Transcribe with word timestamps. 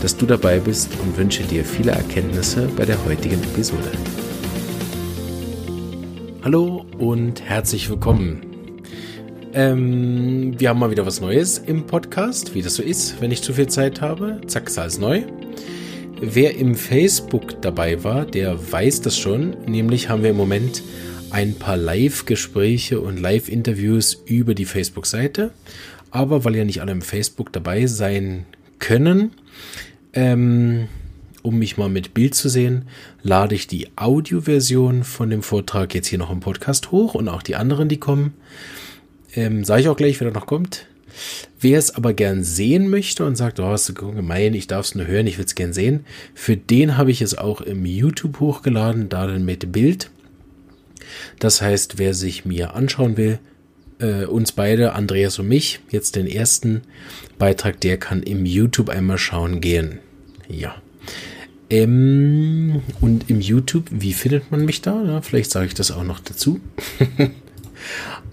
dass 0.00 0.16
du 0.16 0.24
dabei 0.24 0.58
bist 0.58 0.88
und 1.02 1.16
wünsche 1.18 1.42
dir 1.42 1.64
viele 1.64 1.92
Erkenntnisse 1.92 2.68
bei 2.76 2.86
der 2.86 3.04
heutigen 3.04 3.42
Episode. 3.42 3.90
Hallo 6.42 6.86
und 6.98 7.42
herzlich 7.42 7.90
willkommen. 7.90 8.40
Ähm, 9.52 10.58
wir 10.58 10.70
haben 10.70 10.78
mal 10.78 10.90
wieder 10.90 11.04
was 11.04 11.20
Neues 11.20 11.58
im 11.58 11.86
Podcast, 11.86 12.54
wie 12.54 12.62
das 12.62 12.76
so 12.76 12.82
ist, 12.82 13.20
wenn 13.20 13.30
ich 13.30 13.42
zu 13.42 13.52
viel 13.52 13.66
Zeit 13.66 14.00
habe. 14.00 14.40
Zack, 14.46 14.68
ist 14.68 14.78
alles 14.78 14.98
neu. 14.98 15.22
Wer 16.20 16.56
im 16.56 16.74
Facebook 16.74 17.60
dabei 17.60 18.02
war, 18.02 18.24
der 18.24 18.72
weiß 18.72 19.02
das 19.02 19.18
schon. 19.18 19.56
Nämlich 19.66 20.08
haben 20.08 20.22
wir 20.22 20.30
im 20.30 20.36
Moment 20.36 20.82
ein 21.30 21.54
paar 21.54 21.76
Live-Gespräche 21.76 23.00
und 23.00 23.20
Live-Interviews 23.20 24.22
über 24.24 24.54
die 24.54 24.64
Facebook-Seite. 24.64 25.50
Aber 26.10 26.44
weil 26.44 26.56
ja 26.56 26.64
nicht 26.64 26.80
alle 26.80 26.92
im 26.92 27.02
Facebook 27.02 27.52
dabei 27.52 27.86
sein 27.86 28.46
können, 28.78 29.32
ähm, 30.12 30.88
um 31.42 31.58
mich 31.58 31.76
mal 31.76 31.88
mit 31.88 32.14
Bild 32.14 32.34
zu 32.34 32.48
sehen, 32.48 32.86
lade 33.22 33.54
ich 33.54 33.66
die 33.66 33.88
Audioversion 33.96 35.04
von 35.04 35.30
dem 35.30 35.42
Vortrag 35.42 35.94
jetzt 35.94 36.08
hier 36.08 36.18
noch 36.18 36.30
im 36.30 36.40
Podcast 36.40 36.90
hoch 36.90 37.14
und 37.14 37.28
auch 37.28 37.42
die 37.42 37.56
anderen, 37.56 37.88
die 37.88 37.98
kommen. 37.98 38.34
Ähm, 39.34 39.64
Sage 39.64 39.82
ich 39.82 39.88
auch 39.88 39.96
gleich, 39.96 40.20
wer 40.20 40.30
da 40.30 40.38
noch 40.38 40.46
kommt. 40.46 40.86
Wer 41.60 41.78
es 41.78 41.94
aber 41.94 42.14
gern 42.14 42.44
sehen 42.44 42.88
möchte 42.88 43.24
und 43.24 43.36
sagt, 43.36 43.58
oh, 43.60 43.74
ist 43.74 43.94
gemein, 43.94 44.54
ich 44.54 44.66
darf 44.66 44.86
es 44.86 44.94
nur 44.94 45.06
hören, 45.06 45.26
ich 45.26 45.38
will 45.38 45.44
es 45.44 45.54
gern 45.54 45.72
sehen, 45.72 46.04
für 46.34 46.56
den 46.56 46.96
habe 46.96 47.10
ich 47.10 47.20
es 47.20 47.36
auch 47.36 47.60
im 47.60 47.84
YouTube 47.84 48.40
hochgeladen, 48.40 49.08
da 49.08 49.26
dann 49.26 49.44
mit 49.44 49.72
Bild. 49.72 50.10
Das 51.38 51.60
heißt, 51.60 51.98
wer 51.98 52.14
sich 52.14 52.44
mir 52.44 52.74
anschauen 52.74 53.16
will, 53.16 53.40
äh, 53.98 54.24
uns 54.24 54.52
beide, 54.52 54.92
Andreas 54.92 55.38
und 55.38 55.48
mich, 55.48 55.80
jetzt 55.90 56.16
den 56.16 56.26
ersten 56.26 56.82
Beitrag, 57.40 57.80
der 57.80 57.96
kann 57.96 58.22
im 58.22 58.44
YouTube 58.44 58.90
einmal 58.90 59.16
schauen 59.16 59.62
gehen. 59.62 59.98
Ja. 60.46 60.74
Ähm, 61.70 62.82
und 63.00 63.30
im 63.30 63.40
YouTube, 63.40 63.86
wie 63.90 64.12
findet 64.12 64.50
man 64.50 64.66
mich 64.66 64.82
da? 64.82 65.02
Ja, 65.02 65.22
vielleicht 65.22 65.50
sage 65.50 65.66
ich 65.66 65.74
das 65.74 65.90
auch 65.90 66.04
noch 66.04 66.20
dazu. 66.20 66.60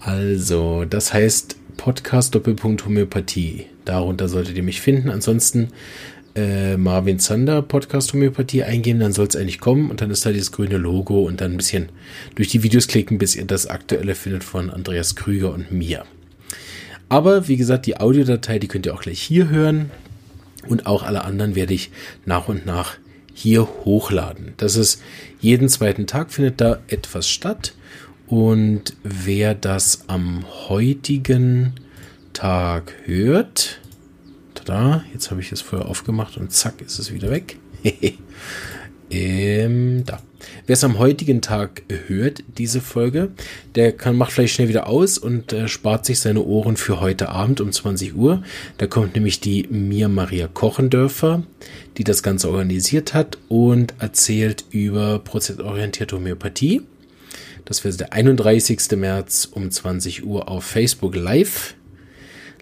also, 0.00 0.84
das 0.84 1.14
heißt 1.14 1.56
Podcast 1.78 2.34
Doppelpunkt 2.34 2.84
Homöopathie. 2.84 3.64
Darunter 3.86 4.28
solltet 4.28 4.58
ihr 4.58 4.62
mich 4.62 4.82
finden. 4.82 5.08
Ansonsten 5.08 5.68
äh, 6.34 6.76
Marvin 6.76 7.18
Zander 7.18 7.62
Podcast 7.62 8.12
Homöopathie 8.12 8.62
eingehen, 8.62 9.00
dann 9.00 9.14
soll 9.14 9.26
es 9.26 9.36
eigentlich 9.36 9.58
kommen 9.58 9.90
und 9.90 10.02
dann 10.02 10.10
ist 10.10 10.26
da 10.26 10.32
dieses 10.32 10.52
grüne 10.52 10.76
Logo 10.76 11.22
und 11.22 11.40
dann 11.40 11.52
ein 11.52 11.56
bisschen 11.56 11.88
durch 12.34 12.48
die 12.48 12.62
Videos 12.62 12.88
klicken, 12.88 13.16
bis 13.16 13.36
ihr 13.36 13.46
das 13.46 13.68
aktuelle 13.68 14.14
findet 14.14 14.44
von 14.44 14.68
Andreas 14.68 15.16
Krüger 15.16 15.54
und 15.54 15.72
mir. 15.72 16.04
Aber 17.08 17.48
wie 17.48 17.56
gesagt, 17.56 17.86
die 17.86 17.98
Audiodatei, 17.98 18.58
die 18.58 18.68
könnt 18.68 18.86
ihr 18.86 18.94
auch 18.94 19.02
gleich 19.02 19.20
hier 19.20 19.48
hören 19.48 19.90
und 20.68 20.86
auch 20.86 21.02
alle 21.02 21.24
anderen 21.24 21.54
werde 21.54 21.74
ich 21.74 21.90
nach 22.26 22.48
und 22.48 22.66
nach 22.66 22.96
hier 23.32 23.68
hochladen. 23.84 24.54
Das 24.56 24.76
ist 24.76 25.00
jeden 25.40 25.68
zweiten 25.68 26.06
Tag 26.06 26.32
findet 26.32 26.60
da 26.60 26.80
etwas 26.88 27.28
statt 27.28 27.74
und 28.26 28.94
wer 29.02 29.54
das 29.54 30.04
am 30.08 30.44
heutigen 30.68 31.74
Tag 32.32 32.92
hört, 33.04 33.80
da. 34.68 35.04
Jetzt 35.12 35.30
habe 35.30 35.40
ich 35.40 35.50
es 35.50 35.60
vorher 35.60 35.88
aufgemacht 35.88 36.36
und 36.36 36.52
zack 36.52 36.80
ist 36.82 36.98
es 36.98 37.12
wieder 37.12 37.30
weg. 37.30 37.58
ähm, 39.10 40.04
da. 40.04 40.20
Wer 40.66 40.74
es 40.74 40.84
am 40.84 40.98
heutigen 40.98 41.40
Tag 41.40 41.82
hört, 42.06 42.42
diese 42.58 42.80
Folge, 42.80 43.30
der 43.74 43.92
kann, 43.92 44.16
macht 44.16 44.32
vielleicht 44.32 44.54
schnell 44.54 44.68
wieder 44.68 44.86
aus 44.86 45.18
und 45.18 45.52
äh, 45.52 45.68
spart 45.68 46.06
sich 46.06 46.20
seine 46.20 46.42
Ohren 46.42 46.76
für 46.76 47.00
heute 47.00 47.28
Abend 47.30 47.60
um 47.60 47.72
20 47.72 48.14
Uhr. 48.14 48.42
Da 48.76 48.86
kommt 48.86 49.14
nämlich 49.14 49.40
die 49.40 49.66
Mir 49.70 50.08
Maria 50.08 50.46
Kochendörfer, 50.46 51.42
die 51.96 52.04
das 52.04 52.22
Ganze 52.22 52.50
organisiert 52.50 53.14
hat 53.14 53.38
und 53.48 53.94
erzählt 53.98 54.64
über 54.70 55.18
prozessorientierte 55.18 56.16
Homöopathie. 56.16 56.82
Das 57.64 57.84
wäre 57.84 57.94
der 57.96 58.12
31. 58.12 58.96
März 58.96 59.48
um 59.50 59.70
20 59.70 60.24
Uhr 60.24 60.48
auf 60.48 60.64
Facebook 60.64 61.14
Live. 61.14 61.74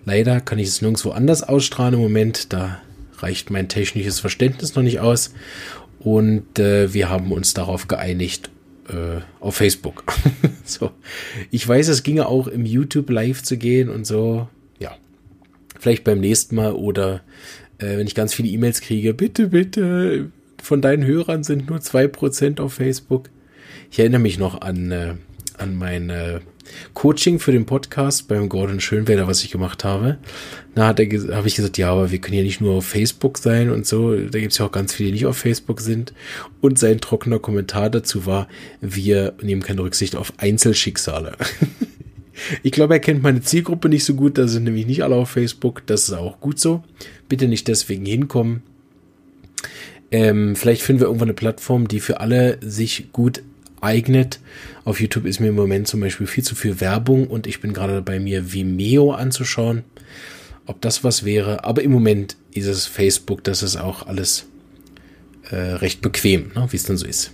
Leider 0.04 0.40
kann 0.40 0.58
ich 0.58 0.68
es 0.68 0.82
nirgendwo 0.82 1.10
anders 1.10 1.42
ausstrahlen 1.42 1.94
im 1.94 2.00
Moment. 2.00 2.52
Da 2.52 2.80
reicht 3.18 3.50
mein 3.50 3.68
technisches 3.68 4.20
Verständnis 4.20 4.74
noch 4.74 4.82
nicht 4.82 5.00
aus. 5.00 5.32
Und 6.06 6.60
äh, 6.60 6.94
wir 6.94 7.10
haben 7.10 7.32
uns 7.32 7.52
darauf 7.52 7.88
geeinigt, 7.88 8.48
äh, 8.88 9.22
auf 9.40 9.56
Facebook. 9.56 10.04
so. 10.64 10.92
Ich 11.50 11.66
weiß, 11.66 11.88
es 11.88 12.04
ginge 12.04 12.28
auch 12.28 12.46
im 12.46 12.64
YouTube 12.64 13.10
live 13.10 13.42
zu 13.42 13.56
gehen 13.56 13.88
und 13.88 14.06
so. 14.06 14.46
Ja. 14.78 14.94
Vielleicht 15.76 16.04
beim 16.04 16.20
nächsten 16.20 16.54
Mal 16.54 16.74
oder 16.74 17.22
äh, 17.78 17.96
wenn 17.96 18.06
ich 18.06 18.14
ganz 18.14 18.34
viele 18.34 18.50
E-Mails 18.50 18.82
kriege, 18.82 19.14
bitte, 19.14 19.48
bitte, 19.48 20.30
von 20.62 20.80
deinen 20.80 21.04
Hörern 21.04 21.42
sind 21.42 21.68
nur 21.68 21.80
zwei 21.80 22.06
Prozent 22.06 22.60
auf 22.60 22.74
Facebook. 22.74 23.28
Ich 23.90 23.98
erinnere 23.98 24.20
mich 24.20 24.38
noch 24.38 24.60
an, 24.60 24.92
äh, 24.92 25.14
an 25.58 25.74
meine 25.74 26.40
Coaching 26.94 27.38
für 27.38 27.52
den 27.52 27.66
Podcast 27.66 28.28
beim 28.28 28.48
Gordon 28.48 28.80
Schönwälder, 28.80 29.26
was 29.26 29.42
ich 29.44 29.50
gemacht 29.50 29.84
habe. 29.84 30.18
Da 30.74 30.88
hat 30.88 31.00
er, 31.00 31.36
habe 31.36 31.48
ich 31.48 31.56
gesagt, 31.56 31.78
ja, 31.78 31.90
aber 31.90 32.10
wir 32.10 32.18
können 32.18 32.36
ja 32.36 32.42
nicht 32.42 32.60
nur 32.60 32.74
auf 32.74 32.86
Facebook 32.86 33.38
sein 33.38 33.70
und 33.70 33.86
so. 33.86 34.14
Da 34.14 34.38
gibt 34.38 34.52
es 34.52 34.58
ja 34.58 34.66
auch 34.66 34.72
ganz 34.72 34.94
viele, 34.94 35.08
die 35.08 35.14
nicht 35.14 35.26
auf 35.26 35.36
Facebook 35.36 35.80
sind. 35.80 36.12
Und 36.60 36.78
sein 36.78 37.00
trockener 37.00 37.38
Kommentar 37.38 37.90
dazu 37.90 38.26
war, 38.26 38.48
wir 38.80 39.34
nehmen 39.42 39.62
keine 39.62 39.82
Rücksicht 39.82 40.16
auf 40.16 40.32
Einzelschicksale. 40.36 41.32
ich 42.62 42.72
glaube, 42.72 42.94
er 42.94 43.00
kennt 43.00 43.22
meine 43.22 43.42
Zielgruppe 43.42 43.88
nicht 43.88 44.04
so 44.04 44.14
gut. 44.14 44.38
Da 44.38 44.48
sind 44.48 44.64
nämlich 44.64 44.86
nicht 44.86 45.02
alle 45.02 45.16
auf 45.16 45.30
Facebook. 45.30 45.82
Das 45.86 46.04
ist 46.04 46.12
auch 46.12 46.40
gut 46.40 46.58
so. 46.58 46.84
Bitte 47.28 47.48
nicht 47.48 47.68
deswegen 47.68 48.04
hinkommen. 48.04 48.62
Ähm, 50.10 50.56
vielleicht 50.56 50.82
finden 50.82 51.00
wir 51.00 51.06
irgendwann 51.06 51.28
eine 51.28 51.34
Plattform, 51.34 51.88
die 51.88 52.00
für 52.00 52.20
alle 52.20 52.58
sich 52.60 53.08
gut 53.12 53.42
eignet. 53.80 54.40
Auf 54.86 55.00
YouTube 55.00 55.26
ist 55.26 55.40
mir 55.40 55.48
im 55.48 55.56
Moment 55.56 55.88
zum 55.88 55.98
Beispiel 55.98 56.28
viel 56.28 56.44
zu 56.44 56.54
viel 56.54 56.80
Werbung 56.80 57.26
und 57.26 57.48
ich 57.48 57.60
bin 57.60 57.72
gerade 57.72 57.94
dabei, 57.94 58.20
mir 58.20 58.52
Vimeo 58.52 59.10
anzuschauen, 59.10 59.82
ob 60.64 60.80
das 60.80 61.02
was 61.02 61.24
wäre. 61.24 61.64
Aber 61.64 61.82
im 61.82 61.90
Moment 61.90 62.36
ist 62.52 62.66
es 62.66 62.86
Facebook, 62.86 63.42
das 63.42 63.64
ist 63.64 63.74
auch 63.74 64.06
alles 64.06 64.46
äh, 65.50 65.56
recht 65.56 66.02
bequem, 66.02 66.52
ne, 66.54 66.68
wie 66.70 66.76
es 66.76 66.84
dann 66.84 66.96
so 66.96 67.04
ist. 67.04 67.32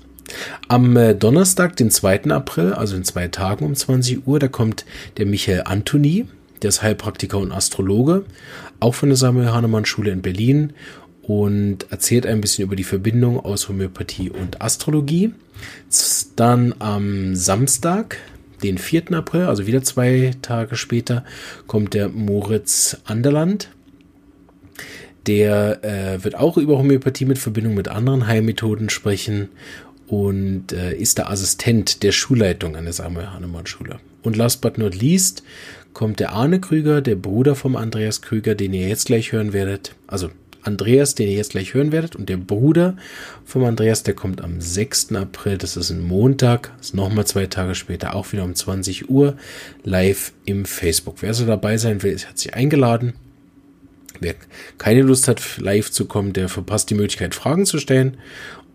Am 0.69 0.97
äh, 0.97 1.15
Donnerstag, 1.15 1.77
den 1.77 1.91
2. 1.91 2.31
April, 2.31 2.73
also 2.73 2.97
in 2.97 3.05
zwei 3.05 3.29
Tagen 3.29 3.67
um 3.67 3.75
20 3.75 4.27
Uhr, 4.27 4.39
da 4.39 4.49
kommt 4.49 4.87
der 5.19 5.27
Michael 5.27 5.65
Antoni, 5.67 6.25
der 6.63 6.71
ist 6.71 6.83
Heilpraktiker 6.83 7.37
und 7.37 7.53
Astrologe, 7.53 8.25
auch 8.81 8.95
von 8.95 9.11
der 9.11 9.17
Samuel 9.17 9.53
Hahnemann 9.53 9.85
Schule 9.85 10.11
in 10.11 10.23
Berlin 10.23 10.73
und 11.23 11.87
erzählt 11.91 12.27
ein 12.27 12.41
bisschen 12.41 12.65
über 12.65 12.77
die 12.77 12.85
Verbindung 12.85 13.39
aus 13.39 13.69
Homöopathie 13.69 14.31
und 14.31 14.61
Astrologie. 14.61 15.33
Dann 16.37 16.75
am 16.81 17.37
Samstag, 17.37 18.19
den 18.63 18.79
4. 18.79 19.13
April, 19.13 19.43
also 19.43 19.67
wieder 19.67 19.83
zwei 19.83 20.33
Tage 20.43 20.77
später, 20.77 21.25
kommt 21.67 21.95
der 21.95 22.09
Moritz 22.09 22.99
Anderland. 23.05 23.71
Der 25.27 25.85
äh, 25.85 26.25
wird 26.25 26.35
auch 26.35 26.57
über 26.57 26.79
Homöopathie 26.79 27.27
mit 27.27 27.39
Verbindung 27.39 27.75
mit 27.75 27.87
anderen 27.87 28.27
Heilmethoden 28.27 28.91
sprechen 28.91 29.51
und 30.09 30.73
äh, 30.73 30.95
ist 30.95 31.19
der 31.19 31.31
Assistent 31.31 32.03
der 32.03 32.11
Schulleitung 32.11 32.75
an 32.75 32.85
der 32.85 32.93
Samuel 32.93 33.31
Hahnemann 33.31 33.67
Schule. 33.67 34.01
Und 34.23 34.37
last 34.37 34.61
but 34.61 34.79
not 34.79 34.97
least 34.97 35.45
kommt 35.93 36.19
der 36.19 36.33
Arne 36.33 36.61
Krüger, 36.61 37.01
der 37.01 37.15
Bruder 37.15 37.55
vom 37.55 37.77
Andreas 37.77 38.21
Krüger, 38.21 38.57
den 38.57 38.73
ihr 38.73 38.89
jetzt 38.89 39.07
gleich 39.07 39.31
hören 39.31 39.53
werdet. 39.53 39.95
Also 40.09 40.31
Andreas, 40.63 41.15
den 41.15 41.29
ihr 41.29 41.35
jetzt 41.35 41.51
gleich 41.51 41.75
hören 41.75 41.93
werdet, 41.93 42.17
und 42.17 42.29
der 42.29 42.37
Bruder 42.37 42.97
vom 43.45 43.65
Andreas, 43.65 44.03
der 44.03 44.15
kommt 44.15 44.41
am 44.41 44.61
6. 44.61 45.13
April, 45.13 45.59
das 45.59 45.77
ist 45.77 45.91
ein 45.91 46.01
Montag, 46.01 46.73
ist 46.81 46.95
nochmal 46.95 47.27
zwei 47.27 47.47
Tage 47.47 47.75
später, 47.75 48.15
auch 48.15 48.33
wieder 48.33 48.45
um 48.45 48.55
20 48.55 49.11
Uhr, 49.11 49.37
live 49.85 50.33
im 50.45 50.65
Facebook. 50.65 51.17
Wer 51.21 51.35
so 51.35 51.47
dabei 51.47 51.77
sein 51.79 52.03
will, 52.03 52.17
hat 52.19 52.39
sich 52.39 52.55
eingeladen. 52.55 53.15
Wer 54.21 54.35
keine 54.79 55.03
Lust 55.03 55.27
hat, 55.27 55.43
live 55.59 55.91
zu 55.91 56.05
kommen, 56.05 56.33
der 56.33 56.49
verpasst 56.49 56.91
die 56.91 56.95
Möglichkeit, 56.95 57.35
Fragen 57.35 57.67
zu 57.67 57.79
stellen 57.79 58.17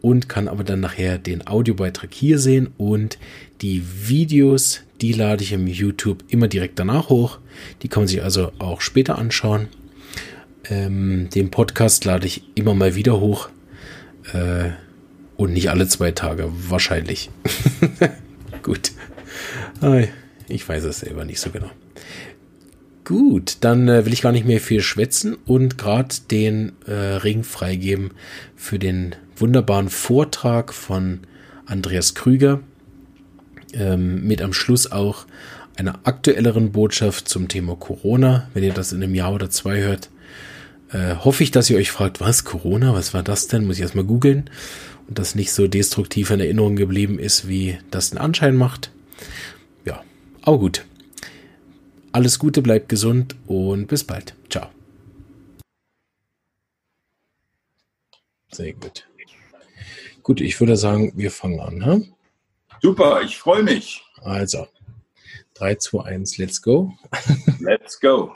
und 0.01 0.29
kann 0.29 0.47
aber 0.47 0.63
dann 0.63 0.81
nachher 0.81 1.17
den 1.17 1.47
Audiobeitrag 1.47 2.13
hier 2.13 2.39
sehen 2.39 2.69
und 2.77 3.17
die 3.61 3.83
Videos, 4.05 4.81
die 5.01 5.13
lade 5.13 5.43
ich 5.43 5.53
im 5.53 5.67
YouTube 5.67 6.23
immer 6.27 6.47
direkt 6.47 6.79
danach 6.79 7.09
hoch. 7.09 7.39
Die 7.81 7.87
kann 7.87 8.01
man 8.01 8.07
sich 8.07 8.23
also 8.23 8.51
auch 8.59 8.81
später 8.81 9.17
anschauen. 9.17 9.67
Ähm, 10.69 11.29
den 11.33 11.51
Podcast 11.51 12.05
lade 12.05 12.27
ich 12.27 12.43
immer 12.55 12.73
mal 12.73 12.95
wieder 12.95 13.19
hoch. 13.19 13.49
Äh, 14.33 14.71
Und 15.37 15.53
nicht 15.53 15.69
alle 15.69 15.87
zwei 15.87 16.11
Tage, 16.11 16.49
wahrscheinlich. 16.69 17.29
Gut. 18.63 18.91
Ich 20.47 20.67
weiß 20.67 20.83
es 20.85 21.01
selber 21.01 21.25
nicht 21.25 21.39
so 21.39 21.51
genau. 21.51 21.69
Gut, 23.03 23.57
dann 23.61 23.87
äh, 23.87 24.05
will 24.05 24.13
ich 24.13 24.21
gar 24.21 24.31
nicht 24.31 24.45
mehr 24.45 24.59
viel 24.59 24.81
schwätzen 24.81 25.37
und 25.45 25.77
gerade 25.77 26.13
den 26.29 26.73
äh, 26.87 26.91
Ring 26.93 27.43
freigeben 27.43 28.11
für 28.55 28.79
den 28.79 29.15
wunderbaren 29.37 29.89
Vortrag 29.89 30.73
von 30.73 31.21
Andreas 31.65 32.15
Krüger. 32.15 32.59
Ähm, 33.73 34.27
mit 34.27 34.41
am 34.41 34.53
Schluss 34.53 34.91
auch 34.91 35.25
einer 35.77 35.99
aktuelleren 36.03 36.71
Botschaft 36.71 37.29
zum 37.29 37.47
Thema 37.47 37.75
Corona. 37.75 38.49
Wenn 38.53 38.63
ihr 38.63 38.73
das 38.73 38.91
in 38.91 39.03
einem 39.03 39.13
Jahr 39.15 39.33
oder 39.33 39.49
zwei 39.49 39.81
hört, 39.81 40.09
äh, 40.91 41.15
hoffe 41.15 41.43
ich, 41.43 41.51
dass 41.51 41.69
ihr 41.69 41.77
euch 41.77 41.91
fragt, 41.91 42.19
was 42.19 42.43
Corona, 42.43 42.93
was 42.93 43.13
war 43.13 43.23
das 43.23 43.47
denn? 43.47 43.65
Muss 43.65 43.77
ich 43.77 43.81
erstmal 43.81 44.05
googeln 44.05 44.49
und 45.07 45.19
das 45.19 45.35
nicht 45.35 45.51
so 45.51 45.67
destruktiv 45.67 46.29
in 46.31 46.39
Erinnerung 46.39 46.75
geblieben 46.75 47.19
ist, 47.19 47.47
wie 47.47 47.77
das 47.91 48.09
den 48.09 48.17
Anschein 48.17 48.55
macht. 48.55 48.91
Ja, 49.85 50.03
aber 50.41 50.59
gut. 50.59 50.85
Alles 52.11 52.39
Gute, 52.39 52.61
bleibt 52.61 52.89
gesund 52.89 53.35
und 53.47 53.87
bis 53.87 54.03
bald. 54.03 54.33
Ciao. 54.49 54.69
Sehr 58.51 58.73
gut. 58.73 59.07
Gut, 60.23 60.41
ich 60.41 60.59
würde 60.59 60.75
sagen, 60.75 61.13
wir 61.15 61.31
fangen 61.31 61.59
an. 61.59 61.85
Hm? 61.85 62.13
Super, 62.81 63.21
ich 63.21 63.37
freue 63.37 63.63
mich. 63.63 64.03
Also, 64.21 64.67
3, 65.55 65.75
2, 65.75 66.03
1, 66.03 66.37
let's 66.37 66.61
go. 66.61 66.93
Let's 67.59 67.99
go. 67.99 68.33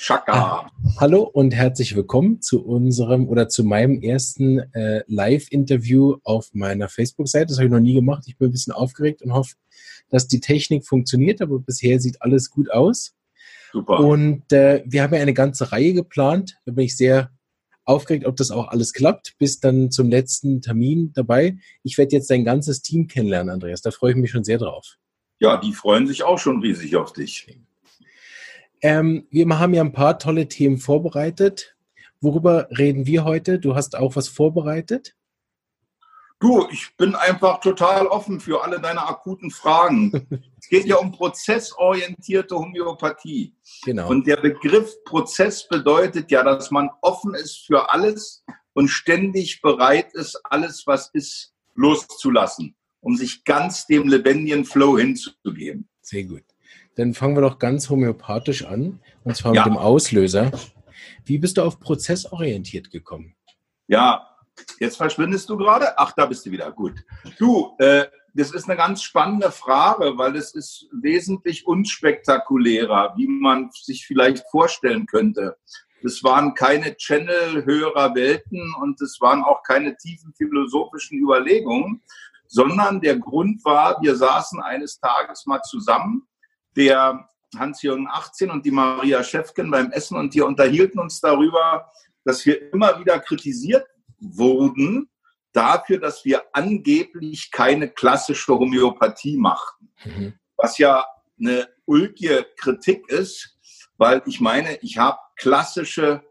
Chaka. 0.00 0.32
Ah, 0.32 0.70
hallo 0.98 1.24
und 1.24 1.54
herzlich 1.54 1.94
willkommen 1.94 2.40
zu 2.40 2.64
unserem 2.64 3.28
oder 3.28 3.50
zu 3.50 3.64
meinem 3.64 4.00
ersten 4.00 4.60
äh, 4.72 5.04
Live-Interview 5.08 6.16
auf 6.24 6.54
meiner 6.54 6.88
Facebook-Seite. 6.88 7.48
Das 7.48 7.58
habe 7.58 7.66
ich 7.66 7.70
noch 7.70 7.80
nie 7.80 7.92
gemacht. 7.92 8.24
Ich 8.26 8.38
bin 8.38 8.48
ein 8.48 8.52
bisschen 8.52 8.72
aufgeregt 8.72 9.20
und 9.20 9.34
hoffe, 9.34 9.56
dass 10.08 10.26
die 10.26 10.40
Technik 10.40 10.86
funktioniert, 10.86 11.42
aber 11.42 11.58
bisher 11.58 12.00
sieht 12.00 12.22
alles 12.22 12.48
gut 12.48 12.70
aus. 12.70 13.14
Super. 13.72 14.00
Und 14.00 14.50
äh, 14.54 14.82
wir 14.86 15.02
haben 15.02 15.12
ja 15.12 15.20
eine 15.20 15.34
ganze 15.34 15.70
Reihe 15.70 15.92
geplant. 15.92 16.56
Da 16.64 16.72
bin 16.72 16.86
ich 16.86 16.96
sehr 16.96 17.30
aufgeregt, 17.84 18.24
ob 18.24 18.36
das 18.36 18.50
auch 18.50 18.68
alles 18.68 18.94
klappt, 18.94 19.36
bis 19.36 19.60
dann 19.60 19.90
zum 19.90 20.08
letzten 20.08 20.62
Termin 20.62 21.12
dabei. 21.12 21.58
Ich 21.82 21.98
werde 21.98 22.16
jetzt 22.16 22.30
dein 22.30 22.46
ganzes 22.46 22.80
Team 22.80 23.06
kennenlernen, 23.06 23.52
Andreas. 23.52 23.82
Da 23.82 23.90
freue 23.90 24.12
ich 24.12 24.16
mich 24.16 24.30
schon 24.30 24.44
sehr 24.44 24.56
drauf. 24.56 24.96
Ja, 25.40 25.58
die 25.58 25.74
freuen 25.74 26.06
sich 26.06 26.22
auch 26.22 26.38
schon 26.38 26.62
riesig 26.62 26.96
auf 26.96 27.12
dich. 27.12 27.46
Ähm, 28.82 29.26
wir 29.30 29.46
haben 29.58 29.74
ja 29.74 29.82
ein 29.82 29.92
paar 29.92 30.18
tolle 30.18 30.48
Themen 30.48 30.78
vorbereitet. 30.78 31.76
Worüber 32.20 32.68
reden 32.70 33.06
wir 33.06 33.24
heute? 33.24 33.58
Du 33.58 33.74
hast 33.74 33.96
auch 33.96 34.16
was 34.16 34.28
vorbereitet? 34.28 35.14
Du, 36.40 36.66
ich 36.70 36.96
bin 36.96 37.14
einfach 37.14 37.60
total 37.60 38.06
offen 38.06 38.40
für 38.40 38.64
alle 38.64 38.80
deine 38.80 39.06
akuten 39.06 39.50
Fragen. 39.50 40.26
es 40.58 40.68
geht 40.68 40.86
ja 40.86 40.96
um 40.96 41.12
prozessorientierte 41.12 42.56
Homöopathie. 42.56 43.54
Genau. 43.84 44.08
Und 44.08 44.26
der 44.26 44.36
Begriff 44.36 44.94
Prozess 45.04 45.68
bedeutet 45.68 46.30
ja, 46.30 46.42
dass 46.42 46.70
man 46.70 46.88
offen 47.02 47.34
ist 47.34 47.66
für 47.66 47.90
alles 47.92 48.42
und 48.72 48.88
ständig 48.88 49.60
bereit 49.60 50.14
ist, 50.14 50.40
alles, 50.44 50.86
was 50.86 51.10
ist, 51.12 51.52
loszulassen, 51.74 52.74
um 53.00 53.16
sich 53.16 53.44
ganz 53.44 53.86
dem 53.86 54.08
lebendigen 54.08 54.64
Flow 54.64 54.96
hinzugeben. 54.98 55.88
Sehr 56.00 56.24
gut. 56.24 56.44
Dann 56.96 57.14
fangen 57.14 57.36
wir 57.36 57.42
doch 57.42 57.58
ganz 57.58 57.88
homöopathisch 57.88 58.64
an, 58.64 59.00
und 59.24 59.36
zwar 59.36 59.54
ja. 59.54 59.64
mit 59.64 59.74
dem 59.74 59.78
Auslöser. 59.78 60.50
Wie 61.24 61.38
bist 61.38 61.56
du 61.56 61.62
auf 61.62 61.80
prozessorientiert 61.80 62.90
gekommen? 62.90 63.34
Ja, 63.86 64.26
jetzt 64.78 64.96
verschwindest 64.96 65.48
du 65.48 65.56
gerade. 65.56 65.98
Ach, 65.98 66.12
da 66.12 66.26
bist 66.26 66.46
du 66.46 66.50
wieder. 66.50 66.70
Gut. 66.72 66.94
Du, 67.38 67.74
äh, 67.78 68.06
das 68.34 68.52
ist 68.52 68.68
eine 68.68 68.76
ganz 68.76 69.02
spannende 69.02 69.50
Frage, 69.50 70.16
weil 70.16 70.36
es 70.36 70.54
ist 70.54 70.88
wesentlich 70.92 71.66
unspektakulärer, 71.66 73.14
wie 73.16 73.26
man 73.26 73.70
sich 73.72 74.06
vielleicht 74.06 74.44
vorstellen 74.50 75.06
könnte. 75.06 75.56
Es 76.02 76.22
waren 76.24 76.54
keine 76.54 76.96
Channel-höherer 76.96 78.14
Welten 78.14 78.74
und 78.80 79.00
es 79.00 79.20
waren 79.20 79.42
auch 79.42 79.62
keine 79.62 79.96
tiefen 79.96 80.32
philosophischen 80.34 81.18
Überlegungen, 81.18 82.02
sondern 82.46 83.00
der 83.00 83.18
Grund 83.18 83.64
war, 83.64 84.00
wir 84.00 84.16
saßen 84.16 84.62
eines 84.62 84.98
Tages 84.98 85.46
mal 85.46 85.62
zusammen 85.62 86.26
der 86.76 87.28
Hans-Jürgen 87.56 88.06
18 88.08 88.50
und 88.50 88.64
die 88.64 88.70
Maria 88.70 89.22
Schäfken 89.24 89.70
beim 89.70 89.90
Essen 89.90 90.16
und 90.16 90.34
wir 90.34 90.46
unterhielten 90.46 91.00
uns 91.00 91.20
darüber, 91.20 91.90
dass 92.24 92.46
wir 92.46 92.72
immer 92.72 92.98
wieder 93.00 93.18
kritisiert 93.18 93.86
wurden 94.18 95.08
dafür, 95.52 95.98
dass 95.98 96.24
wir 96.24 96.44
angeblich 96.52 97.50
keine 97.50 97.88
klassische 97.88 98.52
Homöopathie 98.52 99.36
machten. 99.36 99.90
Mhm. 100.04 100.34
Was 100.56 100.78
ja 100.78 101.04
eine 101.38 101.68
ulkige 101.86 102.46
Kritik 102.56 103.08
ist, 103.08 103.56
weil 103.96 104.22
ich 104.26 104.40
meine, 104.40 104.76
ich 104.82 104.98
habe 104.98 105.18
klassische, 105.36 106.22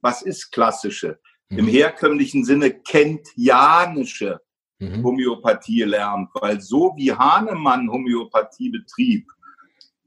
was 0.00 0.22
ist 0.22 0.52
klassische? 0.52 1.20
Mhm. 1.48 1.58
Im 1.58 1.66
herkömmlichen 1.68 2.44
Sinne 2.44 2.72
kentianische 2.80 4.40
mhm. 4.78 5.04
Homöopathie 5.04 5.78
gelernt, 5.78 6.30
weil 6.34 6.60
so 6.60 6.94
wie 6.96 7.12
Hahnemann 7.12 7.90
Homöopathie 7.90 8.70
betrieb, 8.70 9.30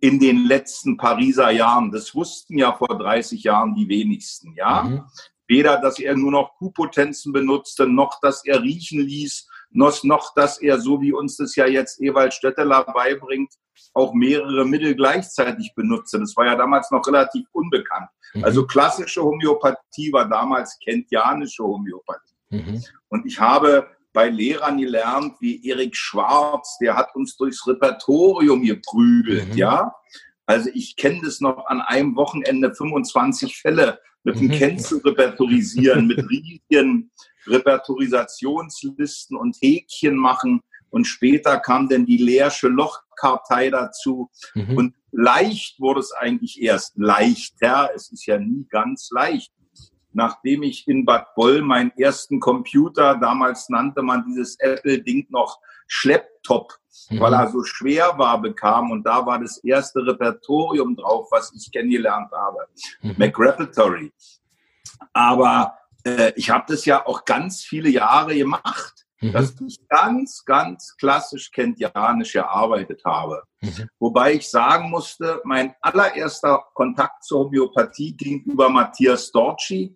in 0.05 0.19
den 0.19 0.45
letzten 0.45 0.97
Pariser 0.97 1.49
Jahren. 1.49 1.91
Das 1.91 2.13
wussten 2.13 2.59
ja 2.59 2.73
vor 2.73 2.95
30 2.95 3.43
Jahren 3.43 3.73
die 3.73 3.89
wenigsten, 3.89 4.53
ja. 4.55 4.83
Mhm. 4.83 5.03
Weder, 5.47 5.77
dass 5.77 5.99
er 5.99 6.15
nur 6.15 6.31
noch 6.31 6.55
Q-Potenzen 6.57 7.33
benutzte, 7.33 7.87
noch, 7.87 8.19
dass 8.19 8.45
er 8.45 8.61
riechen 8.61 8.99
ließ, 8.99 9.47
noch, 9.71 10.03
noch, 10.03 10.33
dass 10.35 10.59
er, 10.59 10.79
so 10.79 11.01
wie 11.01 11.11
uns 11.11 11.37
das 11.37 11.55
ja 11.55 11.65
jetzt 11.65 11.99
Ewald 12.01 12.35
Stötteler 12.35 12.83
beibringt, 12.83 13.53
auch 13.93 14.13
mehrere 14.13 14.63
Mittel 14.63 14.95
gleichzeitig 14.95 15.73
benutzte. 15.75 16.19
Das 16.19 16.35
war 16.37 16.45
ja 16.45 16.55
damals 16.55 16.91
noch 16.91 17.05
relativ 17.07 17.47
unbekannt. 17.51 18.09
Mhm. 18.35 18.43
Also 18.43 18.67
klassische 18.67 19.23
Homöopathie 19.23 20.13
war 20.13 20.29
damals 20.29 20.77
kentianische 20.83 21.63
Homöopathie. 21.63 22.35
Mhm. 22.49 22.83
Und 23.09 23.25
ich 23.25 23.39
habe 23.39 23.87
bei 24.15 24.29
Lehrern 24.29 24.77
gelernt 24.77 25.35
wie 25.41 25.63
Erik 25.67 25.95
Schwarz, 25.95 26.77
der 26.79 26.95
hat 26.95 27.13
uns 27.15 27.35
durchs 27.35 27.67
Repertorium 27.67 28.63
geprügelt, 28.63 29.49
mhm. 29.51 29.57
ja. 29.57 29.93
Also 30.47 30.69
ich 30.73 30.95
kenne 30.95 31.21
das 31.23 31.41
noch 31.41 31.65
an 31.67 31.81
einem 31.81 32.15
Wochenende 32.15 32.73
25 32.73 33.57
Fälle 33.57 33.99
mit 34.23 34.39
dem 34.39 34.47
mhm. 34.47 34.51
Känzel 34.51 35.01
repertorisieren, 35.03 36.07
mit 36.07 36.17
riesigen 36.29 37.11
Repertorisationslisten 37.45 39.35
und 39.35 39.57
Häkchen 39.61 40.15
machen. 40.15 40.61
Und 40.89 41.05
später 41.05 41.59
kam 41.59 41.89
dann 41.89 42.05
die 42.05 42.17
Leersche 42.17 42.69
Lochkartei 42.69 43.69
dazu. 43.69 44.29
Mhm. 44.53 44.77
Und 44.77 44.95
leicht 45.11 45.79
wurde 45.79 45.99
es 45.99 46.13
eigentlich 46.13 46.61
erst 46.61 46.93
leichter. 46.95 47.89
Es 47.93 48.11
ist 48.11 48.25
ja 48.25 48.39
nie 48.39 48.65
ganz 48.69 49.09
leicht 49.11 49.51
nachdem 50.15 50.63
ich 50.63 50.87
in 50.87 51.05
Bad 51.05 51.35
Boll 51.35 51.61
meinen 51.61 51.91
ersten 51.97 52.39
Computer, 52.39 53.17
damals 53.17 53.69
nannte 53.69 54.01
man 54.01 54.25
dieses 54.25 54.57
Apple-Ding 54.59 55.27
noch 55.29 55.59
Schlepptop, 55.87 56.73
mhm. 57.09 57.19
weil 57.19 57.33
er 57.33 57.51
so 57.51 57.63
schwer 57.63 58.17
war, 58.17 58.41
bekam. 58.41 58.91
Und 58.91 59.03
da 59.03 59.25
war 59.25 59.39
das 59.39 59.57
erste 59.57 59.99
Repertorium 60.05 60.95
drauf, 60.95 61.27
was 61.31 61.53
ich 61.53 61.71
kennengelernt 61.71 62.31
habe. 62.31 62.65
Mhm. 63.01 63.15
MacRepertory. 63.17 64.11
Aber 65.13 65.77
äh, 66.05 66.31
ich 66.35 66.49
habe 66.49 66.65
das 66.67 66.85
ja 66.85 67.05
auch 67.05 67.25
ganz 67.25 67.63
viele 67.63 67.89
Jahre 67.89 68.35
gemacht 68.35 68.94
mhm. 69.27 69.33
dass 69.33 69.55
ich 69.61 69.79
ganz, 69.87 70.43
ganz 70.45 70.95
klassisch 70.97 71.51
kentianisch 71.51 72.33
gearbeitet 72.33 73.01
habe. 73.05 73.43
Mhm. 73.61 73.89
Wobei 73.99 74.33
ich 74.33 74.49
sagen 74.49 74.89
musste, 74.89 75.41
mein 75.43 75.73
allererster 75.81 76.63
Kontakt 76.73 77.23
zur 77.23 77.45
Homöopathie 77.45 78.15
ging 78.15 78.41
über 78.43 78.69
Matthias 78.69 79.31
Dorci, 79.31 79.95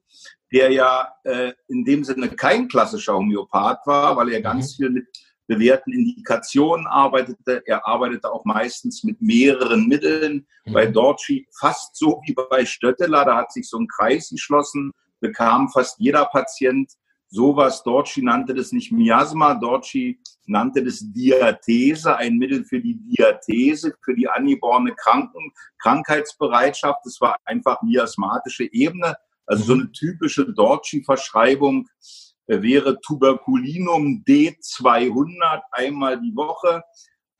der 0.51 0.71
ja 0.71 1.13
äh, 1.23 1.53
in 1.67 1.85
dem 1.85 2.03
Sinne 2.03 2.29
kein 2.29 2.67
klassischer 2.67 3.15
Homöopath 3.15 3.85
war, 3.85 4.17
weil 4.17 4.29
er 4.29 4.41
ganz 4.41 4.73
mhm. 4.73 4.75
viel 4.75 4.89
mit 4.91 5.07
bewährten 5.47 5.91
Indikationen 5.91 6.85
arbeitete. 6.85 7.63
Er 7.65 7.85
arbeitete 7.87 8.31
auch 8.31 8.45
meistens 8.45 9.03
mit 9.03 9.19
mehreren 9.19 9.87
Mitteln. 9.87 10.47
Mhm. 10.65 10.73
Bei 10.73 10.85
Dorci 10.85 11.47
fast 11.59 11.95
so 11.95 12.21
wie 12.25 12.33
bei 12.33 12.65
Stötteler, 12.65 13.25
da 13.25 13.35
hat 13.37 13.51
sich 13.51 13.67
so 13.67 13.79
ein 13.79 13.87
Kreis 13.87 14.29
geschlossen, 14.29 14.91
bekam 15.19 15.69
fast 15.69 15.99
jeder 15.99 16.25
Patient 16.25 16.91
sowas. 17.29 17.83
Dorci 17.83 18.21
nannte 18.21 18.53
das 18.53 18.71
nicht 18.71 18.91
Miasma, 18.91 19.53
Dorci 19.53 20.19
nannte 20.45 20.83
das 20.83 20.99
Diathese, 21.01 22.17
ein 22.17 22.37
Mittel 22.37 22.65
für 22.65 22.81
die 22.81 22.95
Diathese, 22.95 23.93
für 24.03 24.15
die 24.15 24.27
angeborene 24.27 24.93
Kranken, 24.95 25.51
Krankheitsbereitschaft. 25.77 26.99
Das 27.05 27.21
war 27.21 27.37
einfach 27.45 27.81
miasmatische 27.81 28.71
Ebene. 28.71 29.15
Also 29.45 29.63
so 29.63 29.73
eine 29.73 29.91
typische 29.91 30.51
Dorci-Verschreibung 30.51 31.87
äh, 32.47 32.61
wäre 32.61 32.99
Tuberculinum 33.01 34.23
D200 34.27 35.61
einmal 35.71 36.19
die 36.19 36.35
Woche. 36.35 36.83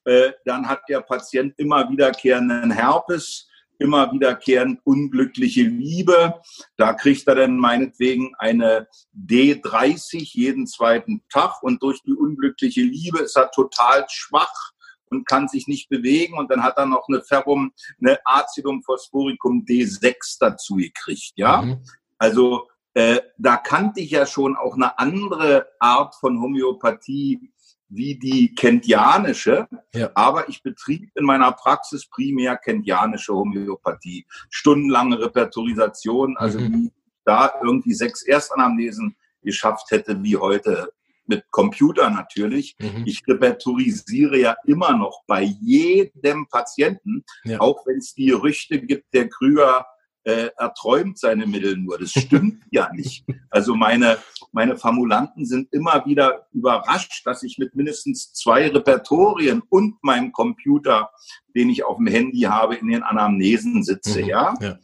Äh, 0.06 0.32
dann 0.46 0.68
hat 0.68 0.82
der 0.88 1.02
Patient 1.02 1.54
immer 1.58 1.90
wiederkehrenden 1.90 2.72
Herpes 2.72 3.49
immer 3.80 4.12
wiederkehrend 4.12 4.82
unglückliche 4.84 5.64
Liebe. 5.64 6.36
Da 6.78 6.94
kriegt 6.94 7.28
er 7.28 7.36
dann 7.36 7.58
meinetwegen 7.58 8.36
eine 8.38 8.88
D30 9.16 10.30
jeden 10.34 10.68
zweiten 10.68 11.24
Tag 11.30 11.64
und 11.64 11.82
durch 11.82 12.02
die 12.04 12.14
unglückliche 12.14 12.82
Liebe 12.82 13.20
ist 13.20 13.36
er 13.36 13.52
total 13.52 14.06
schwach 14.10 14.72
und 15.10 15.28
kann 15.28 15.48
sich 15.48 15.68
nicht 15.68 15.90
bewegen 15.90 16.38
und 16.38 16.52
dann 16.52 16.62
hat 16.62 16.78
er 16.78 16.86
noch 16.86 17.08
eine 17.08 17.22
Ferrum, 17.22 17.72
eine 18.00 18.20
Acidum 18.26 18.84
phosphoricum 18.84 19.66
D6 19.66 20.38
dazu 20.40 20.76
gekriegt, 20.76 21.34
ja. 21.36 21.64
Mhm. 21.64 21.84
Also 22.18 22.68
äh, 22.94 23.22
da 23.38 23.58
kannte 23.58 24.02
ich 24.02 24.12
ja 24.12 24.26
schon 24.26 24.56
auch 24.56 24.76
eine 24.76 25.00
andere 25.00 25.68
Art 25.80 26.16
von 26.16 26.42
Homöopathie 26.42 27.52
wie 27.90 28.18
die 28.18 28.54
kentianische, 28.54 29.68
ja. 29.94 30.12
aber 30.14 30.48
ich 30.48 30.62
betrieb 30.62 31.10
in 31.16 31.26
meiner 31.26 31.52
Praxis 31.52 32.08
primär 32.08 32.56
kentianische 32.58 33.34
Homöopathie. 33.34 34.26
Stundenlange 34.50 35.20
Repertorisation, 35.20 36.38
also 36.38 36.60
mhm. 36.60 36.74
wie 36.74 36.92
da 37.26 37.52
irgendwie 37.64 37.94
sechs 37.94 38.22
Erstanamnesen 38.22 39.16
geschafft 39.42 39.92
hätte, 39.92 40.22
wie 40.24 40.38
heute 40.38 40.92
mit 41.26 41.50
Computer 41.52 42.10
natürlich. 42.10 42.76
Mhm. 42.80 43.04
Ich 43.06 43.22
repertorisiere 43.28 44.38
ja 44.38 44.56
immer 44.66 44.96
noch 44.96 45.24
bei 45.28 45.44
jedem 45.44 46.48
Patienten, 46.48 47.24
ja. 47.44 47.60
auch 47.60 47.86
wenn 47.86 47.98
es 47.98 48.14
die 48.14 48.28
Gerüchte 48.28 48.82
gibt, 48.82 49.14
der 49.14 49.30
Krüger 49.30 49.86
äh, 50.24 50.50
er 50.58 50.74
träumt 50.74 51.18
seine 51.18 51.46
Mittel 51.46 51.78
nur. 51.78 51.98
Das 51.98 52.12
stimmt 52.12 52.64
ja 52.72 52.90
nicht. 52.94 53.26
Also 53.50 53.76
meine, 53.76 54.18
meine 54.52 54.78
Formulanten 54.78 55.46
sind 55.46 55.72
immer 55.74 56.06
wieder 56.06 56.48
überrascht, 56.52 57.26
dass 57.26 57.44
ich 57.44 57.58
mit 57.58 57.76
mindestens 57.76 58.34
zwei 58.34 58.68
Repertorien 58.70 59.64
und 59.70 60.04
meinem 60.04 60.32
Computer, 60.32 61.12
den 61.56 61.70
ich 61.70 61.84
auf 61.84 61.98
dem 61.98 62.08
Handy 62.08 62.42
habe, 62.42 62.76
in 62.76 62.88
den 62.88 63.04
Anamnesen 63.04 63.84
sitze, 63.84 64.22
mhm, 64.22 64.28
ja? 64.28 64.54
ja. 64.62 64.80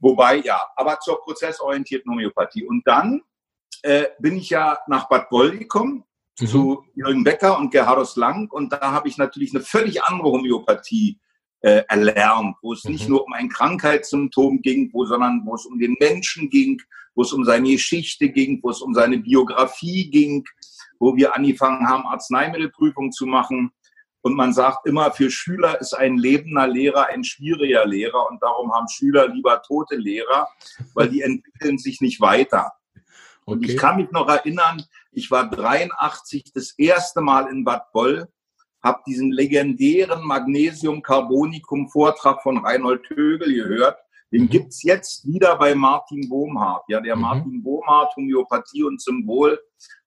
Wobei, 0.00 0.36
ja, 0.36 0.60
aber 0.76 1.00
zur 1.00 1.20
prozessorientierten 1.22 2.10
Homöopathie. 2.10 2.64
Und 2.64 2.86
dann 2.86 3.22
äh, 3.82 4.06
bin 4.18 4.36
ich 4.36 4.50
ja 4.50 4.78
nach 4.86 5.08
Bad 5.08 5.30
Boll 5.30 5.56
gekommen, 5.56 6.04
mhm. 6.40 6.46
zu 6.46 6.84
Jürgen 6.94 7.24
Becker 7.24 7.58
und 7.58 7.70
Gerhardus 7.70 8.16
Lang. 8.16 8.50
Und 8.50 8.72
da 8.72 8.92
habe 8.92 9.08
ich 9.08 9.16
natürlich 9.16 9.54
eine 9.54 9.64
völlig 9.64 10.02
andere 10.02 10.30
Homöopathie 10.30 11.18
äh, 11.66 11.82
erlernt, 11.88 12.54
wo 12.62 12.74
es 12.74 12.84
mhm. 12.84 12.92
nicht 12.92 13.08
nur 13.08 13.26
um 13.26 13.32
ein 13.32 13.48
Krankheitssymptom 13.48 14.62
ging, 14.62 14.88
wo, 14.92 15.04
sondern 15.04 15.42
wo 15.44 15.56
es 15.56 15.66
um 15.66 15.80
den 15.80 15.96
Menschen 15.98 16.48
ging, 16.48 16.80
wo 17.16 17.22
es 17.22 17.32
um 17.32 17.44
seine 17.44 17.70
Geschichte 17.70 18.28
ging, 18.28 18.60
wo 18.62 18.70
es 18.70 18.80
um 18.80 18.94
seine 18.94 19.18
Biografie 19.18 20.08
ging, 20.08 20.44
wo 21.00 21.16
wir 21.16 21.34
angefangen 21.34 21.88
haben, 21.88 22.06
Arzneimittelprüfung 22.06 23.10
zu 23.10 23.26
machen. 23.26 23.72
Und 24.20 24.36
man 24.36 24.52
sagt 24.52 24.86
immer, 24.86 25.10
für 25.10 25.28
Schüler 25.28 25.80
ist 25.80 25.92
ein 25.92 26.18
lebender 26.18 26.68
Lehrer 26.68 27.08
ein 27.08 27.24
schwieriger 27.24 27.84
Lehrer 27.84 28.30
und 28.30 28.40
darum 28.40 28.72
haben 28.72 28.86
Schüler 28.88 29.26
lieber 29.26 29.60
tote 29.62 29.96
Lehrer, 29.96 30.48
weil 30.94 31.08
die 31.08 31.22
entwickeln 31.22 31.78
sich 31.78 32.00
nicht 32.00 32.20
weiter. 32.20 32.74
Und 33.44 33.64
okay. 33.64 33.72
ich 33.72 33.76
kann 33.76 33.96
mich 33.96 34.12
noch 34.12 34.28
erinnern, 34.28 34.84
ich 35.10 35.32
war 35.32 35.50
83 35.50 36.52
das 36.54 36.78
erste 36.78 37.22
Mal 37.22 37.48
in 37.50 37.64
Bad 37.64 37.90
Boll 37.92 38.28
habe 38.86 39.02
diesen 39.06 39.32
legendären 39.32 40.24
Magnesium 40.24 41.02
Carbonicum 41.02 41.88
Vortrag 41.88 42.42
von 42.42 42.58
Reinhold 42.58 43.04
Tögel 43.04 43.52
gehört. 43.52 43.98
Den 44.32 44.42
mhm. 44.42 44.48
gibt's 44.48 44.82
jetzt 44.82 45.26
wieder 45.26 45.56
bei 45.56 45.74
Martin 45.74 46.28
Bohmhardt. 46.28 46.84
Ja, 46.88 47.00
der 47.00 47.16
mhm. 47.16 47.22
Martin 47.22 47.62
Bohmhardt, 47.62 48.14
Homöopathie 48.16 48.84
und 48.84 49.02
Symbol, 49.02 49.60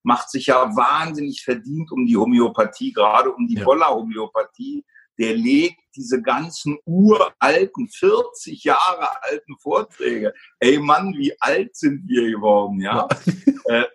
macht 0.04 0.30
sich 0.30 0.48
ja 0.48 0.76
wahnsinnig 0.76 1.42
verdient 1.44 1.92
um 1.92 2.06
die 2.06 2.18
Homöopathie, 2.18 2.94
gerade 2.94 3.32
um 3.32 3.48
die 3.48 3.56
ja. 3.56 3.66
Boller-Homöopathie. 3.66 4.86
Der 5.18 5.36
legt 5.36 5.82
diese 5.96 6.22
ganzen 6.22 6.78
uralten, 6.86 7.90
40 7.90 8.64
Jahre 8.64 9.10
alten 9.24 9.58
Vorträge. 9.60 10.34
Ey 10.60 10.80
Mann, 10.80 11.14
wie 11.18 11.34
alt 11.42 11.76
sind 11.76 12.08
wir 12.08 12.32
geworden, 12.32 12.80
ja? 12.80 13.08
ja. 13.68 13.82
Äh, 13.82 13.86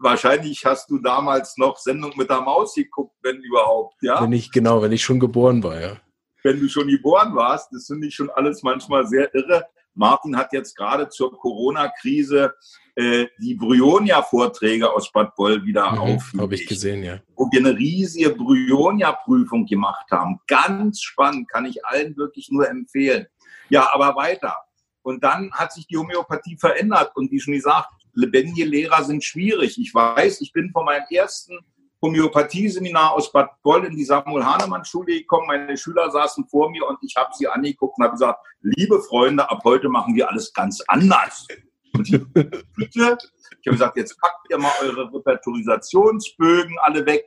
wahrscheinlich 0.00 0.64
hast 0.64 0.90
du 0.90 0.98
damals 0.98 1.56
noch 1.56 1.78
Sendung 1.78 2.12
mit 2.16 2.30
der 2.30 2.40
Maus 2.40 2.74
geguckt, 2.74 3.14
wenn 3.22 3.36
überhaupt, 3.36 4.02
ja? 4.02 4.22
Wenn 4.22 4.32
ich, 4.32 4.50
genau, 4.50 4.82
wenn 4.82 4.92
ich 4.92 5.02
schon 5.02 5.20
geboren 5.20 5.62
war, 5.62 5.80
ja. 5.80 5.96
Wenn 6.42 6.58
du 6.58 6.68
schon 6.68 6.88
geboren 6.88 7.34
warst, 7.34 7.68
das 7.72 7.86
finde 7.86 8.08
ich 8.08 8.14
schon 8.14 8.30
alles 8.30 8.62
manchmal 8.62 9.06
sehr 9.06 9.32
irre. 9.34 9.66
Martin 9.94 10.36
hat 10.36 10.52
jetzt 10.52 10.74
gerade 10.74 11.08
zur 11.10 11.36
Corona-Krise 11.36 12.54
äh, 12.94 13.26
die 13.38 13.54
Bryonia-Vorträge 13.54 14.90
aus 14.90 15.12
Bad 15.12 15.34
Boll 15.34 15.62
wieder 15.64 15.92
mhm, 15.92 15.98
aufgelegt. 15.98 16.42
Habe 16.42 16.54
ich 16.54 16.66
gesehen, 16.66 17.02
ja. 17.02 17.20
Wo 17.36 17.48
wir 17.52 17.60
eine 17.60 17.76
riesige 17.76 18.30
Bryonia-Prüfung 18.30 19.66
gemacht 19.66 20.10
haben. 20.10 20.40
Ganz 20.46 21.02
spannend, 21.02 21.50
kann 21.50 21.66
ich 21.66 21.84
allen 21.84 22.16
wirklich 22.16 22.50
nur 22.50 22.68
empfehlen. 22.68 23.26
Ja, 23.68 23.92
aber 23.92 24.16
weiter. 24.16 24.56
Und 25.02 25.22
dann 25.22 25.52
hat 25.52 25.72
sich 25.72 25.86
die 25.86 25.98
Homöopathie 25.98 26.56
verändert. 26.56 27.12
Und 27.14 27.30
wie 27.30 27.40
schon 27.40 27.54
gesagt, 27.54 27.88
lebendige 28.14 28.64
Lehrer 28.64 29.04
sind 29.04 29.24
schwierig. 29.24 29.78
Ich 29.78 29.94
weiß, 29.94 30.40
ich 30.40 30.52
bin 30.52 30.70
von 30.70 30.84
meinem 30.84 31.04
ersten 31.10 31.58
Homöopathie-Seminar 32.02 33.12
aus 33.12 33.30
Bad 33.30 33.50
Boll 33.62 33.84
in 33.84 33.96
die 33.96 34.04
Samuel-Hahnemann-Schule 34.04 35.18
gekommen. 35.18 35.46
Meine 35.46 35.76
Schüler 35.76 36.10
saßen 36.10 36.46
vor 36.48 36.70
mir 36.70 36.86
und 36.86 36.98
ich 37.02 37.14
habe 37.16 37.30
sie 37.34 37.46
angeguckt 37.46 37.98
und 37.98 38.04
habe 38.04 38.12
gesagt, 38.12 38.40
liebe 38.62 39.00
Freunde, 39.02 39.48
ab 39.50 39.60
heute 39.64 39.88
machen 39.88 40.14
wir 40.14 40.28
alles 40.28 40.52
ganz 40.52 40.82
anders. 40.88 41.46
Und 41.92 42.08
ich, 42.08 42.20
bitte, 42.32 43.18
ich 43.60 43.66
habe 43.66 43.76
gesagt, 43.76 43.96
jetzt 43.96 44.18
packt 44.20 44.46
ihr 44.50 44.58
mal 44.58 44.72
eure 44.82 45.12
Repertorisationsbögen 45.12 46.76
alle 46.82 47.04
weg 47.04 47.26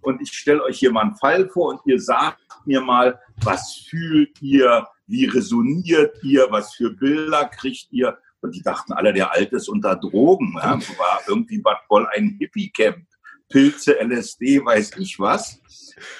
und 0.00 0.20
ich 0.20 0.32
stelle 0.32 0.62
euch 0.64 0.78
hier 0.78 0.90
mal 0.90 1.02
einen 1.02 1.16
Fall 1.16 1.48
vor 1.48 1.68
und 1.70 1.80
ihr 1.84 2.00
sagt 2.00 2.38
mir 2.64 2.80
mal, 2.80 3.20
was 3.42 3.86
fühlt 3.88 4.40
ihr, 4.40 4.86
wie 5.06 5.26
resoniert 5.26 6.16
ihr, 6.22 6.46
was 6.50 6.74
für 6.74 6.90
Bilder 6.90 7.44
kriegt 7.46 7.88
ihr 7.90 8.18
und 8.40 8.54
die 8.54 8.62
dachten 8.62 8.92
alle, 8.92 9.12
der 9.12 9.32
Alte 9.32 9.56
ist 9.56 9.68
unter 9.68 9.96
Drogen. 9.96 10.54
Ja. 10.56 10.78
War 10.98 11.20
irgendwie 11.26 11.58
Bad 11.58 11.86
Boll 11.88 12.06
ein 12.14 12.36
Hippie-Camp. 12.38 13.04
Pilze, 13.48 13.98
LSD, 13.98 14.64
weiß 14.64 14.92
ich 14.98 15.18
was. 15.18 15.60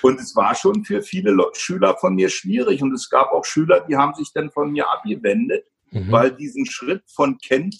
Und 0.02 0.18
es 0.18 0.34
war 0.34 0.54
schon 0.54 0.84
für 0.84 1.02
viele 1.02 1.36
Schüler 1.52 1.96
von 1.96 2.14
mir 2.14 2.30
schwierig. 2.30 2.82
Und 2.82 2.92
es 2.94 3.10
gab 3.10 3.32
auch 3.32 3.44
Schüler, 3.44 3.84
die 3.88 3.96
haben 3.96 4.14
sich 4.14 4.32
dann 4.32 4.50
von 4.50 4.72
mir 4.72 4.88
abgewendet, 4.88 5.66
mhm. 5.90 6.10
weil 6.10 6.32
diesen 6.32 6.66
Schritt 6.66 7.02
von 7.06 7.38
Kent 7.38 7.76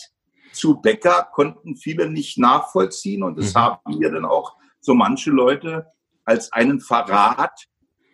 zu 0.52 0.80
Becker 0.80 1.28
konnten 1.33 1.76
viele 1.76 2.11
nicht 2.11 2.38
nachvollziehen. 2.38 3.23
Und 3.23 3.38
es 3.38 3.54
mhm. 3.54 3.59
haben 3.59 3.99
mir 3.99 4.11
dann 4.11 4.25
auch 4.25 4.57
so 4.80 4.95
manche 4.95 5.30
Leute 5.30 5.87
als 6.25 6.52
einen 6.52 6.80
Verrat 6.80 7.68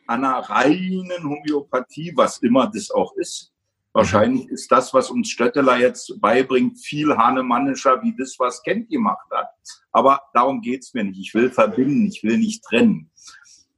einer 0.06 0.38
reinen 0.38 1.24
Homöopathie, 1.24 2.12
was 2.14 2.38
immer 2.38 2.70
das 2.72 2.90
auch 2.90 3.14
ist, 3.16 3.53
Wahrscheinlich 3.94 4.48
ist 4.48 4.72
das, 4.72 4.92
was 4.92 5.08
uns 5.08 5.30
Stötteler 5.30 5.78
jetzt 5.78 6.20
beibringt, 6.20 6.80
viel 6.80 7.16
hahnemannischer 7.16 8.02
wie 8.02 8.12
das, 8.16 8.34
was 8.40 8.60
Kent 8.64 8.90
gemacht 8.90 9.26
hat. 9.30 9.46
Aber 9.92 10.20
darum 10.34 10.60
geht's 10.60 10.92
mir 10.94 11.04
nicht. 11.04 11.20
Ich 11.20 11.32
will 11.32 11.48
verbinden, 11.48 12.08
ich 12.08 12.24
will 12.24 12.36
nicht 12.36 12.64
trennen. 12.64 13.12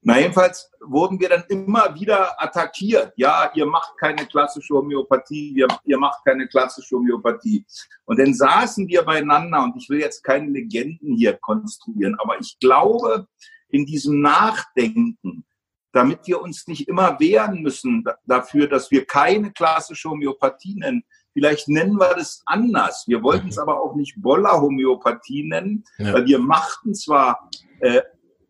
Na, 0.00 0.18
jedenfalls 0.18 0.70
wurden 0.80 1.20
wir 1.20 1.28
dann 1.28 1.44
immer 1.48 1.94
wieder 1.94 2.42
attackiert. 2.42 3.12
Ja, 3.16 3.50
ihr 3.54 3.66
macht 3.66 3.98
keine 3.98 4.24
klassische 4.24 4.72
Homöopathie, 4.72 5.52
ihr, 5.52 5.68
ihr 5.84 5.98
macht 5.98 6.24
keine 6.24 6.48
klassische 6.48 6.96
Homöopathie. 6.96 7.66
Und 8.06 8.18
dann 8.18 8.32
saßen 8.32 8.88
wir 8.88 9.02
beieinander 9.02 9.64
und 9.64 9.76
ich 9.76 9.90
will 9.90 10.00
jetzt 10.00 10.22
keine 10.22 10.48
Legenden 10.48 11.14
hier 11.14 11.34
konstruieren, 11.34 12.16
aber 12.20 12.40
ich 12.40 12.56
glaube, 12.58 13.26
in 13.68 13.84
diesem 13.84 14.22
Nachdenken 14.22 15.44
damit 15.96 16.26
wir 16.26 16.42
uns 16.42 16.68
nicht 16.68 16.88
immer 16.88 17.18
wehren 17.18 17.62
müssen 17.62 18.04
dafür, 18.26 18.68
dass 18.68 18.90
wir 18.90 19.06
keine 19.06 19.50
klassische 19.50 20.10
Homöopathie 20.10 20.74
nennen. 20.74 21.04
Vielleicht 21.32 21.68
nennen 21.68 21.96
wir 21.96 22.14
das 22.14 22.42
anders. 22.44 23.04
Wir 23.06 23.22
wollten 23.22 23.48
es 23.48 23.56
mhm. 23.56 23.62
aber 23.62 23.80
auch 23.80 23.94
nicht 23.94 24.20
Boller-Homöopathie 24.20 25.44
nennen, 25.44 25.84
ja. 25.96 26.12
weil 26.12 26.26
wir 26.26 26.38
machten 26.38 26.94
zwar 26.94 27.48
äh, 27.80 28.02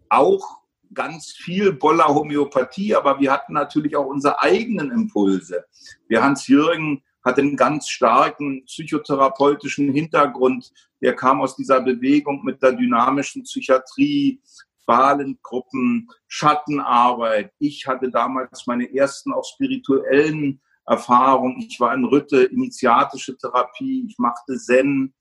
auch 0.09 0.61
ganz 0.93 1.31
viel 1.31 1.73
Boller-Homöopathie, 1.73 2.97
aber 2.97 3.21
wir 3.21 3.31
hatten 3.31 3.53
natürlich 3.53 3.95
auch 3.95 4.07
unsere 4.07 4.41
eigenen 4.41 4.91
Impulse. 4.91 5.67
Der 6.11 6.25
Hans-Jürgen 6.25 7.05
hat 7.25 7.38
einen 7.38 7.57
ganz 7.57 7.88
starken 7.88 8.65
psychotherapeutischen 8.65 9.93
Hintergrund. 9.93 10.73
Der 11.00 11.15
kam 11.15 11.41
aus 11.41 11.55
dieser 11.55 11.81
Bewegung 11.81 12.45
mit 12.45 12.61
der 12.61 12.73
dynamischen 12.73 13.45
Psychiatrie, 13.45 14.41
Balengruppen, 14.87 16.09
Schattenarbeit. 16.28 17.52
Ich 17.59 17.87
hatte 17.87 18.11
damals 18.11 18.66
meine 18.66 18.93
ersten 18.95 19.33
auch 19.33 19.45
spirituellen 19.45 20.61
Erfahrungen. 20.87 21.61
Ich 21.61 21.78
war 21.81 21.93
in 21.95 22.05
Rütte, 22.05 22.45
initiatische 22.45 23.37
Therapie, 23.37 24.07
ich 24.09 24.16
machte 24.19 24.57
Zen 24.57 25.14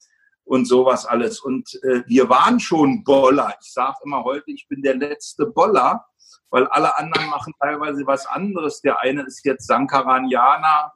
und 0.43 0.65
sowas 0.65 1.05
alles. 1.05 1.39
Und 1.39 1.73
äh, 1.83 2.03
wir 2.07 2.29
waren 2.29 2.59
schon 2.59 3.03
Boller. 3.03 3.55
Ich 3.61 3.73
sage 3.73 3.97
immer 4.05 4.23
heute, 4.23 4.51
ich 4.51 4.67
bin 4.69 4.81
der 4.81 4.95
letzte 4.95 5.47
Boller, 5.47 6.05
weil 6.51 6.67
alle 6.67 6.97
anderen 6.97 7.29
machen 7.29 7.53
teilweise 7.59 8.05
was 8.05 8.25
anderes. 8.27 8.81
Der 8.81 8.99
eine 8.99 9.23
ist 9.23 9.43
jetzt 9.43 9.67
Sankaranianer 9.67 10.93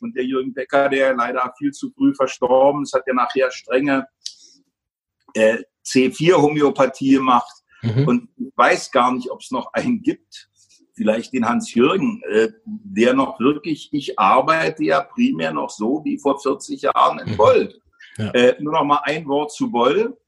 und 0.00 0.14
der 0.16 0.24
Jürgen 0.24 0.52
Becker, 0.52 0.88
der 0.88 1.14
leider 1.14 1.52
viel 1.58 1.72
zu 1.72 1.90
früh 1.90 2.14
verstorben 2.14 2.82
ist, 2.82 2.92
hat 2.92 3.06
ja 3.06 3.14
nachher 3.14 3.50
strenge 3.50 4.06
äh, 5.34 5.58
C4-Homöopathie 5.84 7.14
gemacht. 7.14 7.59
Mhm. 7.82 8.08
Und 8.08 8.28
ich 8.36 8.52
weiß 8.56 8.90
gar 8.90 9.12
nicht, 9.12 9.30
ob 9.30 9.40
es 9.40 9.50
noch 9.50 9.72
einen 9.72 10.02
gibt. 10.02 10.48
vielleicht 10.94 11.32
den 11.32 11.48
Hans-Jürgen, 11.48 12.22
äh, 12.28 12.48
der 12.66 13.14
noch 13.14 13.40
wirklich, 13.40 13.88
ich 13.92 14.18
arbeite 14.18 14.84
ja 14.84 15.00
primär 15.00 15.50
noch 15.50 15.70
so 15.70 16.04
wie 16.04 16.18
vor 16.18 16.38
40 16.38 16.82
Jahren 16.82 17.20
in 17.20 17.38
Boll. 17.38 17.80
Mhm. 18.18 18.24
Ja. 18.24 18.30
Äh, 18.32 18.56
nur 18.60 18.74
noch 18.74 18.84
mal 18.84 19.00
ein 19.04 19.26
Wort 19.26 19.50
zu 19.52 19.70
Boll. 19.70 20.18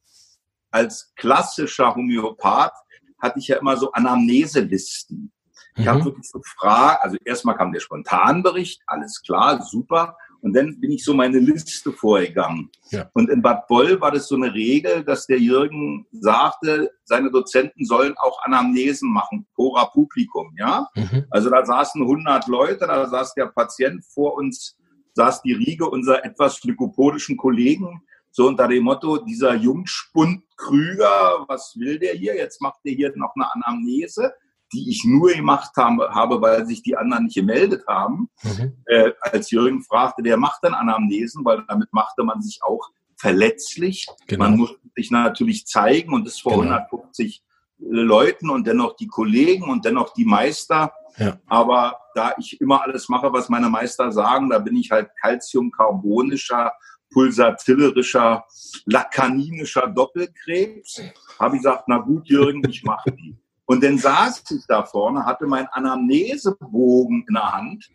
Als 0.71 1.13
klassischer 1.15 1.95
Homöopath 1.95 2.73
hatte 3.19 3.39
ich 3.39 3.49
ja 3.49 3.59
immer 3.59 3.77
so 3.77 3.93
Anamneselisten. 3.93 5.31
Ich 5.77 5.85
mhm. 5.85 5.89
habe 5.89 6.05
wirklich 6.07 6.29
so 6.29 6.41
Fragen, 6.43 6.99
also 7.03 7.17
erstmal 7.25 7.57
kam 7.57 7.73
der 7.73 7.81
Spontanbericht, 7.81 8.83
alles 8.87 9.23
klar, 9.23 9.63
super. 9.63 10.17
Und 10.43 10.55
dann 10.55 10.81
bin 10.81 10.91
ich 10.91 11.05
so 11.05 11.15
meine 11.15 11.39
Liste 11.39 11.93
vorgegangen. 11.93 12.69
Ja. 12.91 13.09
Und 13.15 13.31
in 13.31 13.43
Bad 13.43 13.69
Boll 13.69 14.01
war 14.01 14.11
das 14.11 14.27
so 14.27 14.35
eine 14.35 14.53
Regel, 14.53 15.05
dass 15.05 15.27
der 15.27 15.39
Jürgen 15.39 16.05
sagte, 16.11 16.91
seine 17.05 17.31
Dozenten 17.31 17.85
sollen 17.85 18.15
auch 18.17 18.43
Anamnesen 18.43 19.11
machen, 19.13 19.47
pora 19.55 19.87
publicum, 19.87 20.53
ja. 20.59 20.89
Mhm. 20.97 21.27
Also 21.31 21.49
da 21.49 21.65
saßen 21.65 22.03
100 22.03 22.49
Leute, 22.49 22.87
da 22.89 23.09
saß 23.09 23.35
der 23.35 23.47
Patient 23.47 24.05
vor 24.05 24.35
uns, 24.35 24.77
saß 25.15 25.43
die 25.43 25.53
Riege 25.53 25.89
unserer 25.89 26.25
etwas 26.25 26.63
lykopodischen 26.65 27.37
Kollegen, 27.37 28.03
so 28.33 28.49
unter 28.49 28.67
dem 28.67 28.83
Motto, 28.83 29.19
dieser 29.19 29.55
Jungspund 29.55 30.43
Krüger, 30.57 31.45
was 31.47 31.75
will 31.79 32.01
der 32.01 32.15
hier? 32.15 32.35
Jetzt 32.35 32.61
macht 32.61 32.81
der 32.85 32.95
hier 32.95 33.13
noch 33.15 33.33
eine 33.37 33.47
Anamnese 33.55 34.33
die 34.73 34.91
ich 34.91 35.05
nur 35.05 35.33
gemacht 35.33 35.73
habe, 35.77 36.11
habe 36.11 36.41
weil 36.41 36.67
sich 36.67 36.83
die 36.83 36.97
anderen 36.97 37.25
nicht 37.25 37.35
gemeldet 37.35 37.85
haben. 37.87 38.29
Mhm. 38.43 38.77
Äh, 38.87 39.13
als 39.21 39.51
Jürgen 39.51 39.83
fragte, 39.83 40.23
der 40.23 40.37
macht 40.37 40.61
dann 40.63 40.75
Anamnesen, 40.75 41.45
weil 41.45 41.65
damit 41.69 41.93
machte 41.93 42.25
man 42.25 42.43
sich 42.43 42.61
auch 42.63 42.91
verletzlich. 43.17 44.07
Genau. 44.27 44.45
Man 44.45 44.57
muss 44.57 44.75
sich 44.97 45.11
natürlich 45.11 45.67
zeigen 45.67 46.13
und 46.13 46.27
das 46.27 46.41
vor 46.41 46.63
genau. 46.63 46.75
150 46.75 47.43
Leuten 47.79 48.51
und 48.51 48.67
dennoch 48.67 48.97
die 48.97 49.07
Kollegen 49.07 49.65
und 49.65 49.85
dennoch 49.85 50.13
die 50.15 50.25
Meister. 50.25 50.93
Ja. 51.19 51.39
Aber 51.47 51.99
da 52.15 52.35
ich 52.39 52.61
immer 52.61 52.83
alles 52.83 53.09
mache, 53.09 53.33
was 53.33 53.49
meine 53.49 53.69
Meister 53.69 54.13
sagen, 54.13 54.51
da 54.51 54.59
bin 54.59 54.77
ich 54.77 54.91
halt 54.91 55.11
calciumcarbonischer, 55.21 56.73
pulsatillerischer, 57.13 58.45
lakaninischer 58.87 59.89
Doppelkrebs. 59.89 61.03
Habe 61.39 61.57
ich 61.57 61.63
gesagt, 61.63 61.85
na 61.89 61.99
gut, 61.99 62.29
Jürgen, 62.29 62.63
ich 62.69 62.83
mache 62.83 63.13
die. 63.13 63.37
Und 63.67 63.83
dann 63.83 63.99
saß 63.99 64.43
ich 64.51 64.65
da 64.67 64.85
vorne, 64.85 65.25
hatte 65.25 65.47
meinen 65.47 65.69
Anamnesebogen 65.69 67.25
in 67.29 67.35
der 67.35 67.53
Hand 67.53 67.89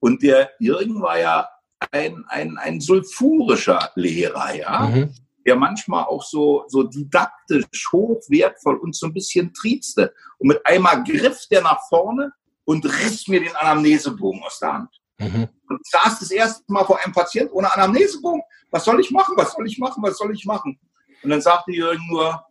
und 0.00 0.22
der 0.22 0.50
Jürgen 0.58 1.00
war 1.00 1.18
ja 1.18 1.48
ein, 1.90 2.24
ein, 2.28 2.58
ein 2.58 2.80
sulfurischer 2.80 3.90
Lehrer, 3.94 4.54
ja, 4.54 4.88
mhm. 4.88 5.14
der 5.46 5.56
manchmal 5.56 6.04
auch 6.04 6.22
so, 6.22 6.64
so 6.68 6.82
didaktisch 6.82 7.90
hochwertvoll 7.90 8.76
und 8.76 8.94
so 8.94 9.06
ein 9.06 9.14
bisschen 9.14 9.52
triezte. 9.54 10.14
Und 10.38 10.48
mit 10.48 10.66
einmal 10.66 11.02
griff 11.04 11.46
der 11.50 11.62
nach 11.62 11.80
vorne 11.88 12.32
und 12.64 12.84
riss 12.84 13.28
mir 13.28 13.40
den 13.40 13.56
Anamnesebogen 13.56 14.42
aus 14.42 14.58
der 14.58 14.72
Hand. 14.74 14.90
Mhm. 15.18 15.48
Und 15.68 15.86
saß 15.86 16.18
das 16.18 16.30
erste 16.30 16.70
Mal 16.72 16.84
vor 16.84 17.02
einem 17.02 17.14
Patienten 17.14 17.52
ohne 17.52 17.72
Anamnesebogen. 17.72 18.42
Was 18.70 18.84
soll 18.84 19.00
ich 19.00 19.10
machen? 19.10 19.34
Was 19.36 19.52
soll 19.52 19.66
ich 19.66 19.78
machen? 19.78 20.02
Was 20.02 20.18
soll 20.18 20.34
ich 20.34 20.44
machen? 20.44 20.78
Und 21.22 21.30
dann 21.30 21.40
sagte 21.40 21.72
Jürgen 21.72 22.06
nur, 22.08 22.44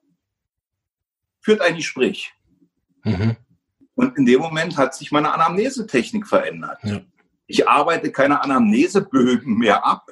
führt 1.41 1.61
ein 1.61 1.75
Gespräch. 1.75 2.33
Mhm. 3.03 3.35
Und 3.95 4.17
in 4.17 4.25
dem 4.25 4.41
Moment 4.41 4.77
hat 4.77 4.95
sich 4.95 5.11
meine 5.11 5.33
Anamnesetechnik 5.33 6.27
verändert. 6.27 6.79
Ja. 6.83 7.01
Ich 7.45 7.67
arbeite 7.67 8.11
keine 8.11 8.41
Anamnesebögen 8.41 9.57
mehr 9.57 9.85
ab, 9.85 10.09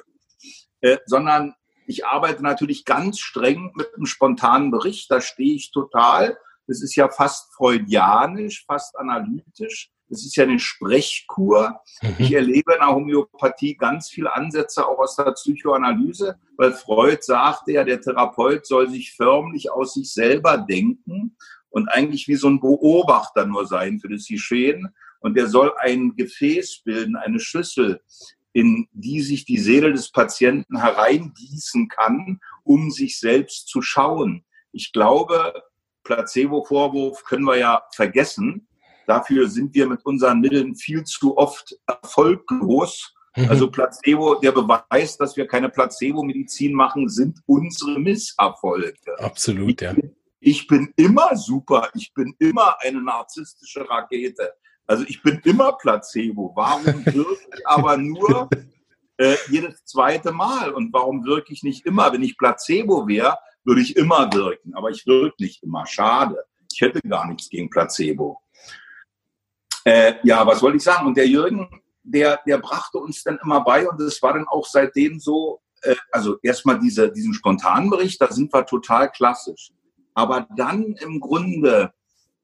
äh, 0.80 0.98
sondern 1.06 1.54
ich 1.86 2.06
arbeite 2.06 2.42
natürlich 2.42 2.84
ganz 2.84 3.18
streng 3.18 3.72
mit 3.74 3.94
einem 3.94 4.06
spontanen 4.06 4.70
Bericht. 4.70 5.10
Da 5.10 5.20
stehe 5.20 5.54
ich 5.54 5.72
total. 5.72 6.38
Das 6.68 6.82
ist 6.82 6.94
ja 6.94 7.08
fast 7.08 7.52
freudianisch, 7.54 8.64
fast 8.66 8.96
analytisch. 8.96 9.90
Das 10.08 10.24
ist 10.24 10.36
ja 10.36 10.44
eine 10.44 10.60
Sprechkur. 10.60 11.80
Mhm. 12.02 12.14
Ich 12.18 12.32
erlebe 12.32 12.74
in 12.74 12.80
der 12.80 12.94
Homöopathie 12.94 13.76
ganz 13.76 14.10
viele 14.10 14.32
Ansätze 14.32 14.86
auch 14.86 14.98
aus 14.98 15.16
der 15.16 15.32
Psychoanalyse, 15.32 16.38
weil 16.56 16.72
Freud 16.72 17.18
sagte 17.22 17.72
ja, 17.72 17.82
der 17.82 18.00
Therapeut 18.00 18.66
soll 18.66 18.88
sich 18.90 19.14
förmlich 19.14 19.72
aus 19.72 19.94
sich 19.94 20.12
selber 20.12 20.58
denken 20.58 21.36
und 21.72 21.88
eigentlich 21.88 22.28
wie 22.28 22.36
so 22.36 22.48
ein 22.48 22.60
Beobachter 22.60 23.46
nur 23.46 23.66
sein 23.66 23.98
für 23.98 24.08
das 24.08 24.26
Geschehen. 24.26 24.94
Und 25.20 25.36
der 25.36 25.48
soll 25.48 25.72
ein 25.78 26.14
Gefäß 26.14 26.82
bilden, 26.84 27.16
eine 27.16 27.40
Schüssel, 27.40 28.00
in 28.52 28.86
die 28.92 29.22
sich 29.22 29.44
die 29.44 29.58
Seele 29.58 29.92
des 29.92 30.10
Patienten 30.10 30.78
hereingießen 30.78 31.88
kann, 31.88 32.40
um 32.62 32.90
sich 32.90 33.18
selbst 33.18 33.68
zu 33.68 33.80
schauen. 33.80 34.44
Ich 34.72 34.92
glaube, 34.92 35.62
Placebo-Vorwurf 36.04 37.24
können 37.24 37.44
wir 37.44 37.56
ja 37.56 37.82
vergessen. 37.94 38.66
Dafür 39.06 39.48
sind 39.48 39.74
wir 39.74 39.88
mit 39.88 40.04
unseren 40.04 40.40
Mitteln 40.40 40.74
viel 40.74 41.04
zu 41.04 41.38
oft 41.38 41.74
erfolglos. 41.86 43.14
Mhm. 43.34 43.48
Also 43.48 43.70
Placebo, 43.70 44.34
der 44.34 44.52
Beweis, 44.52 45.16
dass 45.16 45.36
wir 45.36 45.46
keine 45.46 45.70
Placebo-Medizin 45.70 46.74
machen, 46.74 47.08
sind 47.08 47.38
unsere 47.46 47.98
Misserfolge. 47.98 48.94
Absolut, 49.18 49.80
ja 49.80 49.94
ich 50.44 50.66
bin 50.66 50.92
immer 50.96 51.36
super, 51.36 51.88
ich 51.94 52.12
bin 52.14 52.34
immer 52.40 52.76
eine 52.80 53.00
narzisstische 53.00 53.88
Rakete. 53.88 54.52
Also 54.86 55.04
ich 55.06 55.22
bin 55.22 55.40
immer 55.44 55.72
Placebo. 55.74 56.52
Warum 56.56 56.84
wirke 57.06 57.48
ich 57.56 57.66
aber 57.66 57.96
nur 57.96 58.50
äh, 59.18 59.36
jedes 59.48 59.84
zweite 59.84 60.32
Mal? 60.32 60.72
Und 60.72 60.92
warum 60.92 61.24
wirke 61.24 61.52
ich 61.52 61.62
nicht 61.62 61.86
immer? 61.86 62.12
Wenn 62.12 62.24
ich 62.24 62.36
Placebo 62.36 63.06
wäre, 63.06 63.38
würde 63.62 63.82
ich 63.82 63.96
immer 63.96 64.32
wirken. 64.32 64.74
Aber 64.74 64.90
ich 64.90 65.06
wirke 65.06 65.36
nicht 65.38 65.62
immer. 65.62 65.86
Schade. 65.86 66.44
Ich 66.72 66.80
hätte 66.80 67.00
gar 67.02 67.28
nichts 67.28 67.48
gegen 67.48 67.70
Placebo. 67.70 68.40
Äh, 69.84 70.14
ja, 70.24 70.44
was 70.44 70.60
wollte 70.60 70.78
ich 70.78 70.82
sagen? 70.82 71.06
Und 71.06 71.16
der 71.16 71.28
Jürgen, 71.28 71.68
der, 72.02 72.40
der 72.44 72.58
brachte 72.58 72.98
uns 72.98 73.22
dann 73.22 73.38
immer 73.44 73.60
bei 73.62 73.88
und 73.88 74.00
es 74.00 74.20
war 74.20 74.32
dann 74.32 74.48
auch 74.48 74.66
seitdem 74.66 75.20
so, 75.20 75.60
äh, 75.82 75.94
also 76.10 76.38
erstmal 76.42 76.80
diese, 76.80 77.12
diesen 77.12 77.32
spontanen 77.32 77.90
Bericht, 77.90 78.20
da 78.20 78.32
sind 78.32 78.52
wir 78.52 78.66
total 78.66 79.08
klassisch 79.12 79.70
aber 80.14 80.46
dann 80.56 80.94
im 81.00 81.20
Grunde 81.20 81.92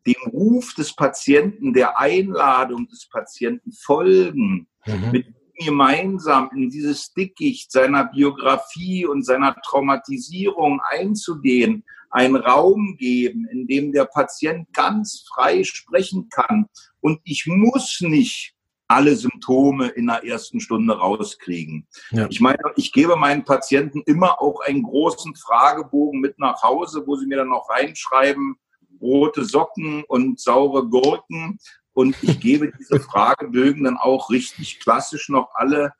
dem 0.06 0.30
Ruf 0.32 0.74
des 0.74 0.94
Patienten, 0.94 1.72
der 1.72 1.98
Einladung 1.98 2.88
des 2.88 3.08
Patienten 3.08 3.72
folgen, 3.72 4.68
mhm. 4.86 5.10
mit 5.12 5.26
ihm 5.26 5.34
gemeinsam 5.66 6.50
in 6.54 6.70
dieses 6.70 7.12
Dickicht 7.12 7.72
seiner 7.72 8.04
Biografie 8.04 9.06
und 9.06 9.24
seiner 9.24 9.56
Traumatisierung 9.62 10.80
einzugehen, 10.88 11.84
einen 12.10 12.36
Raum 12.36 12.96
geben, 12.98 13.46
in 13.50 13.66
dem 13.66 13.92
der 13.92 14.06
Patient 14.06 14.72
ganz 14.72 15.24
frei 15.28 15.64
sprechen 15.64 16.28
kann. 16.30 16.66
Und 17.00 17.20
ich 17.24 17.46
muss 17.46 18.00
nicht 18.00 18.54
alle 18.88 19.14
Symptome 19.14 19.88
in 19.88 20.06
der 20.06 20.24
ersten 20.24 20.60
Stunde 20.60 20.98
rauskriegen. 20.98 21.86
Ja. 22.10 22.26
Ich 22.30 22.40
meine, 22.40 22.58
ich 22.76 22.92
gebe 22.92 23.16
meinen 23.16 23.44
Patienten 23.44 24.02
immer 24.06 24.40
auch 24.40 24.60
einen 24.60 24.82
großen 24.82 25.36
Fragebogen 25.36 26.20
mit 26.20 26.38
nach 26.38 26.62
Hause, 26.62 27.04
wo 27.06 27.14
sie 27.16 27.26
mir 27.26 27.36
dann 27.36 27.50
noch 27.50 27.68
reinschreiben, 27.68 28.56
rote 29.00 29.44
Socken 29.44 30.04
und 30.04 30.40
saure 30.40 30.88
Gurken. 30.88 31.58
Und 31.92 32.16
ich 32.22 32.40
gebe 32.40 32.72
diese 32.78 32.98
Fragebögen 32.98 33.84
dann 33.84 33.98
auch 33.98 34.30
richtig 34.30 34.80
klassisch 34.80 35.28
noch 35.28 35.50
alle 35.54 35.92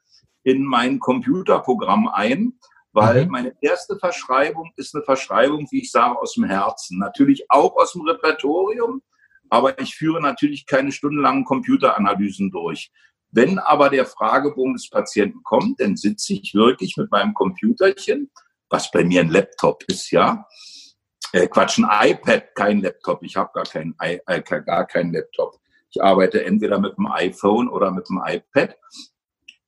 in 0.43 0.65
mein 0.65 0.99
Computerprogramm 0.99 2.09
ein, 2.09 2.55
weil 2.93 3.27
mhm. 3.27 3.31
meine 3.31 3.55
erste 3.61 3.99
Verschreibung 3.99 4.73
ist 4.77 4.95
eine 4.95 5.05
Verschreibung, 5.05 5.69
wie 5.71 5.83
ich 5.83 5.91
sage, 5.91 6.19
aus 6.19 6.35
dem 6.35 6.45
Herzen. 6.45 6.99
Natürlich 6.99 7.51
auch 7.51 7.77
aus 7.77 7.93
dem 7.93 8.03
Repertorium, 8.03 9.03
aber 9.51 9.79
ich 9.81 9.95
führe 9.95 10.21
natürlich 10.21 10.67
keine 10.67 10.93
stundenlangen 10.93 11.45
Computeranalysen 11.45 12.51
durch. 12.51 12.91
Wenn 13.31 13.59
aber 13.59 13.91
der 13.91 14.07
Fragebogen 14.07 14.75
des 14.75 14.89
Patienten 14.89 15.43
kommt, 15.43 15.81
dann 15.81 15.97
sitze 15.97 16.35
ich 16.35 16.55
wirklich 16.55 16.97
mit 16.97 17.11
meinem 17.11 17.35
Computerchen, 17.35 18.31
was 18.71 18.91
bei 18.91 19.05
mir 19.05 19.21
ein 19.21 19.29
Laptop 19.29 19.85
ist, 19.89 20.11
ja. 20.11 20.47
Äh, 21.33 21.47
Quatsch, 21.49 21.79
ein 21.79 22.11
iPad, 22.11 22.55
kein 22.55 22.81
Laptop. 22.81 23.23
Ich 23.23 23.37
habe 23.37 23.51
gar 23.53 23.65
keinen 23.65 23.95
äh, 23.99 24.19
gar 24.43 24.87
keinen 24.87 25.13
Laptop. 25.13 25.59
Ich 25.91 26.03
arbeite 26.03 26.45
entweder 26.45 26.79
mit 26.79 26.97
dem 26.97 27.07
iPhone 27.07 27.69
oder 27.69 27.91
mit 27.91 28.09
dem 28.09 28.21
iPad 28.25 28.77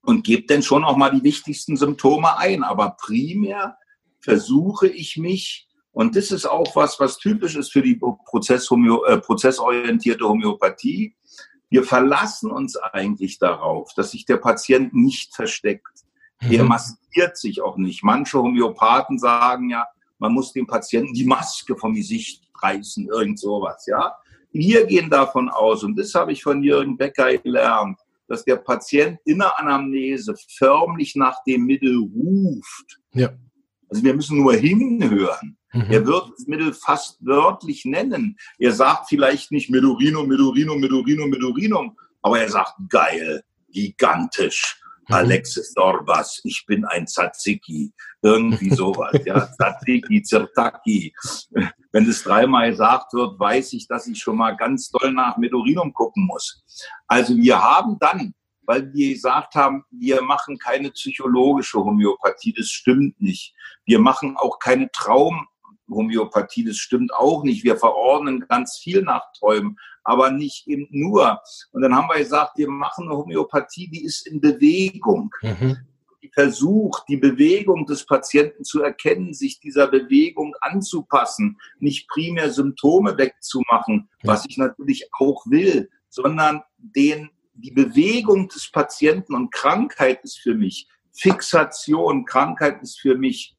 und 0.03 0.25
gebe 0.25 0.47
dann 0.47 0.63
schon 0.63 0.85
auch 0.85 0.97
mal 0.97 1.11
die 1.11 1.23
wichtigsten 1.23 1.77
Symptome 1.77 2.39
ein. 2.39 2.63
Aber 2.63 2.97
primär 2.99 3.77
versuche 4.21 4.89
ich 4.89 5.17
mich 5.17 5.69
und 5.93 6.17
das 6.17 6.31
ist 6.31 6.47
auch 6.47 6.77
was, 6.77 7.01
was 7.01 7.19
typisch 7.19 7.57
ist 7.57 7.73
für 7.73 7.83
die 7.83 7.97
Prozesshomö 7.97 8.99
äh, 9.07 9.19
prozessorientierte 9.19 10.25
Homöopathie. 10.25 11.15
Wir 11.69 11.85
verlassen 11.85 12.51
uns 12.51 12.77
eigentlich 12.77 13.39
darauf, 13.39 13.93
dass 13.95 14.13
sich 14.13 14.25
der 14.25 14.37
Patient 14.37 14.95
nicht 14.95 15.35
versteckt. 15.35 16.05
Mhm. 16.41 16.53
Er 16.53 16.65
maskiert 16.65 17.37
sich 17.37 17.61
auch 17.61 17.77
nicht. 17.77 18.03
Manche 18.03 18.39
Homöopathen 18.39 19.19
sagen 19.19 19.71
ja, 19.71 19.87
man 20.19 20.33
muss 20.33 20.53
dem 20.53 20.67
Patienten 20.67 21.15
die 21.15 21.25
Maske 21.25 21.77
vom 21.77 21.95
Gesicht 21.95 22.45
reißen, 22.63 23.09
irgend 23.09 23.39
sowas, 23.39 23.87
ja. 23.87 24.15
Wir 24.53 24.85
gehen 24.85 25.09
davon 25.09 25.49
aus, 25.49 25.85
und 25.85 25.97
das 25.97 26.13
habe 26.15 26.33
ich 26.33 26.43
von 26.43 26.63
Jürgen 26.63 26.97
Becker 26.97 27.37
gelernt, 27.39 27.99
dass 28.27 28.45
der 28.45 28.57
Patient 28.57 29.19
in 29.25 29.39
der 29.39 29.59
Anamnese 29.59 30.35
förmlich 30.57 31.15
nach 31.15 31.43
dem 31.45 31.67
Mittel 31.67 31.97
ruft. 31.97 33.01
Ja 33.13 33.31
Also 33.89 34.03
wir 34.03 34.15
müssen 34.15 34.39
nur 34.39 34.55
hinhören. 34.55 35.57
Mhm. 35.73 35.91
Er 35.91 36.07
wird 36.07 36.31
das 36.37 36.47
Mittel 36.47 36.73
fast 36.73 37.19
wörtlich 37.25 37.85
nennen. 37.85 38.37
Er 38.59 38.73
sagt 38.73 39.09
vielleicht 39.09 39.53
nicht 39.53 39.71
Medurino, 39.71 40.25
Medurino, 40.25 40.75
Medurino, 40.77 41.27
Medurinum, 41.27 41.97
aber 42.23 42.41
er 42.41 42.49
sagt 42.49 42.75
geil, 42.89 43.43
gigantisch. 43.71 44.81
Mhm. 45.09 45.15
Alexis 45.15 45.73
Dorbas, 45.75 46.41
ich 46.45 46.65
bin 46.67 46.85
ein 46.85 47.07
Tzatziki. 47.07 47.93
Irgendwie 48.23 48.71
sowas, 48.75 49.19
ja. 49.25 49.47
Tzatziki, 49.47 50.23
Zirtaki. 50.23 51.15
Wenn 51.93 52.09
es 52.09 52.23
dreimal 52.23 52.71
gesagt 52.71 53.13
wird, 53.13 53.39
weiß 53.39 53.73
ich, 53.73 53.87
dass 53.89 54.07
ich 54.07 54.19
schon 54.19 54.37
mal 54.37 54.57
ganz 54.57 54.91
doll 54.91 55.13
nach 55.13 55.37
Medurinum 55.37 55.93
gucken 55.93 56.27
muss. 56.27 56.63
Also 57.07 57.37
wir 57.37 57.61
haben 57.61 57.97
dann, 57.99 58.35
weil 58.63 58.93
wir 58.93 59.15
gesagt 59.15 59.55
haben, 59.55 59.85
wir 59.91 60.23
machen 60.23 60.59
keine 60.59 60.91
psychologische 60.91 61.79
Homöopathie, 61.79 62.53
das 62.57 62.69
stimmt 62.69 63.21
nicht. 63.21 63.55
Wir 63.85 63.99
machen 63.99 64.37
auch 64.37 64.59
keine 64.59 64.91
Traum, 64.93 65.49
Homöopathie, 65.91 66.65
das 66.65 66.77
stimmt 66.77 67.13
auch 67.15 67.43
nicht. 67.43 67.65
Wir 67.65 67.77
verordnen 67.77 68.47
ganz 68.49 68.79
viel 68.79 69.03
nach 69.03 69.33
Träumen, 69.39 69.79
aber 70.05 70.31
nicht 70.31 70.67
eben 70.67 70.87
nur. 70.91 71.41
Und 71.73 71.83
dann 71.83 71.95
haben 71.95 72.09
wir 72.09 72.19
gesagt, 72.19 72.57
wir 72.57 72.69
machen 72.69 73.07
eine 73.07 73.17
Homöopathie, 73.17 73.89
die 73.89 74.05
ist 74.05 74.27
in 74.27 74.41
Bewegung. 74.41 75.31
Mhm. 75.43 75.79
Die 76.23 76.31
versucht, 76.33 77.05
die 77.09 77.17
Bewegung 77.17 77.87
des 77.87 78.05
Patienten 78.05 78.65
zu 78.65 78.83
erkennen, 78.83 79.33
sich 79.33 79.59
dieser 79.61 79.87
Bewegung 79.89 80.55
anzupassen, 80.61 81.59
nicht 81.79 82.09
primär 82.09 82.51
Symptome 82.51 83.17
wegzumachen, 83.17 84.09
ja. 84.23 84.33
was 84.33 84.45
ich 84.47 84.59
natürlich 84.59 85.09
auch 85.19 85.45
will, 85.47 85.89
sondern 86.11 86.63
den, 86.77 87.31
die 87.55 87.71
Bewegung 87.71 88.49
des 88.49 88.71
Patienten 88.71 89.35
und 89.35 89.51
Krankheit 89.51 90.23
ist 90.23 90.39
für 90.39 90.55
mich 90.55 90.89
Fixation, 91.13 92.25
Krankheit 92.25 92.83
ist 92.83 93.01
für 93.01 93.17
mich 93.17 93.57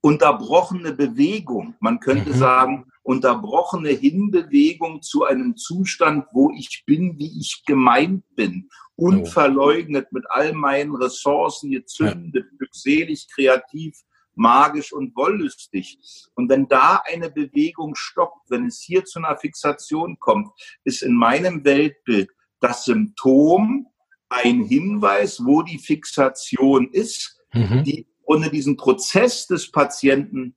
unterbrochene 0.00 0.92
Bewegung. 0.92 1.74
Man 1.80 2.00
könnte 2.00 2.30
mhm. 2.30 2.38
sagen, 2.38 2.86
unterbrochene 3.02 3.90
Hinbewegung 3.90 5.02
zu 5.02 5.24
einem 5.24 5.56
Zustand, 5.56 6.26
wo 6.32 6.52
ich 6.52 6.84
bin, 6.86 7.18
wie 7.18 7.40
ich 7.40 7.64
gemeint 7.66 8.24
bin. 8.34 8.68
Unverleugnet 8.96 10.12
mit 10.12 10.24
all 10.28 10.52
meinen 10.52 10.94
Ressourcen, 10.94 11.70
gezündet, 11.70 12.46
ja. 12.50 12.56
glückselig, 12.58 13.28
kreativ, 13.34 13.94
magisch 14.34 14.92
und 14.92 15.14
wollüstig. 15.16 15.98
Und 16.34 16.48
wenn 16.48 16.68
da 16.68 17.02
eine 17.10 17.30
Bewegung 17.30 17.94
stoppt, 17.94 18.50
wenn 18.50 18.66
es 18.66 18.80
hier 18.80 19.04
zu 19.04 19.18
einer 19.18 19.36
Fixation 19.36 20.18
kommt, 20.18 20.48
ist 20.84 21.02
in 21.02 21.14
meinem 21.14 21.64
Weltbild 21.64 22.30
das 22.60 22.84
Symptom 22.84 23.86
ein 24.28 24.62
Hinweis, 24.64 25.44
wo 25.44 25.62
die 25.62 25.78
Fixation 25.78 26.90
ist, 26.92 27.40
mhm. 27.52 27.84
die 27.84 28.06
ohne 28.28 28.50
diesen 28.50 28.76
Prozess 28.76 29.46
des 29.46 29.70
Patienten 29.70 30.54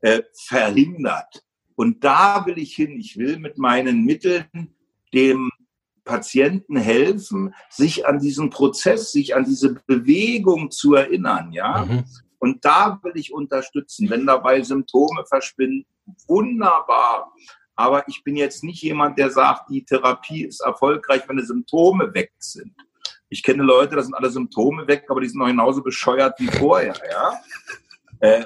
äh, 0.00 0.22
verhindert. 0.34 1.42
Und 1.74 2.04
da 2.04 2.44
will 2.44 2.58
ich 2.58 2.76
hin. 2.76 2.98
Ich 3.00 3.16
will 3.16 3.38
mit 3.38 3.56
meinen 3.56 4.04
Mitteln 4.04 4.74
dem 5.14 5.50
Patienten 6.04 6.76
helfen, 6.76 7.54
sich 7.70 8.06
an 8.06 8.18
diesen 8.18 8.50
Prozess, 8.50 9.10
sich 9.10 9.34
an 9.34 9.44
diese 9.44 9.74
Bewegung 9.86 10.70
zu 10.70 10.94
erinnern, 10.94 11.50
ja. 11.52 11.86
Mhm. 11.86 12.04
Und 12.38 12.62
da 12.62 13.00
will 13.02 13.14
ich 13.14 13.32
unterstützen. 13.32 14.10
Wenn 14.10 14.26
dabei 14.26 14.60
Symptome 14.62 15.24
verschwinden, 15.26 15.86
wunderbar. 16.28 17.32
Aber 17.74 18.06
ich 18.06 18.22
bin 18.22 18.36
jetzt 18.36 18.62
nicht 18.62 18.82
jemand, 18.82 19.18
der 19.18 19.30
sagt, 19.30 19.70
die 19.70 19.82
Therapie 19.82 20.44
ist 20.44 20.60
erfolgreich, 20.60 21.22
wenn 21.26 21.38
die 21.38 21.46
Symptome 21.46 22.12
weg 22.12 22.32
sind. 22.38 22.74
Ich 23.34 23.42
kenne 23.42 23.64
Leute, 23.64 23.96
da 23.96 24.02
sind 24.02 24.14
alle 24.14 24.30
Symptome 24.30 24.86
weg, 24.86 25.06
aber 25.08 25.20
die 25.20 25.26
sind 25.28 25.40
noch 25.40 25.48
genauso 25.48 25.82
bescheuert 25.82 26.38
wie 26.38 26.46
vorher. 26.46 26.94
Ja? 27.10 27.40
Äh, 28.20 28.44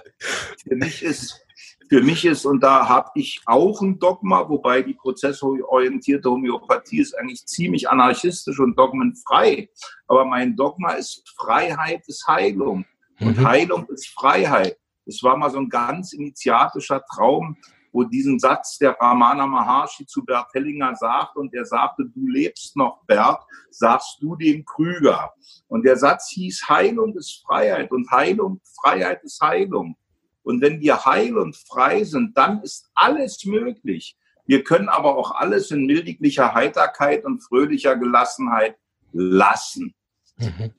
für 0.67 0.77
mich 0.77 1.03
ist 1.03 1.45
für 1.91 2.03
mich 2.03 2.25
ist, 2.25 2.45
und 2.45 2.63
da 2.63 2.89
habe 2.89 3.11
ich 3.15 3.41
auch 3.47 3.81
ein 3.83 3.99
Dogma, 3.99 4.49
wobei 4.49 4.83
die 4.83 4.95
prozessorientierte 4.95 6.31
Homöopathie 6.31 7.01
ist 7.01 7.19
eigentlich 7.19 7.47
ziemlich 7.47 7.89
anarchistisch 7.89 8.59
und 8.61 8.79
dogmenfrei. 8.79 9.71
Aber 10.07 10.25
mein 10.25 10.57
Dogma 10.57 10.93
ist, 10.93 11.23
Freiheit 11.37 12.03
ist 12.07 12.27
Heilung. 12.27 12.85
Und 13.21 13.39
mhm. 13.39 13.47
Heilung 13.47 13.87
ist 13.89 14.09
Freiheit. 14.09 14.79
Es 15.07 15.23
war 15.23 15.37
mal 15.37 15.51
so 15.51 15.59
ein 15.59 15.69
ganz 15.69 16.13
initiatischer 16.13 17.03
Traum, 17.15 17.57
wo 17.93 18.05
diesen 18.05 18.39
Satz 18.39 18.79
der 18.79 18.97
Ramana 19.01 19.47
Maharshi 19.47 20.07
zu 20.07 20.25
Bert 20.25 20.49
Hellinger 20.53 20.95
sagt 20.95 21.37
und 21.37 21.55
er 21.55 21.65
sagte, 21.65 22.05
du 22.05 22.27
lebst 22.27 22.77
noch, 22.77 23.05
Bert, 23.07 23.43
sagst 23.71 24.19
du 24.21 24.37
dem 24.37 24.65
Krüger. 24.65 25.33
Und 25.69 25.85
der 25.85 25.97
Satz 25.97 26.31
hieß, 26.31 26.69
Heilung 26.69 27.17
ist 27.17 27.43
Freiheit 27.47 27.91
und 27.91 28.11
Heilung, 28.11 28.61
Freiheit 28.83 29.23
ist 29.25 29.41
Heilung. 29.41 29.97
Und 30.43 30.63
wenn 30.63 30.81
wir 30.81 31.05
heil 31.05 31.37
und 31.37 31.57
frei 31.57 32.05
sind, 32.05 32.37
dann 32.37 32.63
ist 32.63 32.91
alles 32.95 33.45
möglich. 33.45 34.17
Wir 34.47 34.65
können 34.65 34.89
aber 34.89 35.15
auch 35.17 35.33
alles 35.33 35.71
in 35.71 35.85
mildiglicher 35.85 36.55
Heiterkeit 36.55 37.27
und 37.27 37.41
fröhlicher 37.41 37.97
Gelassenheit 37.97 38.79
lassen. 39.13 39.95
Mhm. 40.39 40.73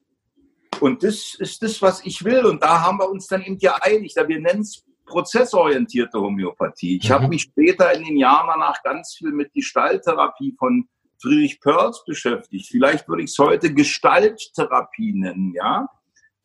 Und 0.79 1.03
das 1.03 1.35
ist 1.37 1.61
das, 1.61 1.81
was 1.81 2.03
ich 2.03 2.23
will. 2.23 2.45
Und 2.45 2.63
da 2.63 2.81
haben 2.81 2.97
wir 2.97 3.09
uns 3.09 3.27
dann 3.27 3.43
eben 3.43 3.59
geeinigt. 3.59 4.15
Wir 4.15 4.39
nennen 4.39 4.61
es 4.61 4.83
prozessorientierte 5.09 6.19
Homöopathie. 6.19 6.99
Ich 7.01 7.09
mhm. 7.09 7.13
habe 7.13 7.27
mich 7.27 7.41
später 7.43 7.93
in 7.93 8.05
den 8.05 8.17
Jahren 8.17 8.47
danach 8.47 8.81
ganz 8.83 9.15
viel 9.17 9.31
mit 9.31 9.53
Gestalttherapie 9.53 10.55
von 10.57 10.87
Friedrich 11.21 11.59
Perls 11.59 12.03
beschäftigt. 12.05 12.67
Vielleicht 12.69 13.07
würde 13.09 13.23
ich 13.23 13.31
es 13.31 13.37
heute 13.37 13.73
Gestalttherapie 13.73 15.13
nennen, 15.13 15.53
ja, 15.53 15.89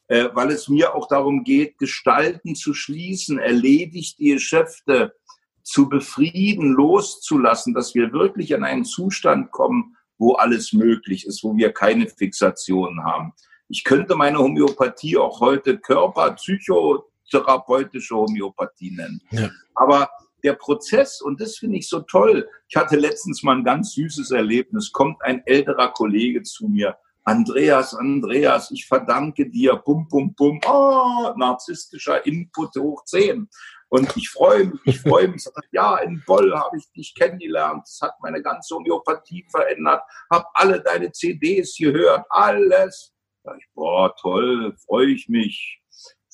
äh, 0.09 0.29
weil 0.33 0.51
es 0.51 0.69
mir 0.69 0.95
auch 0.95 1.07
darum 1.07 1.45
geht, 1.45 1.79
Gestalten 1.79 2.57
zu 2.57 2.75
schließen, 2.75 3.39
erledigt 3.39 4.19
die 4.19 4.33
Geschäfte 4.33 5.15
zu 5.63 5.89
befrieden, 5.89 6.73
loszulassen, 6.73 7.73
dass 7.73 7.95
wir 7.95 8.13
wirklich 8.13 8.51
in 8.51 8.65
einen 8.65 8.85
Zustand 8.85 9.51
kommen, 9.51 9.97
wo 10.19 10.35
alles 10.35 10.73
möglich 10.73 11.27
ist, 11.27 11.43
wo 11.45 11.57
wir 11.57 11.73
keine 11.73 12.09
Fixationen 12.09 13.05
haben. 13.05 13.33
Ich 13.69 13.85
könnte 13.85 14.15
meine 14.15 14.39
Homöopathie 14.39 15.17
auch 15.17 15.41
heute 15.41 15.79
Körper, 15.79 16.33
Psycho, 16.33 17.11
therapeutische 17.31 18.15
Homöopathie 18.15 18.91
nennen. 18.91 19.21
Ja. 19.31 19.51
Aber 19.75 20.09
der 20.43 20.55
Prozess, 20.55 21.21
und 21.21 21.41
das 21.41 21.57
finde 21.57 21.79
ich 21.79 21.89
so 21.89 22.01
toll, 22.01 22.49
ich 22.69 22.77
hatte 22.77 22.97
letztens 22.97 23.43
mal 23.43 23.57
ein 23.57 23.65
ganz 23.65 23.95
süßes 23.95 24.31
Erlebnis, 24.31 24.93
kommt 24.93 25.23
ein 25.23 25.43
älterer 25.47 25.91
Kollege 25.93 26.43
zu 26.43 26.69
mir, 26.69 26.97
Andreas, 27.27 27.95
Andreas, 27.95 28.71
ich 28.71 28.87
verdanke 28.87 29.49
dir, 29.49 29.77
bum, 29.77 30.07
bum, 30.09 30.35
bum, 30.35 30.61
oh, 30.67 31.33
narzisstischer 31.37 32.25
Input 32.27 32.77
hoch 32.77 33.03
10. 33.07 33.49
Und 33.89 34.15
ich 34.17 34.29
freue 34.29 34.67
mich, 34.67 34.81
ich 34.85 35.01
freue 35.01 35.29
mich. 35.29 35.45
Ja, 35.73 35.97
in 35.99 36.23
Boll 36.27 36.55
habe 36.55 36.77
ich 36.77 36.91
dich 36.93 37.15
kennengelernt. 37.15 37.85
Das 37.85 38.01
hat 38.03 38.15
meine 38.21 38.43
ganze 38.43 38.75
Homöopathie 38.75 39.47
verändert. 39.51 40.03
Habe 40.31 40.45
alle 40.55 40.83
deine 40.83 41.13
CDs 41.13 41.77
gehört, 41.79 42.27
alles. 42.29 43.15
Da 43.43 43.55
ich, 43.57 43.67
boah, 43.73 44.15
toll, 44.17 44.75
freue 44.85 45.07
ich 45.07 45.29
mich. 45.29 45.81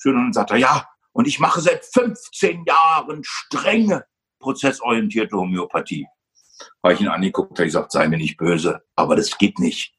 Schön. 0.01 0.15
Und 0.15 0.23
dann 0.23 0.33
sagt 0.33 0.51
er, 0.51 0.57
ja, 0.57 0.87
und 1.11 1.27
ich 1.27 1.39
mache 1.39 1.61
seit 1.61 1.85
15 1.85 2.65
Jahren 2.65 3.21
strenge 3.23 4.05
prozessorientierte 4.39 5.35
Homöopathie. 5.35 6.07
Habe 6.83 6.95
ich 6.95 7.01
ihn 7.01 7.07
angeguckt, 7.07 7.51
habe 7.51 7.67
ich 7.67 7.73
gesagt, 7.73 7.91
sei 7.91 8.07
mir 8.07 8.17
nicht 8.17 8.37
böse, 8.37 8.81
aber 8.95 9.15
das 9.15 9.37
geht 9.37 9.59
nicht. 9.59 9.93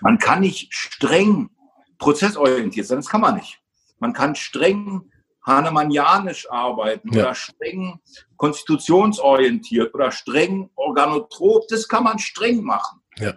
Man 0.00 0.18
kann 0.18 0.40
nicht 0.40 0.74
streng 0.74 1.50
prozessorientiert 1.98 2.86
sein, 2.86 2.98
das 2.98 3.08
kann 3.08 3.20
man 3.20 3.36
nicht. 3.36 3.60
Man 4.00 4.12
kann 4.12 4.34
streng 4.34 5.12
hahnemannianisch 5.46 6.50
arbeiten 6.50 7.12
ja. 7.12 7.22
oder 7.22 7.34
streng 7.36 8.00
konstitutionsorientiert 8.36 9.94
oder 9.94 10.10
streng 10.10 10.70
organotrop, 10.74 11.68
das 11.68 11.86
kann 11.86 12.04
man 12.04 12.18
streng 12.18 12.64
machen. 12.64 13.00
Ja. 13.16 13.34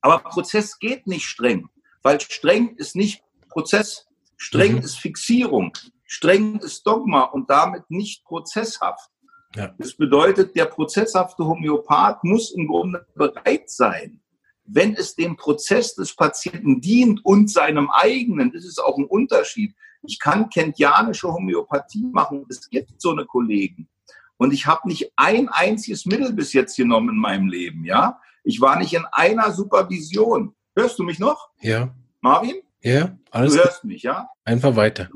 Aber 0.00 0.18
Prozess 0.18 0.78
geht 0.80 1.06
nicht 1.06 1.26
streng, 1.26 1.68
weil 2.02 2.20
streng 2.20 2.74
ist 2.76 2.96
nicht 2.96 3.22
Prozess. 3.48 4.05
Streng 4.36 4.74
mhm. 4.74 4.78
ist 4.78 4.98
Fixierung. 4.98 5.72
Streng 6.04 6.60
ist 6.60 6.86
Dogma 6.86 7.22
und 7.22 7.50
damit 7.50 7.90
nicht 7.90 8.24
prozesshaft. 8.24 9.10
Ja. 9.54 9.74
Das 9.78 9.94
bedeutet, 9.94 10.54
der 10.54 10.66
prozesshafte 10.66 11.44
Homöopath 11.44 12.22
muss 12.24 12.52
im 12.52 12.66
Grunde 12.66 13.06
bereit 13.14 13.70
sein, 13.70 14.20
wenn 14.64 14.94
es 14.94 15.14
dem 15.14 15.36
Prozess 15.36 15.94
des 15.94 16.14
Patienten 16.14 16.80
dient 16.80 17.24
und 17.24 17.50
seinem 17.50 17.90
eigenen, 17.90 18.52
das 18.52 18.64
ist 18.64 18.78
auch 18.78 18.98
ein 18.98 19.04
Unterschied. 19.04 19.74
Ich 20.02 20.18
kann 20.18 20.50
kentianische 20.50 21.32
Homöopathie 21.32 22.06
machen, 22.12 22.44
es 22.48 22.68
gibt 22.68 23.00
so 23.00 23.12
eine 23.12 23.24
Kollegen. 23.24 23.88
Und 24.36 24.52
ich 24.52 24.66
habe 24.66 24.88
nicht 24.88 25.10
ein 25.16 25.48
einziges 25.48 26.04
Mittel 26.04 26.32
bis 26.32 26.52
jetzt 26.52 26.76
genommen 26.76 27.10
in 27.10 27.16
meinem 27.16 27.48
Leben, 27.48 27.84
ja. 27.84 28.20
Ich 28.44 28.60
war 28.60 28.78
nicht 28.78 28.92
in 28.92 29.04
einer 29.10 29.50
Supervision. 29.50 30.54
Hörst 30.76 30.98
du 30.98 31.02
mich 31.02 31.18
noch? 31.18 31.48
Ja. 31.60 31.94
Marvin? 32.20 32.56
Ja, 32.82 33.16
alles 33.30 33.54
Du 33.54 33.58
hörst 33.60 33.84
mich, 33.84 34.02
ja? 34.02 34.28
Einfach 34.44 34.76
weiter. 34.76 35.08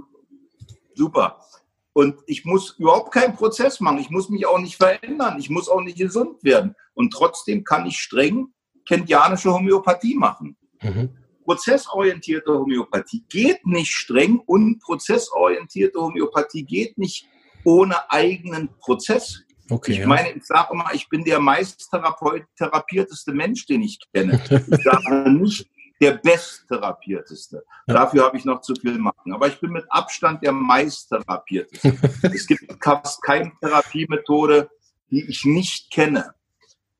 Super. 0.94 1.40
Und 1.92 2.16
ich 2.26 2.44
muss 2.44 2.76
überhaupt 2.78 3.12
keinen 3.12 3.34
Prozess 3.34 3.80
machen. 3.80 3.98
Ich 3.98 4.10
muss 4.10 4.28
mich 4.28 4.46
auch 4.46 4.58
nicht 4.58 4.76
verändern. 4.76 5.38
Ich 5.38 5.50
muss 5.50 5.68
auch 5.68 5.80
nicht 5.80 5.98
gesund 5.98 6.42
werden. 6.42 6.74
Und 6.94 7.12
trotzdem 7.12 7.64
kann 7.64 7.86
ich 7.86 7.98
streng 7.98 8.48
kentianische 8.86 9.52
Homöopathie 9.52 10.14
machen. 10.14 10.56
Mhm. 10.82 11.10
prozessorientierte 11.44 12.52
Homöopathie 12.52 13.24
geht 13.28 13.66
nicht 13.66 13.92
streng 13.92 14.38
und 14.46 14.80
prozessorientierte 14.80 16.00
Homöopathie 16.00 16.64
geht 16.64 16.96
nicht 16.96 17.26
ohne 17.64 18.10
eigenen 18.10 18.70
Prozess. 18.78 19.42
Okay, 19.68 19.92
ich 19.92 19.98
ja. 19.98 20.06
meine, 20.06 20.32
ich 20.32 20.44
sage 20.44 20.72
immer, 20.72 20.86
ich 20.94 21.08
bin 21.08 21.22
der 21.24 21.38
meist 21.38 21.90
therapierteste 22.56 23.32
Mensch, 23.32 23.66
den 23.66 23.82
ich 23.82 23.98
kenne. 24.12 24.40
Ich 24.48 24.84
sage 24.84 25.30
nicht 25.30 25.68
der 26.00 26.12
besttherapierteste. 26.12 27.64
Ja. 27.86 27.94
Dafür 27.94 28.24
habe 28.24 28.36
ich 28.36 28.44
noch 28.44 28.62
zu 28.62 28.74
viel 28.74 28.98
machen. 28.98 29.32
Aber 29.32 29.48
ich 29.48 29.60
bin 29.60 29.70
mit 29.70 29.84
Abstand 29.90 30.42
der 30.42 30.52
meist 30.52 31.10
therapierteste. 31.10 31.96
es 32.22 32.46
gibt 32.46 32.64
fast 32.82 33.22
keine 33.22 33.52
Therapiemethode, 33.60 34.70
die 35.10 35.28
ich 35.28 35.44
nicht 35.44 35.90
kenne. 35.90 36.34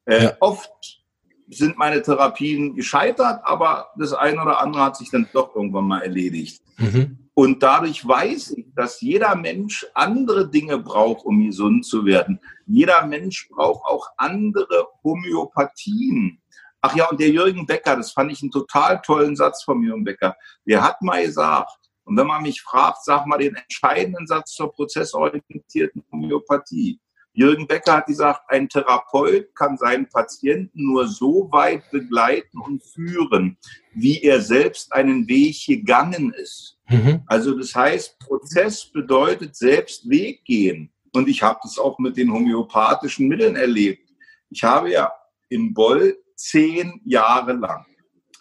Äh, 0.05 0.25
ja. 0.25 0.37
Oft 0.41 1.01
sind 1.49 1.79
meine 1.79 2.03
Therapien 2.03 2.75
gescheitert, 2.77 3.41
aber 3.45 3.89
das 3.97 4.13
eine 4.13 4.43
oder 4.43 4.61
andere 4.61 4.85
hat 4.85 4.97
sich 4.97 5.11
dann 5.11 5.29
doch 5.33 5.55
irgendwann 5.57 5.87
mal 5.87 6.03
erledigt. 6.03 6.63
Mhm. 6.77 7.19
Und 7.35 7.63
dadurch 7.63 8.07
weiß 8.07 8.51
ich, 8.51 8.67
dass 8.75 9.01
jeder 9.01 9.35
Mensch 9.35 9.87
andere 9.95 10.51
Dinge 10.51 10.79
braucht, 10.79 11.25
um 11.25 11.43
gesund 11.45 11.87
zu 11.87 12.05
werden. 12.05 12.41
Jeder 12.67 13.07
Mensch 13.07 13.49
braucht 13.49 13.85
auch 13.87 14.11
andere 14.17 14.89
Homöopathien. 15.03 16.41
Ach 16.83 16.95
ja, 16.97 17.09
und 17.09 17.21
der 17.21 17.31
Jürgen 17.31 17.67
Becker, 17.67 17.97
das 17.97 18.13
fand 18.13 18.33
ich 18.33 18.43
einen 18.43 18.51
total 18.51 19.01
tollen 19.03 19.37
Satz 19.37 19.63
von 19.63 19.83
Jürgen 19.83 20.05
Becker. 20.05 20.37
Der 20.67 20.83
hat 20.83 21.03
mal 21.03 21.25
gesagt, 21.25 21.77
und 22.05 22.17
wenn 22.17 22.27
man 22.27 22.43
mich 22.43 22.63
fragt, 22.63 23.05
sag 23.05 23.27
mal 23.27 23.39
den 23.39 23.55
entscheidenden 23.55 24.27
Satz 24.27 24.53
zur 24.53 24.73
prozessorientierten 24.73 26.03
Homöopathie. 26.11 27.01
Jürgen 27.33 27.69
Becker 27.69 27.99
hat 27.99 28.07
gesagt, 28.07 28.43
ein 28.49 28.69
Therapeut 28.69 29.55
kann 29.55 29.77
seinen 29.77 30.09
Patienten 30.09 30.87
nur 30.87 31.07
so 31.07 31.49
weit 31.53 31.89
begleiten 31.93 32.59
und 32.59 32.83
führen, 32.83 33.57
wie 33.95 34.21
er 34.23 34.41
selbst 34.41 34.93
einen 34.93 35.29
Weg 35.29 35.65
gegangen 35.65 36.35
ist. 36.35 36.79
Mhm. 36.89 37.23
Also 37.27 37.57
das 37.57 37.75
heißt, 37.75 38.19
Prozess 38.19 38.85
bedeutet 38.91 39.55
selbst 39.55 40.09
Weg 40.11 40.45
gehen. 40.45 40.93
Und 41.13 41.29
ich 41.29 41.43
habe 41.43 41.61
das 41.63 41.79
auch 41.79 41.99
mit 41.99 42.17
den 42.17 42.33
homöopathischen 42.33 43.29
Mitteln 43.29 43.55
erlebt. 43.55 44.11
Ich 44.49 44.65
habe 44.65 44.91
ja 44.91 45.13
in 45.49 45.73
Boll 45.73 46.17
zehn 46.41 47.01
Jahre 47.05 47.53
lang 47.53 47.87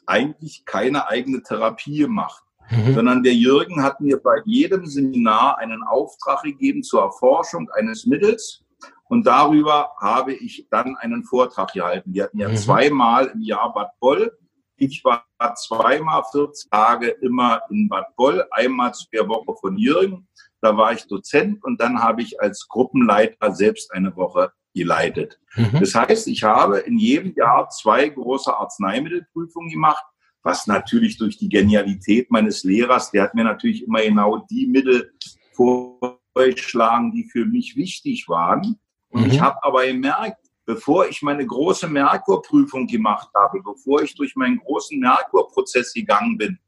eigentlich 0.06 0.66
keine 0.66 1.08
eigene 1.08 1.44
Therapie 1.44 2.00
gemacht, 2.00 2.44
mhm. 2.72 2.94
sondern 2.94 3.24
der 3.24 3.36
Jürgen 3.36 3.84
hat 3.84 4.02
mir 4.02 4.18
bei 4.18 4.42
jedem 4.46 4.88
Seminar 4.88 5.60
einen 5.60 5.84
Auftrag 5.84 6.44
gegeben 6.44 6.82
zur 6.82 7.04
Erforschung 7.04 7.70
eines 7.72 8.06
Mittels 8.06 8.64
und 9.10 9.28
darüber 9.28 9.92
habe 10.00 10.34
ich 10.34 10.68
dann 10.70 10.96
einen 10.98 11.24
Vortrag 11.24 11.74
gehalten. 11.74 12.14
Die 12.14 12.24
hatten 12.24 12.40
ja 12.40 12.50
mhm. 12.50 12.58
zweimal 12.58 13.28
im 13.28 13.42
Jahr 13.42 13.74
Bad 13.74 13.92
Boll. 14.00 14.32
Ich 14.78 15.04
war 15.04 15.26
zweimal 15.56 16.24
14 16.32 16.70
Tage 16.72 17.08
immer 17.08 17.62
in 17.70 17.90
Bad 17.90 18.16
Boll, 18.16 18.48
einmal 18.52 18.94
zu 18.94 19.08
der 19.12 19.28
Woche 19.28 19.56
von 19.60 19.78
Jürgen. 19.78 20.28
Da 20.62 20.76
war 20.76 20.94
ich 20.94 21.08
Dozent 21.08 21.64
und 21.64 21.82
dann 21.82 22.02
habe 22.02 22.22
ich 22.22 22.40
als 22.42 22.68
Gruppenleiter 22.68 23.54
selbst 23.54 23.92
eine 23.94 24.16
Woche 24.16 24.52
geleitet. 24.80 25.40
Mhm. 25.56 25.80
Das 25.80 25.94
heißt, 25.94 26.28
ich 26.28 26.44
habe 26.44 26.80
in 26.80 26.98
jedem 26.98 27.34
Jahr 27.36 27.70
zwei 27.70 28.08
große 28.10 28.56
Arzneimittelprüfungen 28.56 29.70
gemacht, 29.70 30.04
was 30.42 30.68
natürlich 30.68 31.18
durch 31.18 31.38
die 31.38 31.50
Genialität 31.50 32.32
meines 32.32 32.64
Lehrers, 32.64 33.12
der 33.12 33.24
hat 33.24 33.36
mir 33.36 33.44
natürlich 33.44 33.86
immer 33.86 34.02
genau 34.02 34.46
die 34.50 34.68
Mittel 34.68 35.12
vorgeschlagen, 35.54 37.12
die 37.12 37.26
für 37.26 37.46
mich 37.46 37.76
wichtig 37.76 38.30
waren. 38.30 38.80
Und 39.10 39.24
mhm. 39.24 39.32
ich 39.32 39.42
habe 39.42 39.62
aber 39.64 39.86
gemerkt, 39.86 40.38
bevor 40.66 41.08
ich 41.08 41.22
meine 41.22 41.46
große 41.46 41.88
Merkurprüfung 41.88 42.88
gemacht 42.88 43.30
habe, 43.36 43.62
bevor 43.64 44.02
ich 44.02 44.16
durch 44.16 44.36
meinen 44.36 44.60
großen 44.60 45.00
Merkurprozess 45.00 45.94
gegangen 45.94 46.38
bin, 46.38 46.60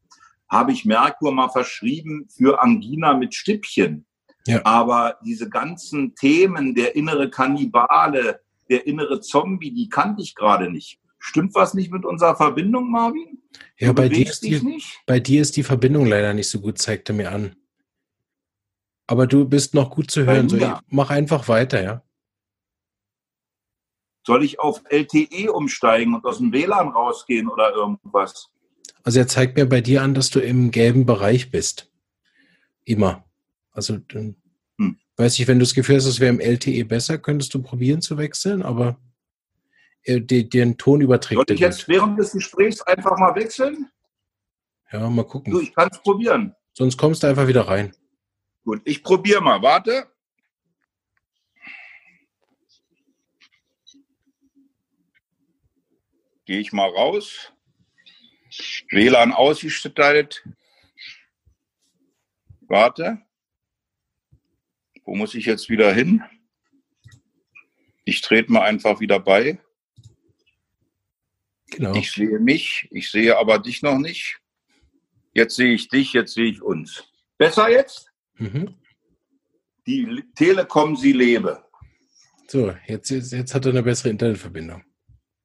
habe 0.50 0.72
ich 0.72 0.84
Merkur 0.84 1.32
mal 1.32 1.48
verschrieben 1.48 2.28
für 2.28 2.60
Angina 2.60 3.14
mit 3.14 3.34
Stippchen. 3.34 4.04
Ja. 4.46 4.64
Aber 4.64 5.18
diese 5.24 5.48
ganzen 5.48 6.14
Themen, 6.14 6.74
der 6.74 6.96
innere 6.96 7.30
Kannibale, 7.30 8.40
der 8.68 8.86
innere 8.86 9.20
Zombie, 9.20 9.72
die 9.72 9.88
kannte 9.88 10.22
ich 10.22 10.34
gerade 10.34 10.70
nicht. 10.70 10.98
Stimmt 11.18 11.54
was 11.54 11.74
nicht 11.74 11.92
mit 11.92 12.04
unserer 12.04 12.34
Verbindung, 12.34 12.90
Marvin? 12.90 13.42
Ja, 13.78 13.92
bei 13.92 14.08
dir, 14.08 14.26
ist 14.26 14.42
die, 14.42 14.82
bei 15.06 15.20
dir 15.20 15.40
ist 15.40 15.56
die 15.56 15.62
Verbindung 15.62 16.06
leider 16.06 16.34
nicht 16.34 16.48
so 16.48 16.60
gut, 16.60 16.78
zeigte 16.78 17.12
mir 17.12 17.30
an. 17.30 17.54
Aber 19.06 19.26
du 19.26 19.48
bist 19.48 19.74
noch 19.74 19.90
gut 19.90 20.10
zu 20.10 20.24
hören. 20.24 20.48
So, 20.48 20.58
mach 20.88 21.10
einfach 21.10 21.46
weiter, 21.48 21.82
ja. 21.82 22.02
Soll 24.26 24.44
ich 24.44 24.60
auf 24.60 24.82
LTE 24.88 25.52
umsteigen 25.52 26.14
und 26.14 26.24
aus 26.24 26.38
dem 26.38 26.52
WLAN 26.52 26.88
rausgehen 26.88 27.48
oder 27.48 27.72
irgendwas? 27.72 28.50
Also 29.02 29.18
er 29.18 29.26
zeigt 29.26 29.56
mir 29.56 29.66
bei 29.66 29.80
dir 29.80 30.02
an, 30.02 30.14
dass 30.14 30.30
du 30.30 30.40
im 30.40 30.70
gelben 30.70 31.06
Bereich 31.06 31.50
bist. 31.50 31.90
Immer. 32.84 33.24
Also 33.72 33.98
dann 33.98 34.36
hm. 34.78 34.98
weiß 35.16 35.38
ich, 35.38 35.48
wenn 35.48 35.58
du 35.58 35.64
das 35.64 35.74
Gefühl 35.74 35.96
hast, 35.96 36.06
es 36.06 36.20
wäre 36.20 36.32
im 36.32 36.40
LTE 36.40 36.84
besser, 36.84 37.18
könntest 37.18 37.54
du 37.54 37.62
probieren 37.62 38.02
zu 38.02 38.18
wechseln, 38.18 38.62
aber 38.62 38.98
äh, 40.04 40.20
die, 40.20 40.48
den 40.48 40.76
Ton 40.78 41.00
überträgt. 41.00 41.48
Soll 41.48 41.54
ich 41.54 41.60
jetzt 41.60 41.88
während 41.88 42.18
des 42.18 42.32
Gesprächs 42.32 42.80
einfach 42.82 43.16
mal 43.18 43.34
wechseln? 43.34 43.90
Ja, 44.90 45.08
mal 45.08 45.24
gucken. 45.24 45.52
Du, 45.52 45.60
ich 45.60 45.74
kann 45.74 45.88
es 45.90 46.00
probieren. 46.00 46.54
Sonst 46.74 46.96
kommst 46.96 47.22
du 47.22 47.26
einfach 47.26 47.46
wieder 47.46 47.66
rein. 47.66 47.94
Gut, 48.64 48.82
ich 48.84 49.02
probiere 49.02 49.40
mal. 49.40 49.62
Warte. 49.62 50.06
Gehe 56.44 56.60
ich 56.60 56.72
mal 56.72 56.88
raus. 56.88 57.52
WLAN 58.90 59.32
ausgestattet. 59.32 60.44
Warte. 62.62 63.22
Wo 65.04 65.14
muss 65.14 65.34
ich 65.34 65.46
jetzt 65.46 65.68
wieder 65.68 65.92
hin? 65.92 66.22
Ich 68.04 68.20
trete 68.20 68.52
mal 68.52 68.62
einfach 68.62 69.00
wieder 69.00 69.18
bei. 69.20 69.58
Genau. 71.70 71.94
Ich 71.94 72.12
sehe 72.12 72.38
mich, 72.38 72.88
ich 72.90 73.10
sehe 73.10 73.38
aber 73.38 73.58
dich 73.58 73.82
noch 73.82 73.98
nicht. 73.98 74.38
Jetzt 75.32 75.56
sehe 75.56 75.72
ich 75.72 75.88
dich, 75.88 76.12
jetzt 76.12 76.34
sehe 76.34 76.50
ich 76.50 76.62
uns. 76.62 77.04
Besser 77.38 77.70
jetzt? 77.70 78.12
Mhm. 78.34 78.74
Die 79.86 80.22
Telekom, 80.34 80.96
sie 80.96 81.12
lebe. 81.12 81.64
So, 82.48 82.74
jetzt, 82.86 83.10
jetzt, 83.10 83.32
jetzt 83.32 83.54
hat 83.54 83.64
er 83.64 83.70
eine 83.70 83.82
bessere 83.82 84.10
Internetverbindung. 84.10 84.84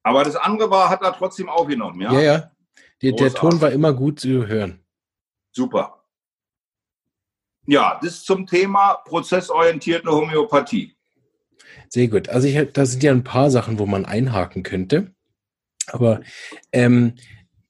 Aber 0.02 0.24
das 0.24 0.36
andere 0.36 0.70
war, 0.70 0.90
hat 0.90 1.02
er 1.02 1.12
trotzdem 1.12 1.48
aufgenommen, 1.48 2.00
ja? 2.00 2.12
Ja, 2.12 2.20
ja. 2.20 2.50
Der, 3.02 3.12
der 3.12 3.32
Ton 3.32 3.60
war 3.60 3.70
immer 3.70 3.92
gut 3.92 4.20
zu 4.20 4.46
hören. 4.46 4.84
Super. 5.52 5.97
Ja, 7.68 8.00
das 8.02 8.24
zum 8.24 8.46
Thema 8.46 8.94
prozessorientierte 9.04 10.10
Homöopathie. 10.10 10.94
Sehr 11.90 12.08
gut. 12.08 12.30
Also 12.30 12.48
ich, 12.48 12.72
da 12.72 12.86
sind 12.86 13.02
ja 13.02 13.12
ein 13.12 13.24
paar 13.24 13.50
Sachen, 13.50 13.78
wo 13.78 13.84
man 13.84 14.06
einhaken 14.06 14.62
könnte. 14.62 15.12
Aber 15.86 16.22
ähm, 16.72 17.12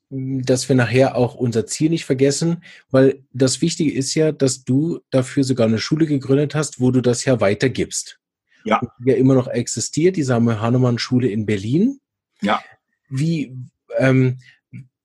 dass 0.09 0.69
wir 0.69 0.77
nachher 0.77 1.17
auch 1.17 1.35
unser 1.35 1.67
Ziel 1.67 1.91
nicht 1.91 2.05
vergessen, 2.05 2.63
weil 2.93 3.25
das 3.33 3.61
Wichtige 3.61 3.93
ist 3.93 4.15
ja, 4.15 4.31
dass 4.31 4.63
du 4.63 5.01
dafür 5.11 5.43
sogar 5.43 5.67
eine 5.67 5.81
Schule 5.81 6.07
gegründet 6.07 6.55
hast, 6.55 6.81
wo 6.81 6.93
du 6.93 7.01
das 7.01 7.25
ja 7.25 7.41
weitergibst. 7.41 8.21
Ja. 8.65 8.81
Die 9.01 9.11
ja 9.11 9.17
immer 9.17 9.35
noch 9.35 9.49
existiert, 9.49 10.15
die 10.15 10.23
Samuel 10.23 10.61
Hahnemann 10.61 10.99
Schule 10.99 11.27
in 11.27 11.45
Berlin. 11.45 11.99
Ja. 12.41 12.63
Wie, 13.09 13.53
ähm, 13.97 14.39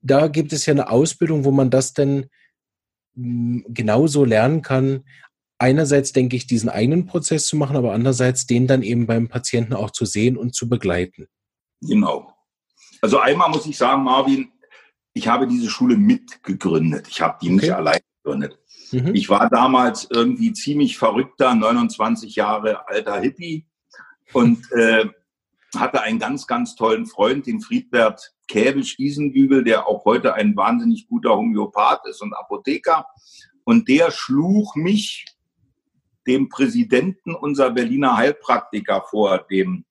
da 0.01 0.27
gibt 0.27 0.53
es 0.53 0.67
ja 0.67 0.73
eine 0.73 0.91
Ausbildung, 0.91 1.45
wo 1.45 1.51
man 1.51 1.71
das 1.71 1.93
denn 1.93 2.29
genauso 3.15 4.25
lernen 4.25 4.61
kann. 4.61 5.03
Einerseits 5.59 6.11
denke 6.13 6.35
ich, 6.35 6.47
diesen 6.47 6.69
eigenen 6.69 7.05
Prozess 7.05 7.45
zu 7.45 7.55
machen, 7.55 7.75
aber 7.75 7.93
andererseits 7.93 8.47
den 8.47 8.67
dann 8.67 8.81
eben 8.81 9.05
beim 9.05 9.29
Patienten 9.29 9.73
auch 9.73 9.91
zu 9.91 10.05
sehen 10.05 10.37
und 10.37 10.55
zu 10.55 10.67
begleiten. 10.67 11.27
Genau. 11.81 12.33
Also 13.01 13.19
einmal 13.19 13.49
muss 13.49 13.65
ich 13.65 13.77
sagen, 13.77 14.03
Marvin, 14.03 14.51
ich 15.13 15.27
habe 15.27 15.47
diese 15.47 15.69
Schule 15.69 15.95
mitgegründet. 15.95 17.07
Ich 17.07 17.21
habe 17.21 17.37
die 17.41 17.47
okay. 17.47 17.55
nicht 17.55 17.71
allein 17.71 17.99
gegründet. 18.23 18.57
Mhm. 18.91 19.13
Ich 19.13 19.29
war 19.29 19.49
damals 19.49 20.07
irgendwie 20.09 20.53
ziemlich 20.53 20.97
verrückter, 20.97 21.53
29 21.53 22.35
Jahre 22.35 22.87
alter 22.87 23.19
Hippie 23.19 23.65
und 24.33 24.71
äh, 24.71 25.05
hatte 25.75 26.01
einen 26.01 26.19
ganz, 26.19 26.47
ganz 26.47 26.75
tollen 26.75 27.05
Freund, 27.05 27.47
den 27.47 27.61
Friedbert 27.61 28.33
Käbisch-Isenbügel, 28.47 29.63
der 29.63 29.87
auch 29.87 30.05
heute 30.05 30.33
ein 30.33 30.55
wahnsinnig 30.55 31.07
guter 31.07 31.35
Homöopath 31.35 32.07
ist 32.07 32.21
und 32.21 32.33
Apotheker. 32.33 33.05
Und 33.63 33.87
der 33.87 34.11
schlug 34.11 34.75
mich 34.75 35.25
dem 36.27 36.49
Präsidenten 36.49 37.35
unserer 37.35 37.71
Berliner 37.71 38.17
Heilpraktiker 38.17 39.03
vor, 39.09 39.39
dem 39.49 39.85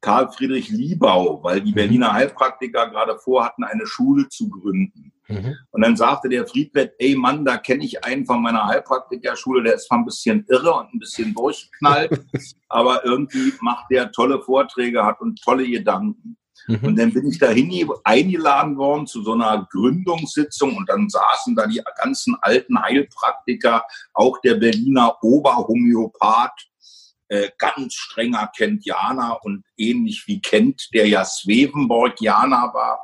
Karl 0.00 0.32
Friedrich 0.32 0.70
Liebau, 0.70 1.42
weil 1.42 1.60
die 1.60 1.72
mhm. 1.72 1.76
Berliner 1.76 2.12
Heilpraktiker 2.12 2.88
gerade 2.88 3.18
vorhatten, 3.18 3.64
eine 3.64 3.86
Schule 3.86 4.28
zu 4.28 4.48
gründen. 4.48 5.12
Mhm. 5.30 5.56
Und 5.70 5.82
dann 5.82 5.96
sagte 5.96 6.28
der 6.28 6.46
Friedbert, 6.46 6.92
ey 6.98 7.14
Mann, 7.14 7.44
da 7.44 7.56
kenne 7.56 7.84
ich 7.84 8.04
einen 8.04 8.26
von 8.26 8.42
meiner 8.42 8.66
Heilpraktikerschule, 8.66 9.62
der 9.62 9.74
ist 9.74 9.86
zwar 9.86 9.98
ein 9.98 10.04
bisschen 10.04 10.44
irre 10.48 10.74
und 10.74 10.92
ein 10.92 10.98
bisschen 10.98 11.32
durchgeknallt, 11.34 12.20
aber 12.68 13.04
irgendwie 13.04 13.52
macht 13.60 13.86
der 13.90 14.10
tolle 14.12 14.40
Vorträge, 14.42 15.04
hat 15.04 15.20
und 15.20 15.40
tolle 15.42 15.68
Gedanken. 15.68 16.36
Mhm. 16.66 16.78
Und 16.82 16.98
dann 16.98 17.12
bin 17.12 17.28
ich 17.28 17.38
dahin 17.38 17.88
eingeladen 18.04 18.76
worden 18.76 19.06
zu 19.06 19.22
so 19.22 19.32
einer 19.32 19.66
Gründungssitzung 19.70 20.76
und 20.76 20.88
dann 20.88 21.08
saßen 21.08 21.54
da 21.54 21.66
die 21.66 21.80
ganzen 22.02 22.36
alten 22.42 22.80
Heilpraktiker, 22.80 23.84
auch 24.12 24.40
der 24.40 24.54
Berliner 24.54 25.16
Oberhomöopath, 25.22 26.68
äh, 27.28 27.50
ganz 27.58 27.94
strenger 27.94 28.50
Kentianer 28.56 29.38
und 29.42 29.64
ähnlich 29.76 30.24
wie 30.26 30.40
Kent, 30.40 30.88
der 30.92 31.06
ja 31.06 31.24
Swevenborgianer 31.24 32.74
war. 32.74 32.98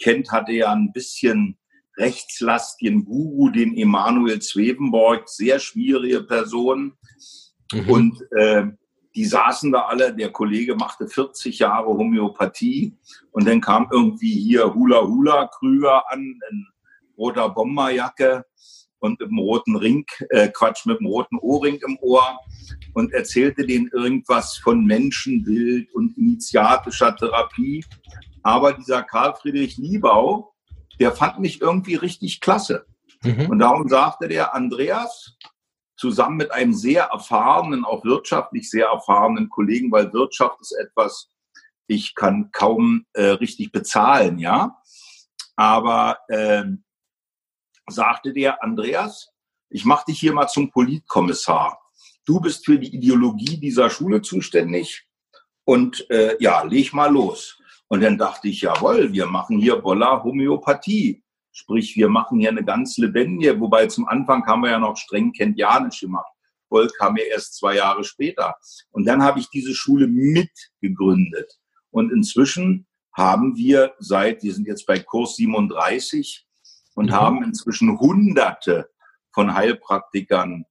Kent 0.00 0.30
hatte 0.30 0.52
ja 0.52 0.72
ein 0.72 0.92
bisschen 0.92 1.56
rechtslastigen 2.00 3.04
Guru, 3.04 3.50
den 3.50 3.76
Emanuel 3.76 4.40
Swevenborg, 4.42 5.28
sehr 5.28 5.58
schwierige 5.58 6.22
Person. 6.22 6.94
Mhm. 7.72 7.90
Und 7.90 8.22
äh, 8.32 8.66
die 9.14 9.24
saßen 9.24 9.72
da 9.72 9.82
alle, 9.82 10.14
der 10.14 10.30
Kollege 10.30 10.74
machte 10.74 11.08
40 11.08 11.58
Jahre 11.58 11.88
Homöopathie 11.88 12.96
und 13.32 13.46
dann 13.46 13.60
kam 13.60 13.88
irgendwie 13.92 14.38
hier 14.38 14.72
Hula 14.74 15.02
Hula 15.02 15.48
Krüger 15.48 16.10
an, 16.10 16.20
in 16.50 16.66
roter 17.18 17.50
Bomberjacke 17.50 18.44
und 19.00 19.20
mit 19.20 19.30
dem 19.30 19.38
roten 19.38 19.76
Ring, 19.76 20.06
äh, 20.30 20.48
Quatsch, 20.48 20.86
mit 20.86 21.00
dem 21.00 21.06
roten 21.06 21.38
Ohrring 21.38 21.80
im 21.86 21.98
Ohr 22.00 22.38
und 22.94 23.12
erzählte 23.12 23.66
denen 23.66 23.88
irgendwas 23.92 24.56
von 24.56 24.84
Menschenbild 24.84 25.92
und 25.94 26.16
initiatischer 26.16 27.16
Therapie. 27.16 27.84
Aber 28.42 28.72
dieser 28.72 29.02
Karl 29.02 29.34
Friedrich 29.34 29.76
Liebau, 29.76 30.54
der 31.00 31.12
fand 31.12 31.40
mich 31.40 31.60
irgendwie 31.60 31.96
richtig 31.96 32.40
klasse. 32.40 32.86
Mhm. 33.22 33.50
Und 33.50 33.58
darum 33.58 33.88
sagte 33.88 34.28
der 34.28 34.54
Andreas, 34.54 35.36
zusammen 35.96 36.36
mit 36.36 36.50
einem 36.52 36.72
sehr 36.72 37.04
erfahrenen, 37.04 37.84
auch 37.84 38.04
wirtschaftlich 38.04 38.70
sehr 38.70 38.86
erfahrenen 38.86 39.50
Kollegen, 39.50 39.90
weil 39.92 40.12
Wirtschaft 40.12 40.60
ist 40.60 40.72
etwas, 40.72 41.28
ich 41.86 42.14
kann 42.14 42.50
kaum 42.52 43.04
äh, 43.12 43.24
richtig 43.24 43.72
bezahlen, 43.72 44.38
ja. 44.38 44.80
Aber 45.56 46.18
äh, 46.28 46.64
sagte 47.86 48.32
der 48.32 48.62
Andreas, 48.62 49.30
ich 49.68 49.84
mache 49.84 50.06
dich 50.06 50.20
hier 50.20 50.32
mal 50.32 50.48
zum 50.48 50.70
Politkommissar. 50.70 51.80
Du 52.24 52.40
bist 52.40 52.64
für 52.64 52.78
die 52.78 52.94
Ideologie 52.94 53.58
dieser 53.58 53.90
Schule 53.90 54.22
zuständig 54.22 55.06
und 55.64 56.08
äh, 56.10 56.36
ja, 56.40 56.62
leg 56.62 56.92
mal 56.92 57.12
los. 57.12 57.59
Und 57.90 58.02
dann 58.02 58.16
dachte 58.16 58.46
ich, 58.46 58.60
jawohl, 58.60 59.12
wir 59.12 59.26
machen 59.26 59.58
hier 59.58 59.74
Boller 59.74 60.22
Homöopathie. 60.22 61.24
Sprich, 61.50 61.96
wir 61.96 62.08
machen 62.08 62.38
hier 62.38 62.50
eine 62.50 62.64
ganz 62.64 62.96
lebendige, 62.98 63.58
wobei 63.58 63.88
zum 63.88 64.06
Anfang 64.06 64.46
haben 64.46 64.62
wir 64.62 64.70
ja 64.70 64.78
noch 64.78 64.96
streng 64.96 65.32
kentianisch 65.32 66.00
gemacht. 66.00 66.30
Voll 66.68 66.88
kam 66.96 67.16
ja 67.16 67.24
erst 67.24 67.56
zwei 67.56 67.74
Jahre 67.74 68.04
später. 68.04 68.54
Und 68.92 69.06
dann 69.06 69.24
habe 69.24 69.40
ich 69.40 69.50
diese 69.50 69.74
Schule 69.74 70.06
mitgegründet. 70.06 71.58
Und 71.90 72.12
inzwischen 72.12 72.86
haben 73.12 73.56
wir 73.56 73.92
seit, 73.98 74.44
wir 74.44 74.54
sind 74.54 74.68
jetzt 74.68 74.86
bei 74.86 75.00
Kurs 75.00 75.34
37 75.34 76.46
und 76.94 77.06
mhm. 77.06 77.12
haben 77.12 77.42
inzwischen 77.42 77.98
Hunderte 77.98 78.88
von 79.32 79.52
Heilpraktikern 79.52 80.64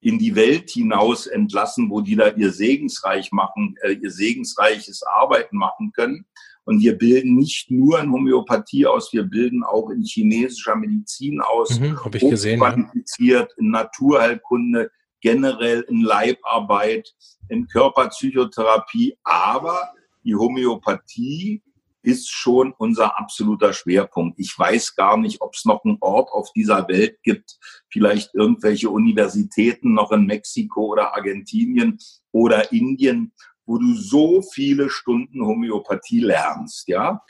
in 0.00 0.18
die 0.18 0.34
Welt 0.34 0.70
hinaus 0.70 1.26
entlassen, 1.26 1.90
wo 1.90 2.00
die 2.00 2.16
da 2.16 2.28
ihr 2.28 2.50
segensreich 2.50 3.30
machen, 3.30 3.76
äh, 3.82 3.92
ihr 3.92 4.10
segensreiches 4.10 5.02
Arbeiten 5.02 5.58
machen 5.58 5.92
können. 5.92 6.24
Und 6.64 6.80
wir 6.80 6.96
bilden 6.96 7.34
nicht 7.34 7.70
nur 7.70 8.00
in 8.00 8.12
Homöopathie 8.12 8.86
aus, 8.86 9.12
wir 9.12 9.24
bilden 9.24 9.64
auch 9.64 9.90
in 9.90 10.02
chinesischer 10.02 10.76
Medizin 10.76 11.40
aus, 11.40 11.80
mhm, 11.80 11.98
ich 12.14 12.20
gesehen, 12.20 12.60
qualifiziert 12.60 13.50
ja. 13.50 13.56
in 13.58 13.70
Naturheilkunde, 13.70 14.90
generell 15.20 15.84
in 15.88 16.02
Leibarbeit, 16.02 17.12
in 17.48 17.66
Körperpsychotherapie. 17.66 19.16
Aber 19.24 19.92
die 20.24 20.34
Homöopathie 20.34 21.62
ist 22.02 22.30
schon 22.30 22.74
unser 22.78 23.18
absoluter 23.18 23.72
Schwerpunkt. 23.72 24.38
Ich 24.38 24.56
weiß 24.56 24.96
gar 24.96 25.16
nicht, 25.16 25.40
ob 25.40 25.54
es 25.54 25.64
noch 25.64 25.84
einen 25.84 25.98
Ort 26.00 26.30
auf 26.30 26.52
dieser 26.52 26.88
Welt 26.88 27.22
gibt, 27.22 27.58
vielleicht 27.88 28.34
irgendwelche 28.34 28.90
Universitäten 28.90 29.94
noch 29.94 30.10
in 30.10 30.26
Mexiko 30.26 30.86
oder 30.86 31.14
Argentinien 31.14 31.98
oder 32.32 32.72
Indien, 32.72 33.32
wo 33.72 33.78
du 33.78 33.94
so 33.94 34.42
viele 34.42 34.90
Stunden 34.90 35.46
Homöopathie 35.46 36.20
lernst, 36.20 36.88
ja. 36.88 37.22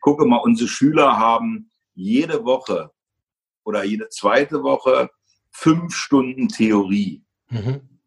Gucke 0.00 0.24
mal, 0.24 0.38
unsere 0.38 0.66
Schüler 0.66 1.18
haben 1.18 1.70
jede 1.92 2.42
Woche 2.46 2.90
oder 3.64 3.84
jede 3.84 4.08
zweite 4.08 4.62
Woche 4.62 5.10
fünf 5.50 5.94
Stunden 5.94 6.48
Theorie. 6.48 7.22
Mhm. 7.50 8.00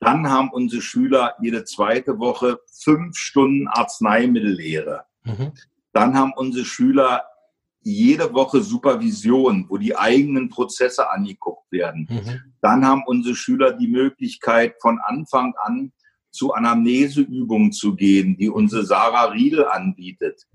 Dann 0.00 0.28
haben 0.28 0.50
unsere 0.50 0.82
Schüler 0.82 1.36
jede 1.40 1.62
zweite 1.62 2.18
Woche 2.18 2.58
fünf 2.82 3.16
Stunden 3.16 3.68
Arzneimittellehre. 3.68 5.04
Mhm. 5.22 5.52
Dann 5.92 6.18
haben 6.18 6.32
unsere 6.34 6.64
Schüler 6.64 7.26
jede 7.80 8.34
Woche 8.34 8.60
Supervision, 8.60 9.66
wo 9.68 9.76
die 9.76 9.96
eigenen 9.96 10.48
Prozesse 10.48 11.08
angeguckt 11.08 11.70
werden. 11.70 12.08
Mhm. 12.10 12.54
Dann 12.60 12.84
haben 12.84 13.04
unsere 13.06 13.36
Schüler 13.36 13.72
die 13.72 13.86
Möglichkeit, 13.86 14.74
von 14.80 14.98
Anfang 14.98 15.54
an 15.62 15.92
zu 16.36 16.52
Anamneseübungen 16.52 17.72
zu 17.72 17.96
gehen, 17.96 18.36
die 18.36 18.50
unsere 18.50 18.84
Sarah 18.84 19.30
Riedel 19.30 19.66
anbietet. 19.66 20.46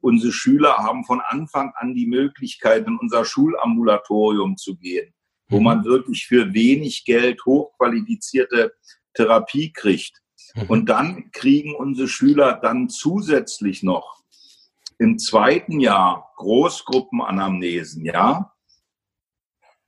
Unsere 0.00 0.32
Schüler 0.32 0.78
haben 0.78 1.04
von 1.04 1.20
Anfang 1.20 1.72
an 1.76 1.94
die 1.94 2.06
Möglichkeit, 2.06 2.86
in 2.86 2.96
unser 2.96 3.24
Schulambulatorium 3.24 4.56
zu 4.56 4.76
gehen, 4.76 5.14
wo 5.48 5.58
mhm. 5.58 5.64
man 5.64 5.84
wirklich 5.84 6.26
für 6.26 6.54
wenig 6.54 7.04
Geld 7.04 7.44
hochqualifizierte 7.44 8.72
Therapie 9.14 9.72
kriegt. 9.72 10.22
Mhm. 10.54 10.62
Und 10.68 10.88
dann 10.88 11.30
kriegen 11.32 11.74
unsere 11.74 12.08
Schüler 12.08 12.54
dann 12.54 12.88
zusätzlich 12.88 13.82
noch 13.82 14.22
im 14.98 15.18
zweiten 15.18 15.80
Jahr 15.80 16.30
Großgruppenanamnesen, 16.36 18.04
ja, 18.06 18.52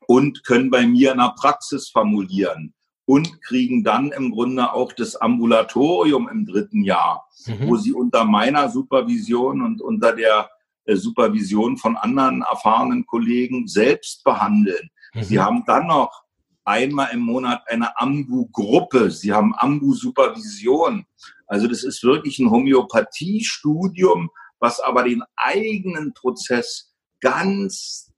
und 0.07 0.45
können 0.45 0.71
bei 0.71 0.87
mir 0.87 1.13
in 1.13 1.19
der 1.19 1.35
Praxis 1.39 1.91
formulieren 1.91 2.75
und 3.09 3.41
kriegen 3.41 3.85
dann 3.85 4.13
im 4.13 4.33
Grunde 4.33 4.71
auch 4.75 4.93
das 4.93 5.17
Ambulatorium 5.17 6.29
im 6.29 6.45
dritten 6.45 6.83
Jahr, 6.83 7.27
mhm. 7.47 7.67
wo 7.67 7.77
sie 7.77 7.95
unter 7.95 8.27
meiner 8.27 8.69
Supervision 8.69 9.63
und 9.63 9.81
unter 9.81 10.15
der 10.15 10.51
äh, 10.85 10.95
Supervision 10.95 11.79
von 11.79 11.97
anderen 11.97 12.43
erfahrenen 12.43 13.07
Kollegen 13.07 13.67
selbst 13.67 14.25
behandeln. 14.25 14.91
Mhm. 15.15 15.23
Sie 15.23 15.41
haben 15.41 15.65
dann 15.67 15.87
noch 15.87 16.23
einmal 16.67 17.09
im 17.15 17.21
Monat 17.21 17.63
eine 17.69 17.99
Ambu-Gruppe, 17.99 19.11
sie 19.11 19.33
haben 19.33 19.55
Ambu-Supervision. 19.57 21.07
Also 21.47 21.67
das 21.67 21.85
ist 21.85 22.05
wirklich 22.05 22.39
ein 22.39 22.51
Homöopathiestudium, 22.51 24.29
was 24.59 24.81
aber 24.81 25.05
den 25.05 25.23
eigenen 25.35 26.13
Prozess 26.13 26.95
ganz 27.23 28.13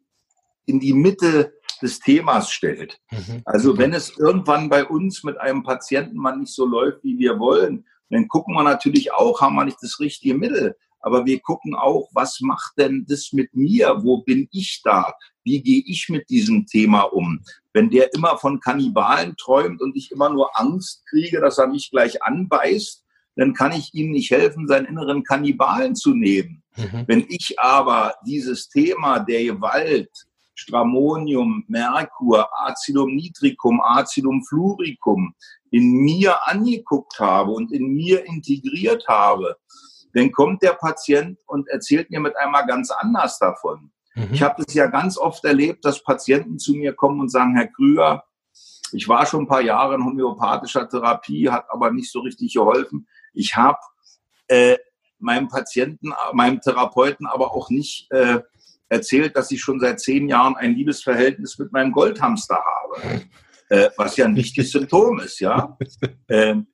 in 0.66 0.80
die 0.80 0.94
Mitte 0.94 1.52
des 1.82 2.00
Themas 2.00 2.50
stellt. 2.50 2.98
Mhm. 3.10 3.42
Also 3.44 3.78
wenn 3.78 3.92
es 3.92 4.16
irgendwann 4.18 4.68
bei 4.68 4.84
uns 4.84 5.24
mit 5.24 5.38
einem 5.38 5.62
Patienten 5.62 6.16
mal 6.16 6.36
nicht 6.36 6.54
so 6.54 6.66
läuft, 6.66 7.02
wie 7.02 7.18
wir 7.18 7.38
wollen, 7.38 7.84
dann 8.10 8.28
gucken 8.28 8.54
wir 8.54 8.62
natürlich 8.62 9.12
auch, 9.12 9.40
haben 9.40 9.54
wir 9.54 9.64
nicht 9.64 9.78
das 9.80 10.00
richtige 10.00 10.34
Mittel. 10.34 10.76
Aber 11.00 11.24
wir 11.24 11.40
gucken 11.40 11.74
auch, 11.74 12.10
was 12.12 12.40
macht 12.40 12.72
denn 12.76 13.06
das 13.08 13.32
mit 13.32 13.54
mir? 13.54 14.00
Wo 14.02 14.22
bin 14.22 14.48
ich 14.52 14.82
da? 14.84 15.14
Wie 15.44 15.62
gehe 15.62 15.82
ich 15.86 16.08
mit 16.10 16.28
diesem 16.28 16.66
Thema 16.66 17.02
um? 17.02 17.40
Wenn 17.72 17.88
der 17.88 18.12
immer 18.14 18.36
von 18.36 18.60
Kannibalen 18.60 19.34
träumt 19.36 19.80
und 19.80 19.96
ich 19.96 20.10
immer 20.10 20.28
nur 20.28 20.50
Angst 20.60 21.06
kriege, 21.08 21.40
dass 21.40 21.58
er 21.58 21.68
mich 21.68 21.90
gleich 21.90 22.22
anbeißt, 22.22 23.04
dann 23.36 23.54
kann 23.54 23.72
ich 23.72 23.94
ihm 23.94 24.10
nicht 24.10 24.30
helfen, 24.30 24.68
seinen 24.68 24.86
inneren 24.86 25.24
Kannibalen 25.24 25.94
zu 25.94 26.14
nehmen. 26.14 26.62
Mhm. 26.76 27.04
Wenn 27.06 27.26
ich 27.28 27.58
aber 27.58 28.14
dieses 28.26 28.68
Thema 28.68 29.20
der 29.20 29.44
Gewalt, 29.44 30.10
Stramonium, 30.60 31.64
Merkur, 31.68 32.48
Acidum 32.52 33.14
nitricum, 33.14 33.80
Acidum 33.80 34.44
fluoricum 34.44 35.34
in 35.70 35.92
mir 35.92 36.46
angeguckt 36.46 37.18
habe 37.18 37.52
und 37.52 37.72
in 37.72 37.94
mir 37.94 38.26
integriert 38.26 39.06
habe, 39.08 39.56
dann 40.12 40.30
kommt 40.32 40.62
der 40.62 40.72
Patient 40.72 41.38
und 41.46 41.68
erzählt 41.68 42.10
mir 42.10 42.20
mit 42.20 42.36
einmal 42.36 42.66
ganz 42.66 42.90
anders 42.90 43.38
davon. 43.38 43.90
Mhm. 44.14 44.28
Ich 44.32 44.42
habe 44.42 44.62
das 44.62 44.74
ja 44.74 44.86
ganz 44.88 45.16
oft 45.16 45.44
erlebt, 45.44 45.84
dass 45.84 46.02
Patienten 46.02 46.58
zu 46.58 46.74
mir 46.74 46.92
kommen 46.92 47.20
und 47.20 47.30
sagen, 47.30 47.56
Herr 47.56 47.68
Krüger, 47.68 48.24
ich 48.92 49.08
war 49.08 49.24
schon 49.24 49.44
ein 49.44 49.48
paar 49.48 49.62
Jahre 49.62 49.94
in 49.94 50.04
homöopathischer 50.04 50.88
Therapie, 50.88 51.48
hat 51.48 51.66
aber 51.70 51.90
nicht 51.90 52.10
so 52.10 52.20
richtig 52.20 52.52
geholfen. 52.52 53.06
Ich 53.32 53.56
habe 53.56 53.78
äh, 54.48 54.76
meinem 55.18 55.48
Patienten, 55.48 56.12
meinem 56.32 56.60
Therapeuten 56.60 57.26
aber 57.26 57.52
auch 57.52 57.70
nicht 57.70 58.10
äh, 58.10 58.40
erzählt, 58.90 59.36
dass 59.36 59.50
ich 59.50 59.60
schon 59.60 59.80
seit 59.80 60.00
zehn 60.00 60.28
Jahren 60.28 60.56
ein 60.56 60.74
Liebesverhältnis 60.74 61.58
mit 61.58 61.72
meinem 61.72 61.92
Goldhamster 61.92 62.56
habe. 62.56 63.22
Äh, 63.70 63.88
was 63.96 64.16
ja 64.16 64.24
ein 64.24 64.34
wichtiges 64.34 64.72
Symptom 64.72 65.20
ist, 65.20 65.40
ja. 65.40 65.78
Ähm, 66.28 66.66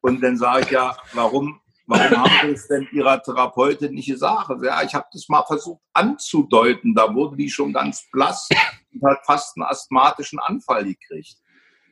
und 0.00 0.20
dann 0.20 0.36
sage 0.36 0.62
ich 0.64 0.70
ja, 0.70 0.96
warum, 1.12 1.60
warum 1.86 2.24
haben 2.24 2.30
Sie 2.42 2.54
es 2.54 2.66
denn 2.66 2.88
Ihrer 2.92 3.22
Therapeutin 3.22 3.94
nicht 3.94 4.08
gesagt? 4.08 4.50
Ja, 4.62 4.82
ich 4.82 4.92
habe 4.92 5.06
das 5.12 5.28
mal 5.28 5.44
versucht 5.44 5.80
anzudeuten, 5.92 6.92
da 6.94 7.14
wurde 7.14 7.36
die 7.36 7.48
schon 7.48 7.72
ganz 7.72 8.04
blass 8.10 8.48
und 8.92 9.08
hat 9.08 9.24
fast 9.24 9.56
einen 9.56 9.66
asthmatischen 9.66 10.40
Anfall 10.40 10.84
gekriegt. 10.84 11.36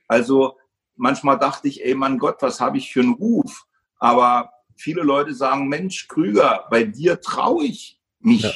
Also 0.08 0.56
manchmal 0.96 1.38
dachte 1.38 1.68
ich, 1.68 1.84
ey, 1.84 1.94
mein 1.94 2.18
Gott, 2.18 2.38
was 2.40 2.60
habe 2.60 2.78
ich 2.78 2.92
für 2.92 3.00
einen 3.00 3.14
Ruf? 3.14 3.64
Aber 4.00 4.50
viele 4.76 5.02
Leute 5.02 5.34
sagen, 5.34 5.68
Mensch, 5.68 6.08
Krüger, 6.08 6.66
bei 6.68 6.82
dir 6.82 7.20
traue 7.20 7.64
ich 7.64 8.00
mich, 8.18 8.42
ja. 8.42 8.50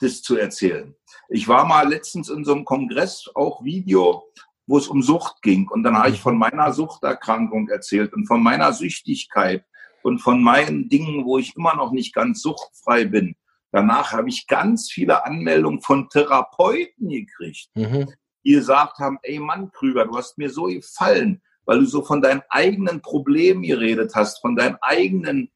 Das 0.00 0.22
zu 0.22 0.36
erzählen. 0.36 0.94
Ich 1.28 1.46
war 1.48 1.64
mal 1.64 1.88
letztens 1.88 2.28
in 2.28 2.44
so 2.44 2.52
einem 2.52 2.64
Kongress, 2.64 3.30
auch 3.34 3.62
Video, 3.64 4.24
wo 4.66 4.78
es 4.78 4.88
um 4.88 5.02
Sucht 5.02 5.42
ging. 5.42 5.68
Und 5.68 5.82
dann 5.82 5.96
habe 5.96 6.10
ich 6.10 6.20
von 6.20 6.38
meiner 6.38 6.72
Suchterkrankung 6.72 7.68
erzählt 7.68 8.12
und 8.12 8.26
von 8.26 8.42
meiner 8.42 8.72
Süchtigkeit 8.72 9.64
und 10.02 10.20
von 10.20 10.42
meinen 10.42 10.88
Dingen, 10.88 11.24
wo 11.24 11.38
ich 11.38 11.56
immer 11.56 11.74
noch 11.74 11.92
nicht 11.92 12.14
ganz 12.14 12.42
suchtfrei 12.42 13.04
bin. 13.04 13.36
Danach 13.72 14.12
habe 14.12 14.28
ich 14.28 14.46
ganz 14.46 14.90
viele 14.90 15.24
Anmeldungen 15.24 15.80
von 15.80 16.08
Therapeuten 16.08 17.08
gekriegt, 17.08 17.68
mhm. 17.74 18.12
die 18.44 18.52
gesagt 18.52 18.98
haben, 18.98 19.18
ey 19.22 19.38
Mann, 19.38 19.70
Krüger, 19.70 20.06
du 20.06 20.16
hast 20.16 20.38
mir 20.38 20.50
so 20.50 20.64
gefallen, 20.64 21.40
weil 21.66 21.80
du 21.80 21.86
so 21.86 22.02
von 22.02 22.20
deinen 22.20 22.42
eigenen 22.48 23.00
Problemen 23.00 23.62
geredet 23.62 24.12
hast, 24.14 24.40
von 24.40 24.56
deinen 24.56 24.76
eigenen 24.80 25.50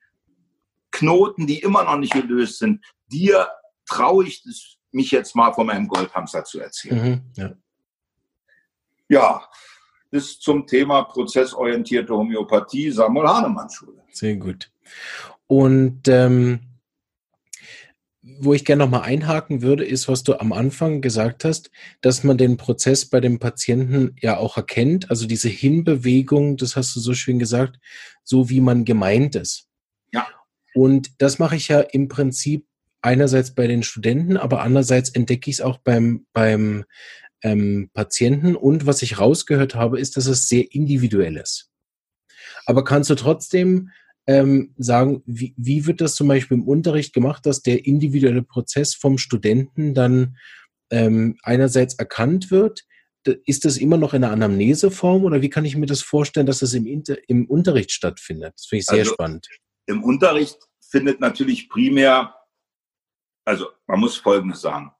Knoten, 0.92 1.46
die 1.46 1.58
immer 1.58 1.84
noch 1.84 1.96
nicht 1.96 2.12
gelöst 2.12 2.58
sind. 2.58 2.84
Dir 3.08 3.48
traue 3.86 4.26
ich 4.26 4.42
mich 4.92 5.10
jetzt 5.10 5.34
mal 5.34 5.52
von 5.52 5.66
meinem 5.66 5.88
Goldhamster 5.88 6.44
zu 6.44 6.60
erzählen. 6.60 7.10
Mhm, 7.10 7.20
ja. 7.36 7.52
ja, 9.08 9.48
das 10.10 10.38
zum 10.38 10.66
Thema 10.66 11.02
prozessorientierte 11.02 12.14
Homöopathie, 12.14 12.90
Samuel 12.90 13.28
Hahnemann 13.28 13.68
Schule. 13.68 14.02
Sehr 14.12 14.36
gut. 14.36 14.70
Und 15.46 16.06
ähm, 16.06 16.60
wo 18.22 18.54
ich 18.54 18.64
gerne 18.64 18.84
nochmal 18.84 19.02
einhaken 19.02 19.60
würde, 19.60 19.84
ist, 19.84 20.08
was 20.08 20.22
du 20.22 20.40
am 20.40 20.52
Anfang 20.52 21.02
gesagt 21.02 21.44
hast, 21.44 21.70
dass 22.00 22.24
man 22.24 22.38
den 22.38 22.56
Prozess 22.56 23.04
bei 23.04 23.20
dem 23.20 23.38
Patienten 23.38 24.16
ja 24.20 24.38
auch 24.38 24.56
erkennt, 24.56 25.10
also 25.10 25.26
diese 25.26 25.48
Hinbewegung, 25.48 26.56
das 26.56 26.76
hast 26.76 26.96
du 26.96 27.00
so 27.00 27.12
schön 27.12 27.38
gesagt, 27.38 27.78
so 28.22 28.48
wie 28.48 28.60
man 28.60 28.84
gemeint 28.84 29.34
ist. 29.34 29.68
Ja. 30.12 30.26
Und 30.74 31.20
das 31.20 31.38
mache 31.38 31.56
ich 31.56 31.68
ja 31.68 31.80
im 31.80 32.08
Prinzip 32.08 32.66
einerseits 33.04 33.54
bei 33.54 33.66
den 33.66 33.82
Studenten, 33.82 34.36
aber 34.36 34.62
andererseits 34.62 35.10
entdecke 35.10 35.50
ich 35.50 35.56
es 35.56 35.60
auch 35.60 35.78
beim, 35.78 36.26
beim 36.32 36.84
ähm, 37.42 37.90
Patienten. 37.92 38.56
Und 38.56 38.86
was 38.86 39.02
ich 39.02 39.18
rausgehört 39.18 39.74
habe, 39.74 40.00
ist, 40.00 40.16
dass 40.16 40.26
es 40.26 40.48
sehr 40.48 40.74
individuell 40.74 41.36
ist. 41.36 41.70
Aber 42.66 42.82
kannst 42.82 43.10
du 43.10 43.14
trotzdem 43.14 43.90
ähm, 44.26 44.74
sagen, 44.78 45.22
wie, 45.26 45.54
wie 45.58 45.86
wird 45.86 46.00
das 46.00 46.14
zum 46.14 46.28
Beispiel 46.28 46.56
im 46.56 46.66
Unterricht 46.66 47.12
gemacht, 47.12 47.44
dass 47.44 47.60
der 47.60 47.84
individuelle 47.84 48.42
Prozess 48.42 48.94
vom 48.94 49.18
Studenten 49.18 49.92
dann 49.92 50.38
ähm, 50.90 51.36
einerseits 51.42 51.94
erkannt 51.94 52.50
wird? 52.50 52.84
Ist 53.44 53.66
das 53.66 53.76
immer 53.76 53.98
noch 53.98 54.14
in 54.14 54.24
einer 54.24 54.32
Anamneseform 54.32 55.24
oder 55.24 55.42
wie 55.42 55.50
kann 55.50 55.64
ich 55.66 55.76
mir 55.76 55.86
das 55.86 56.02
vorstellen, 56.02 56.46
dass 56.46 56.60
das 56.60 56.72
im, 56.72 56.86
Inter 56.86 57.16
im 57.28 57.46
Unterricht 57.46 57.90
stattfindet? 57.90 58.54
Das 58.56 58.66
finde 58.66 58.80
ich 58.80 58.86
sehr 58.86 58.98
also, 59.00 59.12
spannend. 59.12 59.48
Im 59.86 60.02
Unterricht 60.02 60.58
findet 60.90 61.20
natürlich 61.20 61.68
primär, 61.68 62.34
also 63.44 63.68
man 63.86 64.00
muss 64.00 64.16
Folgendes 64.16 64.60
sagen. 64.60 64.92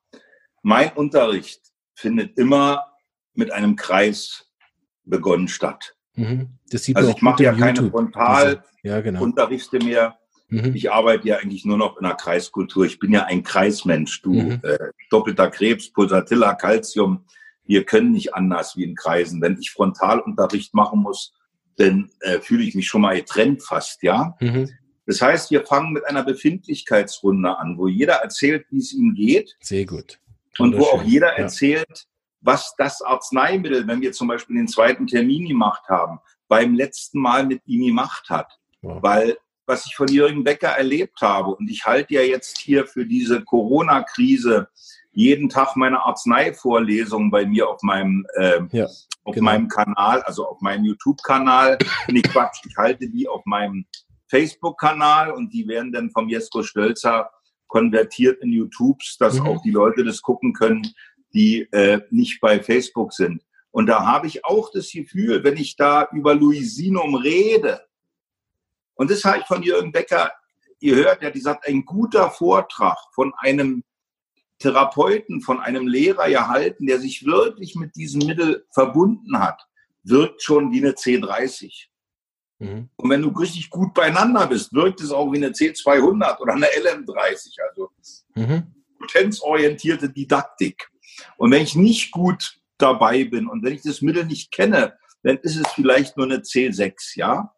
Mein 0.62 0.92
Unterricht 0.92 1.61
findet 1.95 2.38
immer 2.38 2.95
mit 3.34 3.53
einem 3.53 3.76
Kreis 3.76 4.51
begonnen 5.05 5.49
statt. 5.49 5.95
Mhm. 6.14 6.59
Das 6.70 6.84
sieht 6.84 6.97
also 6.97 7.11
ich 7.11 7.22
mache 7.22 7.42
ja 7.42 7.53
keine 7.53 7.90
Frontalunterrichte 7.90 8.68
ja, 8.82 9.01
genau. 9.01 9.84
mehr. 9.84 10.18
Mhm. 10.49 10.74
Ich 10.74 10.90
arbeite 10.92 11.28
ja 11.28 11.38
eigentlich 11.38 11.64
nur 11.64 11.76
noch 11.76 11.97
in 11.99 12.05
der 12.05 12.14
Kreiskultur. 12.14 12.84
Ich 12.84 12.99
bin 12.99 13.12
ja 13.12 13.24
ein 13.24 13.42
Kreismensch. 13.42 14.22
Du, 14.22 14.34
mhm. 14.34 14.61
äh, 14.62 14.78
doppelter 15.11 15.51
Krebs, 15.51 15.92
Pulsatilla, 15.92 16.55
Calcium. 16.55 17.24
Wir 17.64 17.84
können 17.84 18.12
nicht 18.12 18.34
anders 18.34 18.76
wie 18.76 18.84
in 18.84 18.95
Kreisen. 18.95 19.40
Wenn 19.40 19.59
ich 19.59 19.70
Frontalunterricht 19.70 20.74
machen 20.74 21.01
muss, 21.01 21.32
dann 21.76 22.11
äh, 22.20 22.38
fühle 22.40 22.62
ich 22.62 22.74
mich 22.74 22.86
schon 22.86 23.01
mal 23.01 23.16
getrennt 23.16 23.62
fast, 23.62 24.03
ja. 24.03 24.36
Mhm. 24.40 24.70
Das 25.07 25.20
heißt, 25.20 25.50
wir 25.50 25.64
fangen 25.66 25.92
mit 25.92 26.07
einer 26.07 26.22
Befindlichkeitsrunde 26.22 27.59
an, 27.59 27.76
wo 27.76 27.88
jeder 27.88 28.14
erzählt, 28.14 28.66
wie 28.70 28.78
es 28.78 28.92
ihm 28.92 29.14
geht. 29.14 29.57
Sehr 29.61 29.84
gut. 29.84 30.18
Und 30.59 30.78
wo 30.78 30.84
auch 30.84 31.02
jeder 31.02 31.32
ja. 31.32 31.44
erzählt, 31.44 32.07
was 32.40 32.74
das 32.76 33.02
Arzneimittel, 33.02 33.86
wenn 33.86 34.00
wir 34.00 34.12
zum 34.12 34.28
Beispiel 34.28 34.57
den 34.57 34.68
zweiten 34.68 35.07
Termin 35.07 35.48
gemacht 35.48 35.88
haben, 35.88 36.20
beim 36.48 36.74
letzten 36.74 37.20
Mal 37.20 37.46
mit 37.46 37.62
ihm 37.66 37.86
gemacht 37.86 38.28
hat. 38.30 38.59
Wow. 38.82 39.02
Weil 39.02 39.36
was 39.66 39.86
ich 39.86 39.96
von 39.96 40.09
Jürgen 40.09 40.44
Becker 40.44 40.68
erlebt 40.68 41.20
habe, 41.22 41.55
und 41.55 41.70
ich 41.70 41.86
halte 41.86 42.14
ja 42.14 42.20
jetzt 42.20 42.59
hier 42.59 42.86
für 42.86 43.07
diese 43.07 43.42
Corona-Krise 43.42 44.68
jeden 45.12 45.48
Tag 45.48 45.76
meine 45.76 46.02
Arzneivorlesungen 46.02 47.30
bei 47.30 47.46
mir 47.46 47.68
auf 47.68 47.82
meinem, 47.82 48.26
äh, 48.34 48.61
ja, 48.72 48.86
auf 49.24 49.34
genau. 49.34 49.44
meinem 49.44 49.68
Kanal, 49.68 50.22
also 50.22 50.46
auf 50.46 50.61
meinem 50.61 50.84
YouTube-Kanal. 50.84 51.78
nicht 52.09 52.28
Quatsch, 52.30 52.61
ich 52.68 52.76
halte 52.76 53.09
die 53.09 53.26
auf 53.26 53.42
meinem 53.46 53.86
Facebook-Kanal 54.35 55.30
und 55.30 55.53
die 55.53 55.68
werden 55.68 55.93
dann 55.93 56.11
vom 56.11 56.28
Jesko 56.28 56.64
Stölzer 56.64 57.30
konvertiert 57.68 58.43
in 58.43 58.51
YouTubes, 58.51 59.16
dass 59.18 59.39
mhm. 59.39 59.47
auch 59.47 59.62
die 59.62 59.70
Leute 59.70 60.03
das 60.03 60.22
gucken 60.22 60.53
können, 60.53 60.93
die 61.32 61.68
äh, 61.70 62.01
nicht 62.11 62.41
bei 62.41 62.61
Facebook 62.61 63.12
sind. 63.12 63.43
Und 63.70 63.87
da 63.87 64.05
habe 64.05 64.26
ich 64.26 64.45
auch 64.45 64.70
das 64.72 64.91
Gefühl, 64.91 65.45
wenn 65.45 65.57
ich 65.57 65.76
da 65.76 66.09
über 66.12 66.35
Luisinum 66.35 67.14
rede, 67.14 67.80
und 68.95 69.11
das 69.11 69.24
habe 69.24 69.39
ich 69.39 69.47
von 69.47 69.62
Jürgen 69.62 69.93
Becker 69.93 70.32
gehört, 70.80 71.20
der 71.20 71.28
hat 71.28 71.35
gesagt, 71.35 71.68
ein 71.68 71.85
guter 71.85 72.30
Vortrag 72.30 72.99
von 73.12 73.32
einem 73.39 73.85
Therapeuten, 74.59 75.43
von 75.43 75.61
einem 75.61 75.87
Lehrer 75.87 76.28
erhalten, 76.28 76.87
der 76.87 76.99
sich 77.01 77.24
wirklich 77.24 77.76
mit 77.76 77.95
diesem 77.95 78.26
Mittel 78.26 78.66
verbunden 78.72 79.39
hat, 79.39 79.64
wirkt 80.03 80.43
schon 80.43 80.72
wie 80.72 80.78
eine 80.78 80.93
C30. 80.93 81.87
Mhm. 82.65 82.89
Und 82.97 83.11
wenn 83.11 83.23
du 83.23 83.29
richtig 83.29 83.71
gut 83.71 83.95
beieinander 83.95 84.47
bist, 84.47 84.73
wirkt 84.73 85.01
es 85.01 85.11
auch 85.11 85.31
wie 85.33 85.37
eine 85.37 85.51
C200 85.51 86.39
oder 86.39 86.55
eine 86.55 86.67
LM30, 86.67 87.57
also 87.69 87.91
mhm. 88.35 88.75
potenzorientierte 88.99 90.11
Didaktik. 90.11 90.89
Und 91.37 91.51
wenn 91.51 91.62
ich 91.62 91.75
nicht 91.75 92.11
gut 92.11 92.59
dabei 92.79 93.25
bin 93.25 93.47
und 93.47 93.62
wenn 93.62 93.75
ich 93.75 93.83
das 93.83 94.03
Mittel 94.03 94.25
nicht 94.25 94.51
kenne, 94.51 94.97
dann 95.23 95.39
ist 95.39 95.57
es 95.57 95.71
vielleicht 95.73 96.17
nur 96.17 96.27
eine 96.27 96.39
C6, 96.39 97.17
ja. 97.17 97.55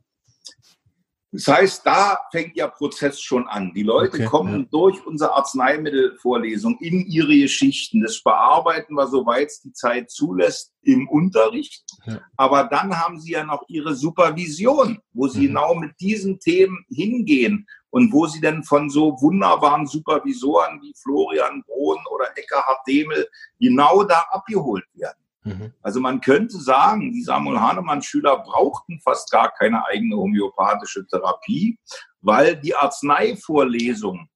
Das 1.33 1.49
heißt, 1.49 1.85
da 1.85 2.19
fängt 2.31 2.57
ja 2.57 2.69
Prozess 2.69 3.21
schon 3.21 3.47
an. 3.49 3.73
Die 3.75 3.83
Leute 3.83 4.17
okay, 4.17 4.27
kommen 4.27 4.61
ja. 4.61 4.67
durch 4.71 5.05
unsere 5.05 5.35
Arzneimittelvorlesung 5.35 6.79
in 6.81 7.05
ihre 7.07 7.37
Geschichten. 7.37 8.01
Das 8.01 8.23
bearbeiten 8.23 8.95
wir, 8.95 9.07
soweit 9.09 9.49
es 9.49 9.61
die 9.61 9.73
Zeit 9.73 10.11
zulässt, 10.11 10.73
im 10.83 11.09
Unterricht. 11.09 11.85
Ja. 12.05 12.21
Aber 12.37 12.65
dann 12.65 12.97
haben 12.97 13.19
sie 13.21 13.33
ja 13.33 13.45
noch 13.45 13.65
ihre 13.69 13.95
Supervision, 13.95 15.01
wo 15.13 15.27
sie 15.27 15.41
mhm. 15.41 15.47
genau 15.49 15.75
mit 15.75 16.01
diesen 16.01 16.39
Themen 16.39 16.87
hingehen 16.89 17.67
und 17.91 18.13
wo 18.13 18.27
sie 18.27 18.41
denn 18.41 18.63
von 18.63 18.89
so 18.89 19.17
wunderbaren 19.21 19.87
Supervisoren 19.87 20.81
wie 20.81 20.95
Florian 20.97 21.63
Brohn 21.67 21.99
oder 22.15 22.27
Eckhard 22.37 22.79
Demel 22.87 23.29
genau 23.59 24.05
da 24.05 24.25
abgeholt 24.31 24.85
werden. 24.95 25.26
Mhm. 25.47 25.73
Also 25.81 26.01
man 26.01 26.21
könnte 26.21 26.59
sagen, 26.59 27.13
die 27.13 27.23
Samuel 27.23 27.61
Hahnemann-Schüler 27.61 28.39
brauchten 28.39 29.01
fast 29.01 29.31
gar 29.31 29.53
keine 29.53 29.87
eigene 29.87 30.17
homöopathische 30.17 31.07
Therapie, 31.07 31.79
weil 32.21 32.57
die 32.57 32.75
Arzneivorlesung 32.75 34.29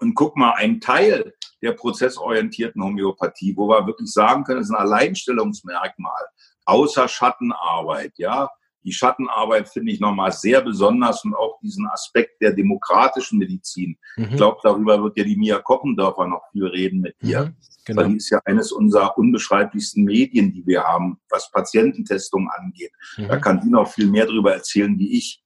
und 0.00 0.14
guck 0.14 0.36
mal, 0.36 0.54
ein 0.56 0.80
Teil 0.80 1.34
der 1.62 1.72
prozessorientierten 1.72 2.82
Homöopathie, 2.82 3.54
wo 3.56 3.68
wir 3.68 3.86
wirklich 3.86 4.10
sagen 4.10 4.44
können, 4.44 4.60
es 4.60 4.68
ist 4.68 4.74
ein 4.74 4.80
Alleinstellungsmerkmal, 4.80 6.24
außer 6.64 7.06
Schattenarbeit, 7.06 8.14
ja, 8.16 8.48
die 8.84 8.92
Schattenarbeit 8.92 9.68
finde 9.68 9.92
ich 9.92 10.00
nochmal 10.00 10.32
sehr 10.32 10.62
besonders 10.62 11.24
und 11.24 11.34
auch 11.34 11.58
diesen 11.60 11.86
Aspekt 11.86 12.40
der 12.40 12.52
demokratischen 12.52 13.38
Medizin. 13.38 13.98
Mhm. 14.16 14.24
Ich 14.30 14.36
glaube, 14.36 14.58
darüber 14.62 15.02
wird 15.02 15.18
ja 15.18 15.24
die 15.24 15.36
Mia 15.36 15.58
Koppendorfer 15.58 16.26
noch 16.26 16.42
viel 16.52 16.66
reden 16.66 17.00
mit 17.00 17.20
dir. 17.20 17.46
Mhm, 17.46 17.56
genau. 17.84 18.02
Weil 18.02 18.08
die 18.08 18.16
ist 18.16 18.30
ja 18.30 18.40
eines 18.44 18.72
unserer 18.72 19.16
unbeschreiblichsten 19.18 20.04
Medien, 20.04 20.52
die 20.52 20.66
wir 20.66 20.84
haben, 20.84 21.20
was 21.28 21.50
Patiententestung 21.50 22.48
angeht. 22.50 22.92
Mhm. 23.16 23.28
Da 23.28 23.36
kann 23.36 23.60
die 23.60 23.70
noch 23.70 23.88
viel 23.88 24.06
mehr 24.06 24.26
darüber 24.26 24.54
erzählen 24.54 24.98
wie 24.98 25.16
ich. 25.16 25.42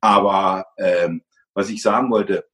Aber 0.00 0.66
ähm, 0.78 1.22
was 1.54 1.70
ich 1.70 1.80
sagen 1.82 2.10
wollte, 2.10 2.44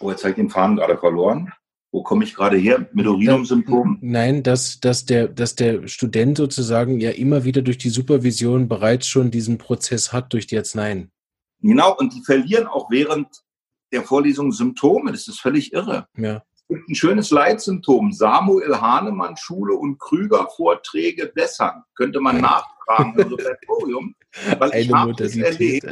oh, 0.00 0.10
jetzt 0.10 0.22
habe 0.22 0.30
ich 0.30 0.36
den 0.36 0.50
Faden 0.50 0.76
gerade 0.76 0.98
verloren 0.98 1.52
wo 1.90 2.02
komme 2.02 2.24
ich 2.24 2.34
gerade 2.34 2.56
her 2.56 2.86
mit 2.92 3.06
Urinum-Symptomen? 3.06 3.98
Nein, 4.02 4.42
dass, 4.42 4.80
dass, 4.80 5.06
der, 5.06 5.28
dass 5.28 5.54
der 5.54 5.88
Student 5.88 6.36
sozusagen 6.36 7.00
ja 7.00 7.10
immer 7.10 7.44
wieder 7.44 7.62
durch 7.62 7.78
die 7.78 7.88
Supervision 7.88 8.68
bereits 8.68 9.06
schon 9.06 9.30
diesen 9.30 9.58
Prozess 9.58 10.12
hat 10.12 10.32
durch 10.32 10.46
die 10.46 10.58
Arzneien. 10.58 11.10
Genau, 11.60 11.96
und 11.96 12.14
die 12.14 12.22
verlieren 12.22 12.66
auch 12.66 12.90
während 12.90 13.28
der 13.92 14.02
Vorlesung 14.02 14.52
Symptome. 14.52 15.12
Das 15.12 15.28
ist 15.28 15.40
völlig 15.40 15.72
irre. 15.72 16.06
Ja. 16.16 16.42
Es 16.54 16.68
gibt 16.68 16.88
ein 16.90 16.94
schönes 16.94 17.30
Leitsymptom. 17.30 18.12
Samuel 18.12 18.78
Hahnemann 18.78 19.36
Schule 19.38 19.74
und 19.74 19.98
Krüger 19.98 20.46
Vorträge 20.54 21.32
bessern. 21.34 21.82
Könnte 21.94 22.20
man 22.20 22.42
nachfragen 22.42 23.18
im 23.18 23.32
Repertorium. 23.32 24.14
Weil 24.58 24.74
ich 24.74 24.92
habe 24.92 25.12
es 25.24 25.34
erlebt, 25.34 25.86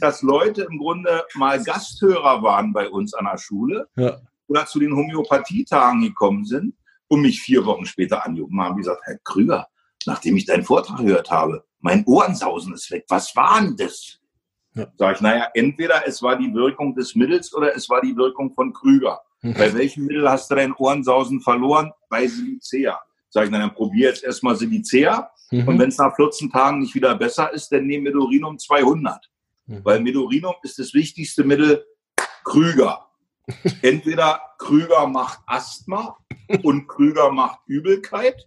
dass 0.00 0.20
Leute 0.20 0.68
im 0.70 0.78
Grunde 0.78 1.24
mal 1.34 1.64
Gasthörer 1.64 2.42
waren 2.42 2.74
bei 2.74 2.90
uns 2.90 3.14
an 3.14 3.24
der 3.24 3.38
Schule. 3.38 3.88
Ja 3.96 4.20
oder 4.50 4.66
zu 4.66 4.80
den 4.80 4.94
Homöopathietagen 4.94 6.02
gekommen 6.02 6.44
sind 6.44 6.74
und 7.06 7.22
mich 7.22 7.40
vier 7.40 7.64
Wochen 7.64 7.86
später 7.86 8.26
angerufen 8.26 8.60
haben, 8.60 8.76
wie 8.76 8.80
gesagt, 8.80 9.02
Herr 9.04 9.18
Krüger, 9.24 9.68
nachdem 10.06 10.36
ich 10.36 10.44
deinen 10.44 10.64
Vortrag 10.64 10.98
gehört 10.98 11.30
habe, 11.30 11.64
mein 11.78 12.04
Ohrensausen 12.04 12.74
ist 12.74 12.90
weg. 12.90 13.04
Was 13.08 13.34
war 13.36 13.60
denn 13.60 13.76
das? 13.76 14.18
Ja. 14.74 14.86
Sag 14.96 15.16
ich, 15.16 15.20
naja, 15.20 15.48
entweder 15.54 16.06
es 16.06 16.20
war 16.20 16.36
die 16.36 16.52
Wirkung 16.52 16.94
des 16.94 17.14
Mittels 17.14 17.54
oder 17.54 17.74
es 17.74 17.88
war 17.88 18.00
die 18.00 18.16
Wirkung 18.16 18.52
von 18.52 18.72
Krüger. 18.72 19.20
Mhm. 19.42 19.54
Bei 19.54 19.72
welchem 19.72 20.06
Mittel 20.06 20.28
hast 20.28 20.50
du 20.50 20.56
dein 20.56 20.72
Ohrensausen 20.72 21.40
verloren? 21.40 21.92
Bei 22.08 22.26
Silicea. 22.26 23.00
Sag 23.28 23.44
ich, 23.44 23.50
na, 23.50 23.58
dann 23.58 23.72
probier 23.72 24.08
jetzt 24.08 24.24
erstmal 24.24 24.56
Silicea. 24.56 25.30
Mhm. 25.52 25.68
Und 25.68 25.78
wenn 25.78 25.88
es 25.88 25.98
nach 25.98 26.14
14 26.16 26.50
Tagen 26.50 26.80
nicht 26.80 26.94
wieder 26.94 27.14
besser 27.14 27.52
ist, 27.52 27.70
dann 27.70 27.86
nehmen 27.86 28.04
Medurinum 28.04 28.58
200. 28.58 29.30
Mhm. 29.66 29.84
Weil 29.84 30.00
Medurinum 30.00 30.54
ist 30.62 30.78
das 30.78 30.92
wichtigste 30.92 31.44
Mittel 31.44 31.84
Krüger. 32.44 33.09
Entweder 33.82 34.40
Krüger 34.58 35.06
macht 35.06 35.40
Asthma 35.46 36.16
und 36.62 36.86
Krüger 36.88 37.30
macht 37.30 37.60
Übelkeit. 37.66 38.46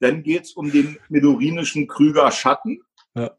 Dann 0.00 0.22
geht 0.22 0.44
es 0.44 0.52
um 0.52 0.70
den 0.70 0.98
medurinischen 1.08 1.86
Krüger 1.86 2.30
Schatten. 2.30 2.82
Ja. 3.14 3.30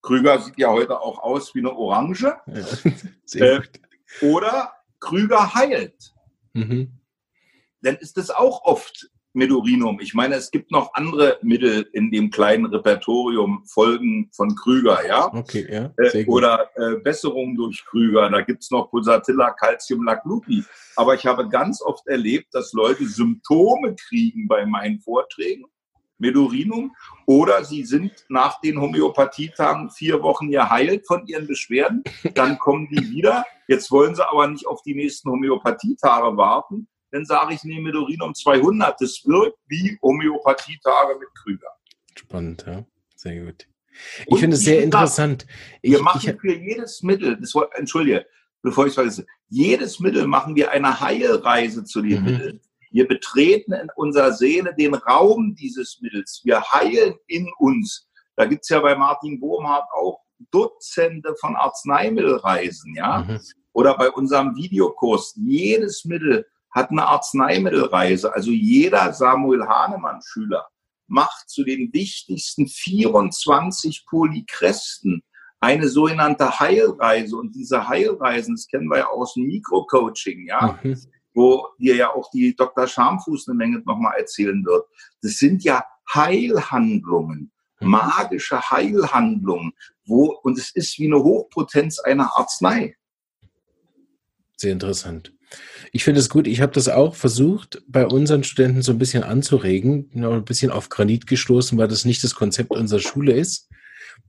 Krüger 0.00 0.40
sieht 0.40 0.58
ja 0.58 0.68
heute 0.70 1.00
auch 1.00 1.18
aus 1.20 1.54
wie 1.54 1.60
eine 1.60 1.74
Orange. 1.74 2.36
Ja, 3.34 3.58
äh, 3.58 3.62
oder 4.20 4.72
Krüger 4.98 5.54
heilt. 5.54 6.12
Mhm. 6.52 7.00
Dann 7.82 7.96
ist 7.96 8.18
es 8.18 8.30
auch 8.30 8.64
oft 8.64 9.10
Medurinum. 9.34 9.98
Ich 10.00 10.14
meine, 10.14 10.34
es 10.34 10.50
gibt 10.50 10.70
noch 10.70 10.92
andere 10.94 11.38
Mittel 11.42 11.88
in 11.92 12.10
dem 12.10 12.30
kleinen 12.30 12.66
Repertorium, 12.66 13.64
Folgen 13.66 14.30
von 14.32 14.54
Krüger, 14.54 15.06
ja? 15.06 15.32
Okay, 15.32 15.66
ja. 15.70 15.92
Äh, 15.96 16.26
oder 16.26 16.68
äh, 16.76 16.96
Besserung 16.96 17.56
durch 17.56 17.84
Krüger. 17.86 18.28
Da 18.28 18.42
gibt 18.42 18.62
es 18.62 18.70
noch 18.70 18.90
Pulsatilla, 18.90 19.50
Calcium, 19.50 20.04
Laclupi. 20.04 20.64
Aber 20.96 21.14
ich 21.14 21.26
habe 21.26 21.48
ganz 21.48 21.80
oft 21.80 22.06
erlebt, 22.06 22.48
dass 22.52 22.72
Leute 22.72 23.06
Symptome 23.06 23.96
kriegen 23.96 24.46
bei 24.48 24.66
meinen 24.66 25.00
Vorträgen, 25.00 25.64
Medurinum, 26.18 26.94
oder 27.26 27.64
sie 27.64 27.84
sind 27.84 28.12
nach 28.28 28.60
den 28.60 28.80
Homöopathietagen 28.80 29.90
vier 29.90 30.22
Wochen 30.22 30.50
geheilt 30.50 31.06
von 31.06 31.26
ihren 31.26 31.46
Beschwerden. 31.46 32.04
Dann 32.34 32.58
kommen 32.58 32.88
die 32.90 33.10
wieder. 33.10 33.44
Jetzt 33.66 33.90
wollen 33.90 34.14
sie 34.14 34.28
aber 34.28 34.46
nicht 34.46 34.66
auf 34.66 34.82
die 34.82 34.94
nächsten 34.94 35.30
Homöopathietage 35.30 36.36
warten, 36.36 36.86
dann 37.12 37.26
sage 37.26 37.54
ich, 37.54 37.62
nehme 37.62 37.82
Medurinum 37.82 38.34
200. 38.34 39.00
Das 39.00 39.22
wirkt 39.26 39.58
wie 39.68 39.98
Homöopathietage 40.02 41.18
mit 41.18 41.28
Krüger. 41.34 41.68
Spannend, 42.16 42.64
ja. 42.66 42.84
Sehr 43.14 43.44
gut. 43.44 43.68
Ich 44.26 44.40
finde 44.40 44.56
es 44.56 44.64
sehr 44.64 44.82
interessant. 44.82 45.46
Wir 45.82 45.98
ich, 45.98 46.02
machen 46.02 46.20
ich, 46.34 46.40
für 46.40 46.56
jedes 46.56 47.02
Mittel, 47.02 47.38
das, 47.38 47.52
entschuldige, 47.74 48.26
bevor 48.62 48.86
ich 48.86 48.90
es 48.90 48.94
vergesse, 48.94 49.26
jedes 49.48 50.00
Mittel 50.00 50.26
machen 50.26 50.56
wir 50.56 50.70
eine 50.70 51.00
Heilreise 51.00 51.84
zu 51.84 52.00
den 52.00 52.20
mhm. 52.20 52.24
Mitteln. 52.24 52.60
Wir 52.90 53.06
betreten 53.06 53.74
in 53.74 53.88
unserer 53.96 54.32
Seele 54.32 54.74
den 54.74 54.94
Raum 54.94 55.54
dieses 55.54 56.00
Mittels. 56.00 56.40
Wir 56.44 56.62
heilen 56.62 57.14
in 57.26 57.50
uns. 57.58 58.08
Da 58.36 58.46
gibt 58.46 58.62
es 58.62 58.70
ja 58.70 58.80
bei 58.80 58.94
Martin 58.94 59.38
Bohmhardt 59.38 59.88
auch 59.94 60.20
Dutzende 60.50 61.34
von 61.38 61.56
Arzneimittelreisen, 61.56 62.94
ja. 62.94 63.26
Mhm. 63.28 63.40
Oder 63.74 63.96
bei 63.96 64.10
unserem 64.10 64.56
Videokurs. 64.56 65.34
Jedes 65.36 66.04
Mittel 66.06 66.46
hat 66.72 66.90
eine 66.90 67.06
Arzneimittelreise. 67.06 68.34
Also 68.34 68.50
jeder 68.50 69.12
Samuel 69.12 69.66
Hahnemann-Schüler 69.66 70.66
macht 71.06 71.48
zu 71.50 71.64
den 71.64 71.92
wichtigsten 71.92 72.66
24 72.66 74.06
Polykresten 74.06 75.22
eine 75.60 75.88
sogenannte 75.88 76.58
Heilreise. 76.58 77.36
Und 77.36 77.54
diese 77.54 77.88
Heilreisen, 77.88 78.56
das 78.56 78.66
kennen 78.66 78.88
wir 78.88 78.98
ja 78.98 79.06
aus 79.06 79.34
dem 79.34 79.46
Mikrocoaching, 79.46 80.46
ja, 80.46 80.78
mhm. 80.82 80.98
wo 81.34 81.68
dir 81.78 81.94
ja 81.94 82.10
auch 82.12 82.30
die 82.30 82.56
Dr. 82.56 82.86
Schamfuß 82.86 83.48
eine 83.48 83.56
Menge 83.56 83.82
nochmal 83.84 84.18
erzählen 84.18 84.64
wird. 84.64 84.86
Das 85.20 85.34
sind 85.34 85.62
ja 85.62 85.84
Heilhandlungen, 86.12 87.52
mhm. 87.80 87.88
magische 87.88 88.60
Heilhandlungen, 88.70 89.72
wo, 90.04 90.34
und 90.42 90.58
es 90.58 90.74
ist 90.74 90.98
wie 90.98 91.06
eine 91.06 91.22
Hochpotenz 91.22 92.00
einer 92.00 92.36
Arznei. 92.36 92.96
Sehr 94.56 94.72
interessant. 94.72 95.32
Ich 95.94 96.04
finde 96.04 96.20
es 96.20 96.30
gut. 96.30 96.46
Ich 96.46 96.62
habe 96.62 96.72
das 96.72 96.88
auch 96.88 97.14
versucht, 97.14 97.82
bei 97.86 98.06
unseren 98.06 98.44
Studenten 98.44 98.80
so 98.80 98.92
ein 98.92 98.98
bisschen 98.98 99.24
anzuregen, 99.24 100.08
noch 100.14 100.32
ein 100.32 100.44
bisschen 100.44 100.70
auf 100.70 100.88
Granit 100.88 101.26
gestoßen, 101.26 101.76
weil 101.76 101.86
das 101.86 102.06
nicht 102.06 102.24
das 102.24 102.34
Konzept 102.34 102.70
unserer 102.70 103.00
Schule 103.00 103.32
ist. 103.32 103.68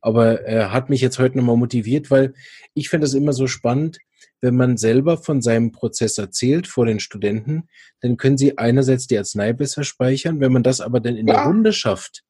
Aber 0.02 0.42
er 0.42 0.74
hat 0.74 0.90
mich 0.90 1.00
jetzt 1.00 1.20
heute 1.20 1.38
nochmal 1.38 1.56
motiviert, 1.56 2.12
weil 2.12 2.34
ich 2.74 2.90
finde 2.90 3.08
es 3.08 3.14
immer 3.14 3.32
so 3.32 3.48
spannend, 3.48 4.00
wenn 4.42 4.58
man 4.58 4.76
selber 4.76 5.18
von 5.18 5.42
seinem 5.42 5.72
Prozess 5.72 6.18
erzählt 6.18 6.68
vor 6.68 6.86
den 6.86 7.00
Studenten, 7.00 7.70
dann 8.02 8.18
können 8.18 8.38
sie 8.38 8.58
einerseits 8.58 9.08
die 9.08 9.18
Arznei 9.18 9.54
besser 9.54 9.86
speichern. 9.86 10.42
Wenn 10.42 10.52
man 10.52 10.64
das 10.64 10.82
aber 10.82 11.00
dann 11.00 11.16
in 11.16 11.28
der 11.28 11.46
Runde 11.46 11.72
schafft, 11.72 12.24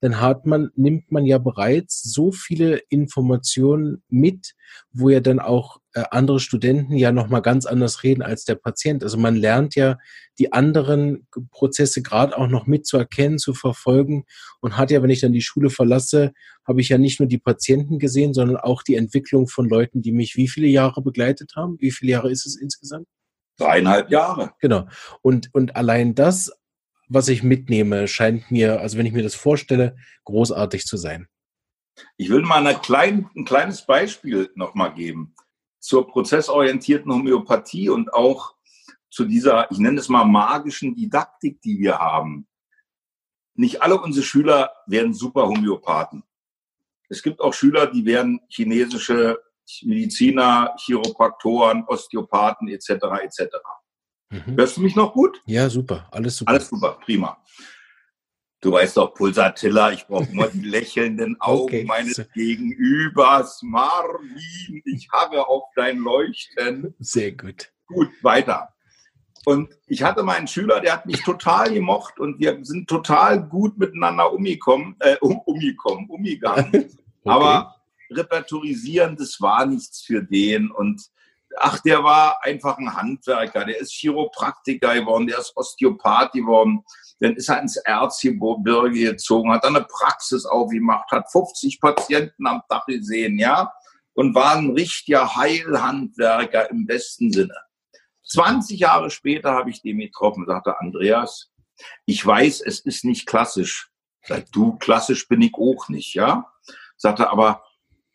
dann 0.00 0.20
hat 0.20 0.46
man, 0.46 0.70
nimmt 0.74 1.10
man 1.10 1.26
ja 1.26 1.38
bereits 1.38 2.02
so 2.02 2.32
viele 2.32 2.76
Informationen 2.88 4.02
mit, 4.08 4.54
wo 4.92 5.08
ja 5.08 5.20
dann 5.20 5.40
auch 5.40 5.78
äh, 5.92 6.04
andere 6.10 6.40
Studenten 6.40 6.94
ja 6.96 7.12
nochmal 7.12 7.42
ganz 7.42 7.66
anders 7.66 8.02
reden 8.02 8.22
als 8.22 8.44
der 8.44 8.54
Patient. 8.54 9.02
Also 9.02 9.18
man 9.18 9.36
lernt 9.36 9.74
ja 9.74 9.98
die 10.38 10.52
anderen 10.52 11.26
Prozesse 11.50 12.02
gerade 12.02 12.36
auch 12.36 12.48
noch 12.48 12.66
mitzuerkennen, 12.66 13.38
zu 13.38 13.54
verfolgen 13.54 14.24
und 14.60 14.76
hat 14.76 14.90
ja, 14.90 15.02
wenn 15.02 15.10
ich 15.10 15.20
dann 15.20 15.32
die 15.32 15.42
Schule 15.42 15.70
verlasse, 15.70 16.32
habe 16.66 16.80
ich 16.80 16.88
ja 16.88 16.98
nicht 16.98 17.18
nur 17.18 17.28
die 17.28 17.38
Patienten 17.38 17.98
gesehen, 17.98 18.34
sondern 18.34 18.56
auch 18.56 18.82
die 18.82 18.94
Entwicklung 18.94 19.48
von 19.48 19.68
Leuten, 19.68 20.02
die 20.02 20.12
mich 20.12 20.36
wie 20.36 20.48
viele 20.48 20.68
Jahre 20.68 21.02
begleitet 21.02 21.52
haben? 21.56 21.76
Wie 21.80 21.90
viele 21.90 22.12
Jahre 22.12 22.30
ist 22.30 22.46
es 22.46 22.56
insgesamt? 22.56 23.06
Dreieinhalb 23.58 24.10
Jahre. 24.10 24.52
Genau. 24.60 24.86
Und, 25.20 25.50
und 25.52 25.76
allein 25.76 26.14
das 26.14 26.50
was 27.10 27.28
ich 27.28 27.42
mitnehme, 27.42 28.08
scheint 28.08 28.50
mir, 28.50 28.80
also 28.80 28.96
wenn 28.96 29.04
ich 29.04 29.12
mir 29.12 29.22
das 29.22 29.34
vorstelle, 29.34 29.96
großartig 30.24 30.86
zu 30.86 30.96
sein. 30.96 31.26
Ich 32.16 32.30
will 32.30 32.42
mal 32.42 32.74
klein, 32.80 33.28
ein 33.36 33.44
kleines 33.44 33.84
Beispiel 33.84 34.50
nochmal 34.54 34.94
geben 34.94 35.34
zur 35.80 36.06
prozessorientierten 36.06 37.12
Homöopathie 37.12 37.88
und 37.88 38.12
auch 38.14 38.54
zu 39.10 39.24
dieser, 39.24 39.70
ich 39.72 39.78
nenne 39.78 39.98
es 39.98 40.08
mal 40.08 40.24
magischen 40.24 40.94
Didaktik, 40.94 41.60
die 41.62 41.78
wir 41.78 41.98
haben. 41.98 42.46
Nicht 43.54 43.82
alle 43.82 44.00
unsere 44.00 44.24
Schüler 44.24 44.70
werden 44.86 45.12
super 45.12 45.48
Homöopathen. 45.48 46.22
Es 47.08 47.22
gibt 47.22 47.40
auch 47.40 47.52
Schüler, 47.52 47.88
die 47.88 48.04
werden 48.04 48.40
chinesische 48.48 49.40
Mediziner, 49.82 50.76
Chiropraktoren, 50.78 51.84
Osteopathen 51.86 52.68
etc. 52.68 52.90
etc. 53.22 53.56
Mhm. 54.30 54.56
Hörst 54.56 54.76
du 54.76 54.80
mich 54.80 54.96
noch 54.96 55.12
gut? 55.12 55.40
Ja, 55.46 55.68
super. 55.68 56.08
Alles 56.10 56.36
super. 56.36 56.52
Alles 56.52 56.68
super, 56.68 56.98
prima. 57.04 57.36
Du 58.60 58.72
weißt 58.72 58.98
doch, 58.98 59.14
Pulsatilla, 59.14 59.90
ich 59.90 60.06
brauche 60.06 60.30
immer 60.30 60.48
die 60.48 60.60
lächelnden 60.68 61.40
Augen 61.40 61.62
okay. 61.62 61.84
meines 61.84 62.22
Gegenübers. 62.34 63.62
Marvin, 63.62 64.82
ich 64.84 65.08
harre 65.10 65.48
auf 65.48 65.64
dein 65.74 65.98
Leuchten. 65.98 66.94
Sehr 66.98 67.32
gut. 67.32 67.72
Gut, 67.86 68.10
weiter. 68.22 68.68
Und 69.46 69.70
ich 69.86 70.02
hatte 70.02 70.22
meinen 70.22 70.46
Schüler, 70.46 70.80
der 70.80 70.92
hat 70.92 71.06
mich 71.06 71.22
total 71.22 71.72
gemocht 71.72 72.20
und 72.20 72.38
wir 72.38 72.58
sind 72.62 72.88
total 72.88 73.42
gut 73.42 73.78
miteinander 73.78 74.30
umgekommen, 74.32 74.94
äh, 75.00 75.16
um, 75.22 75.38
umgekommen, 75.38 76.08
umgegangen. 76.10 76.70
okay. 76.74 76.98
Aber 77.24 77.76
repertorisieren, 78.10 79.16
das 79.16 79.40
war 79.40 79.64
nichts 79.64 80.02
für 80.02 80.22
den. 80.22 80.70
Und 80.70 81.10
ach, 81.56 81.80
der 81.80 82.04
war 82.04 82.42
einfach 82.44 82.78
ein 82.78 82.94
Handwerker, 82.94 83.64
der 83.64 83.78
ist 83.78 83.92
Chiropraktiker 83.92 84.94
geworden, 84.94 85.26
der 85.26 85.38
ist 85.38 85.56
Osteopath 85.56 86.32
geworden. 86.32 86.84
Dann 87.20 87.36
ist 87.36 87.48
er 87.48 87.60
ins 87.60 87.76
Erzgebirge 87.76 89.12
gezogen, 89.12 89.52
hat 89.52 89.64
eine 89.64 89.82
Praxis 89.82 90.46
aufgemacht, 90.46 91.10
hat 91.10 91.30
50 91.30 91.80
Patienten 91.80 92.46
am 92.46 92.62
Dach 92.68 92.86
gesehen, 92.86 93.38
ja, 93.38 93.72
und 94.14 94.34
war 94.34 94.56
ein 94.56 94.70
richtiger 94.70 95.36
Heilhandwerker 95.36 96.70
im 96.70 96.86
besten 96.86 97.32
Sinne. 97.32 97.56
20 98.26 98.78
Jahre 98.78 99.10
später 99.10 99.52
habe 99.52 99.70
ich 99.70 99.82
den 99.82 99.98
getroffen, 99.98 100.46
sagte 100.46 100.78
Andreas, 100.78 101.50
ich 102.06 102.24
weiß, 102.24 102.60
es 102.60 102.80
ist 102.80 103.04
nicht 103.04 103.26
klassisch. 103.26 103.90
Sag 104.22 104.50
du, 104.52 104.76
klassisch 104.76 105.28
bin 105.28 105.40
ich 105.42 105.54
auch 105.54 105.88
nicht, 105.88 106.14
ja. 106.14 106.50
Sagte 106.96 107.30
aber, 107.30 107.62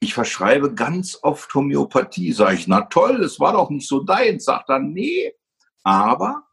ich 0.06 0.14
verschreibe 0.14 0.76
ganz 0.76 1.18
oft 1.24 1.52
Homöopathie. 1.56 2.32
Sag 2.32 2.54
ich, 2.54 2.68
na 2.68 2.82
toll, 2.82 3.20
das 3.22 3.40
war 3.40 3.54
doch 3.54 3.72
nicht 3.72 3.88
so 3.88 4.02
dein. 4.04 4.40
Sagt 4.40 4.70
er, 4.70 4.78
nee, 4.78 5.34
aber 5.84 6.44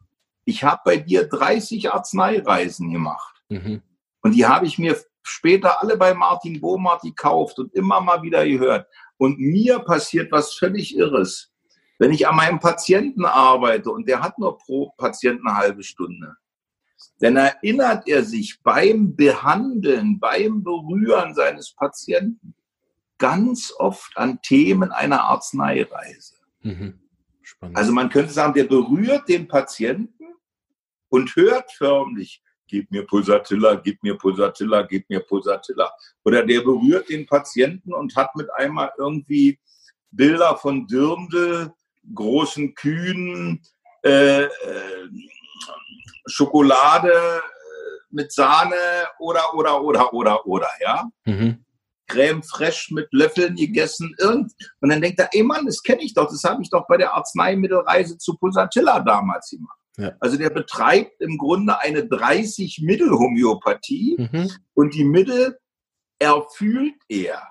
ich 0.43 0.63
habe 0.63 0.81
bei 0.83 0.97
dir 0.97 1.27
30 1.27 1.93
Arzneireisen 1.93 2.91
gemacht. 2.91 3.43
Mhm. 3.49 3.83
Und 4.21 4.31
die 4.31 4.47
habe 4.47 4.65
ich 4.65 4.79
mir 4.79 4.97
später 5.21 5.81
alle 5.83 5.97
bei 5.97 6.15
Martin 6.15 6.59
Bohmart 6.59 7.03
gekauft 7.03 7.59
und 7.59 7.73
immer 7.75 8.01
mal 8.01 8.23
wieder 8.23 8.43
gehört. 8.43 8.87
Und 9.17 9.37
mir 9.37 9.79
passiert 9.79 10.31
was 10.31 10.55
völlig 10.55 10.97
Irres. 10.97 11.51
Wenn 11.99 12.11
ich 12.11 12.27
an 12.27 12.35
meinem 12.35 12.59
Patienten 12.59 13.23
arbeite 13.23 13.91
und 13.91 14.07
der 14.09 14.23
hat 14.23 14.39
nur 14.39 14.57
pro 14.57 14.89
Patienten 14.97 15.47
eine 15.47 15.57
halbe 15.57 15.83
Stunde, 15.83 16.35
dann 17.19 17.37
erinnert 17.37 18.07
er 18.07 18.23
sich 18.23 18.63
beim 18.63 19.15
Behandeln, 19.15 20.19
beim 20.19 20.63
Berühren 20.63 21.35
seines 21.35 21.75
Patienten 21.75 22.55
ganz 23.23 23.73
oft 23.77 24.17
an 24.17 24.41
Themen 24.41 24.91
einer 24.91 25.23
Arzneireise. 25.23 26.35
Mhm. 26.61 26.99
Also 27.73 27.93
man 27.93 28.09
könnte 28.09 28.33
sagen, 28.33 28.53
der 28.53 28.65
berührt 28.65 29.29
den 29.29 29.47
Patienten 29.47 30.25
und 31.07 31.33
hört 31.37 31.71
förmlich, 31.71 32.43
gib 32.67 32.91
mir 32.91 33.07
Pulsatilla, 33.07 33.75
gib 33.75 34.03
mir 34.03 34.17
Pulsatilla, 34.17 34.81
gib 34.81 35.09
mir 35.09 35.21
Pulsatilla. 35.21 35.89
Oder 36.25 36.45
der 36.45 36.59
berührt 36.59 37.07
den 37.07 37.25
Patienten 37.25 37.93
und 37.93 38.13
hat 38.17 38.35
mit 38.35 38.51
einmal 38.55 38.91
irgendwie 38.97 39.57
Bilder 40.11 40.57
von 40.57 40.85
Dirndl, 40.85 41.71
großen 42.13 42.75
Kühen, 42.75 43.61
äh, 44.03 44.43
äh, 44.43 44.49
Schokolade 46.25 47.09
äh, 47.09 47.39
mit 48.09 48.33
Sahne 48.33 48.75
oder, 49.17 49.53
oder, 49.53 49.81
oder, 49.81 50.13
oder, 50.13 50.45
oder, 50.45 50.69
ja. 50.81 51.09
Mhm. 51.23 51.63
Creme 52.13 52.43
fraiche 52.43 52.93
mit 52.93 53.07
Löffeln 53.11 53.55
gegessen. 53.55 54.15
Irgend 54.19 54.53
und 54.81 54.89
dann 54.89 55.01
denkt 55.01 55.19
er, 55.19 55.29
ey 55.31 55.41
Mann, 55.43 55.65
das 55.65 55.81
kenne 55.81 56.03
ich 56.03 56.13
doch, 56.13 56.29
das 56.29 56.43
habe 56.43 56.61
ich 56.61 56.69
doch 56.69 56.85
bei 56.87 56.97
der 56.97 57.15
Arzneimittelreise 57.15 58.19
zu 58.19 58.37
Pulsatilla 58.37 58.99
damals 58.99 59.49
gemacht. 59.49 59.79
Ja. 59.97 60.11
Also 60.19 60.37
der 60.37 60.51
betreibt 60.51 61.19
im 61.21 61.37
Grunde 61.37 61.79
eine 61.81 62.01
30-Mittel-Homöopathie 62.01 64.17
mhm. 64.19 64.51
und 64.73 64.93
die 64.93 65.05
Mittel 65.05 65.57
erfühlt 66.19 66.95
er. 67.07 67.47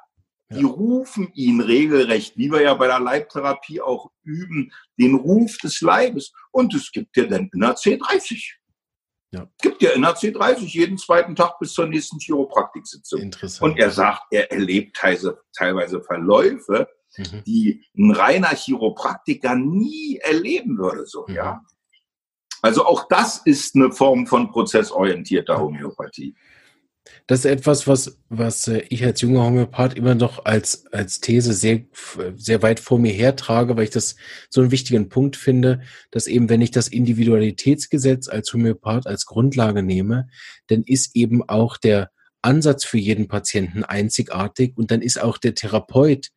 Die 0.50 0.64
rufen 0.64 1.32
ihn 1.32 1.62
regelrecht, 1.62 2.36
wie 2.36 2.52
wir 2.52 2.60
ja 2.60 2.74
bei 2.74 2.86
der 2.86 3.00
Leibtherapie 3.00 3.80
auch 3.80 4.10
üben, 4.22 4.70
den 4.98 5.14
Ruf 5.14 5.56
des 5.58 5.80
Leibes. 5.80 6.30
Und 6.50 6.74
es 6.74 6.92
gibt 6.92 7.16
ja 7.16 7.24
dann 7.24 7.48
in 7.54 7.60
der 7.60 7.74
C30. 7.74 8.56
Ja. 9.32 9.48
Es 9.56 9.62
gibt 9.62 9.82
ja 9.82 9.90
in 9.90 10.02
der 10.02 10.14
C30 10.14 10.66
jeden 10.66 10.98
zweiten 10.98 11.34
Tag 11.34 11.58
bis 11.58 11.72
zur 11.72 11.86
nächsten 11.86 12.18
Chiropraktiksitzung. 12.18 13.20
Interessant. 13.20 13.72
Und 13.72 13.78
er 13.78 13.90
sagt, 13.90 14.22
er 14.30 14.52
erlebt 14.52 14.96
teilweise 15.54 16.02
Verläufe, 16.02 16.86
mhm. 17.16 17.42
die 17.46 17.84
ein 17.96 18.10
reiner 18.10 18.54
Chiropraktiker 18.54 19.54
nie 19.54 20.18
erleben 20.18 20.76
würde, 20.78 21.06
so, 21.06 21.24
mhm. 21.26 21.34
ja. 21.34 21.64
Also 22.60 22.86
auch 22.86 23.08
das 23.08 23.38
ist 23.38 23.74
eine 23.74 23.90
Form 23.90 24.26
von 24.26 24.52
prozessorientierter 24.52 25.58
Homöopathie. 25.58 26.36
Das 27.26 27.40
ist 27.40 27.44
etwas, 27.46 27.86
was, 27.86 28.18
was 28.28 28.68
äh, 28.68 28.84
ich 28.88 29.05
als 29.05 29.20
junger 29.20 29.42
Homöopath 29.44 29.94
immer 29.94 30.14
noch 30.14 30.44
als, 30.44 30.86
als 30.92 31.20
These 31.20 31.53
sehr, 31.53 31.84
sehr 32.36 32.62
weit 32.62 32.80
vor 32.80 32.98
mir 32.98 33.12
hertrage, 33.12 33.76
weil 33.76 33.84
ich 33.84 33.90
das 33.90 34.16
so 34.50 34.61
einen 34.61 34.70
wichtigen 34.70 35.09
Punkt 35.09 35.36
finde, 35.36 35.82
dass 36.11 36.26
eben, 36.26 36.48
wenn 36.48 36.61
ich 36.61 36.70
das 36.70 36.88
Individualitätsgesetz 36.88 38.28
als 38.28 38.53
Homöopath 38.53 39.07
als 39.07 39.26
Grundlage 39.26 39.82
nehme, 39.82 40.28
dann 40.68 40.82
ist 40.82 41.14
eben 41.16 41.48
auch 41.48 41.76
der 41.76 42.11
Ansatz 42.40 42.84
für 42.84 42.98
jeden 42.98 43.28
Patienten 43.28 43.84
einzigartig 43.84 44.76
und 44.76 44.90
dann 44.90 45.00
ist 45.00 45.20
auch 45.20 45.38
der 45.38 45.55
Therapeut 45.55 46.30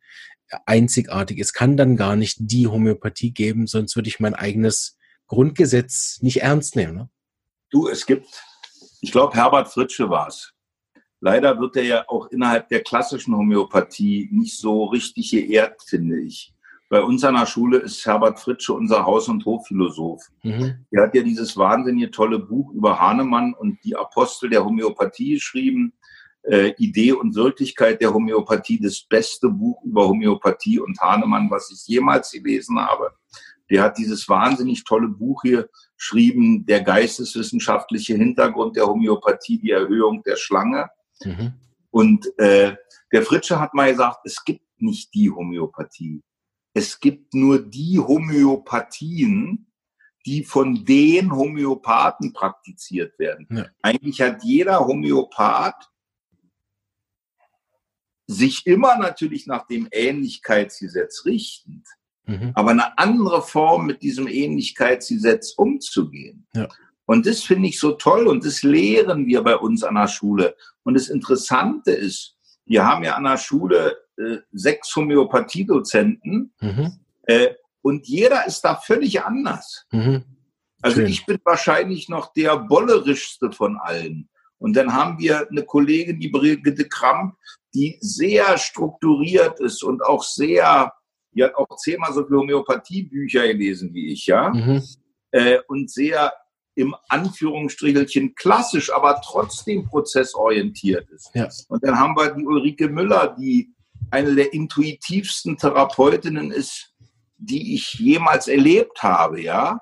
einzigartig. 0.66 1.38
Es 1.40 1.52
kann 1.52 1.76
dann 1.76 1.96
gar 1.96 2.14
nicht 2.16 2.36
die 2.40 2.68
Homöopathie 2.68 3.32
geben, 3.32 3.66
sonst 3.66 3.96
würde 3.96 4.08
ich 4.08 4.20
mein 4.20 4.34
eigenes 4.34 4.96
Grundgesetz 5.26 6.18
nicht 6.22 6.42
ernst 6.42 6.76
nehmen. 6.76 6.94
Ne? 6.94 7.08
Du, 7.70 7.88
es 7.88 8.06
gibt, 8.06 8.28
ich 9.00 9.10
glaube, 9.10 9.36
Herbert 9.36 9.68
Fritsche 9.68 10.08
war 10.08 10.28
es 10.28 10.55
Leider 11.20 11.58
wird 11.58 11.76
er 11.76 11.84
ja 11.84 12.04
auch 12.08 12.28
innerhalb 12.28 12.68
der 12.68 12.82
klassischen 12.82 13.36
Homöopathie 13.36 14.28
nicht 14.32 14.58
so 14.58 14.84
richtig 14.84 15.30
geehrt, 15.30 15.82
finde 15.86 16.20
ich. 16.20 16.52
Bei 16.88 17.02
uns 17.02 17.24
an 17.24 17.34
der 17.34 17.46
Schule 17.46 17.78
ist 17.78 18.06
Herbert 18.06 18.38
Fritsche 18.38 18.72
unser 18.72 19.04
Haus- 19.04 19.28
und 19.28 19.44
Hofphilosoph. 19.44 20.22
Mhm. 20.44 20.86
Er 20.92 21.02
hat 21.02 21.14
ja 21.14 21.22
dieses 21.22 21.56
wahnsinnige 21.56 22.12
tolle 22.12 22.38
Buch 22.38 22.72
über 22.72 23.00
Hahnemann 23.00 23.54
und 23.54 23.82
die 23.82 23.96
Apostel 23.96 24.50
der 24.50 24.64
Homöopathie 24.64 25.34
geschrieben. 25.34 25.94
Äh, 26.42 26.74
Idee 26.78 27.12
und 27.12 27.34
Wirklichkeit 27.34 28.00
der 28.00 28.14
Homöopathie, 28.14 28.78
das 28.80 29.00
beste 29.00 29.48
Buch 29.48 29.82
über 29.82 30.06
Homöopathie 30.06 30.78
und 30.78 31.00
Hahnemann, 31.00 31.50
was 31.50 31.72
ich 31.72 31.88
jemals 31.88 32.30
gelesen 32.30 32.78
habe. 32.78 33.10
Der 33.68 33.82
hat 33.82 33.98
dieses 33.98 34.28
wahnsinnig 34.28 34.84
tolle 34.84 35.08
Buch 35.08 35.42
hier 35.42 35.68
geschrieben, 35.96 36.64
der 36.66 36.82
geisteswissenschaftliche 36.82 38.14
Hintergrund 38.14 38.76
der 38.76 38.86
Homöopathie, 38.86 39.58
die 39.58 39.72
Erhöhung 39.72 40.22
der 40.22 40.36
Schlange. 40.36 40.88
Mhm. 41.24 41.54
Und 41.90 42.26
äh, 42.38 42.76
der 43.12 43.22
Fritsche 43.22 43.58
hat 43.58 43.74
mal 43.74 43.90
gesagt, 43.90 44.20
es 44.24 44.44
gibt 44.44 44.66
nicht 44.78 45.14
die 45.14 45.30
Homöopathie. 45.30 46.22
Es 46.74 47.00
gibt 47.00 47.32
nur 47.32 47.58
die 47.58 47.98
Homöopathien, 47.98 49.66
die 50.26 50.44
von 50.44 50.84
den 50.84 51.32
Homöopathen 51.32 52.32
praktiziert 52.32 53.18
werden. 53.18 53.46
Ja. 53.50 53.66
Eigentlich 53.80 54.20
hat 54.20 54.42
jeder 54.42 54.80
Homöopath 54.80 55.88
sich 58.26 58.66
immer 58.66 58.98
natürlich 58.98 59.46
nach 59.46 59.66
dem 59.66 59.88
Ähnlichkeitsgesetz 59.92 61.24
richtend, 61.24 61.86
mhm. 62.24 62.50
aber 62.54 62.72
eine 62.72 62.98
andere 62.98 63.40
Form 63.40 63.86
mit 63.86 64.02
diesem 64.02 64.26
Ähnlichkeitsgesetz 64.26 65.52
umzugehen. 65.52 66.46
Ja. 66.54 66.68
Und 67.06 67.26
das 67.26 67.42
finde 67.42 67.68
ich 67.68 67.78
so 67.78 67.92
toll 67.92 68.26
und 68.26 68.44
das 68.44 68.62
lehren 68.62 69.26
wir 69.26 69.42
bei 69.42 69.56
uns 69.56 69.84
an 69.84 69.94
der 69.94 70.08
Schule. 70.08 70.56
Und 70.82 70.94
das 70.94 71.08
Interessante 71.08 71.92
ist, 71.92 72.36
wir 72.66 72.84
haben 72.84 73.04
ja 73.04 73.14
an 73.14 73.24
der 73.24 73.38
Schule 73.38 73.96
äh, 74.18 74.38
sechs 74.52 74.94
Homöopathiedozenten 74.94 76.52
mhm. 76.60 76.92
äh, 77.22 77.54
und 77.80 78.08
jeder 78.08 78.46
ist 78.46 78.62
da 78.62 78.74
völlig 78.74 79.22
anders. 79.22 79.86
Mhm. 79.92 80.24
Also 80.82 81.02
ich 81.02 81.24
bin 81.24 81.38
wahrscheinlich 81.44 82.08
noch 82.08 82.32
der 82.32 82.56
bollerischste 82.58 83.50
von 83.50 83.78
allen. 83.78 84.28
Und 84.58 84.76
dann 84.76 84.92
haben 84.92 85.18
wir 85.18 85.48
eine 85.48 85.64
Kollegin, 85.64 86.18
die 86.18 86.28
Brigitte 86.28 86.88
Kramp, 86.88 87.36
die 87.74 87.98
sehr 88.00 88.56
strukturiert 88.58 89.60
ist 89.60 89.82
und 89.82 90.04
auch 90.04 90.22
sehr, 90.22 90.92
die 91.32 91.44
hat 91.44 91.54
auch 91.54 91.76
zehnmal 91.76 92.12
so 92.12 92.24
viele 92.24 92.38
Homöopathiebücher 92.40 93.46
gelesen 93.46 93.92
wie 93.94 94.12
ich, 94.12 94.26
ja. 94.26 94.50
Mhm. 94.50 94.82
Äh, 95.30 95.58
und 95.68 95.90
sehr 95.90 96.32
im 96.76 96.94
Anführungsstrichelchen 97.08 98.34
klassisch, 98.34 98.92
aber 98.92 99.20
trotzdem 99.24 99.86
prozessorientiert 99.86 101.08
ist. 101.10 101.30
Ja. 101.34 101.48
Und 101.68 101.82
dann 101.82 101.98
haben 101.98 102.14
wir 102.14 102.34
die 102.34 102.44
Ulrike 102.44 102.88
Müller, 102.88 103.34
die 103.38 103.74
eine 104.10 104.34
der 104.34 104.52
intuitivsten 104.52 105.56
Therapeutinnen 105.56 106.52
ist, 106.52 106.92
die 107.38 107.74
ich 107.74 107.94
jemals 107.94 108.46
erlebt 108.46 109.02
habe, 109.02 109.40
ja, 109.40 109.80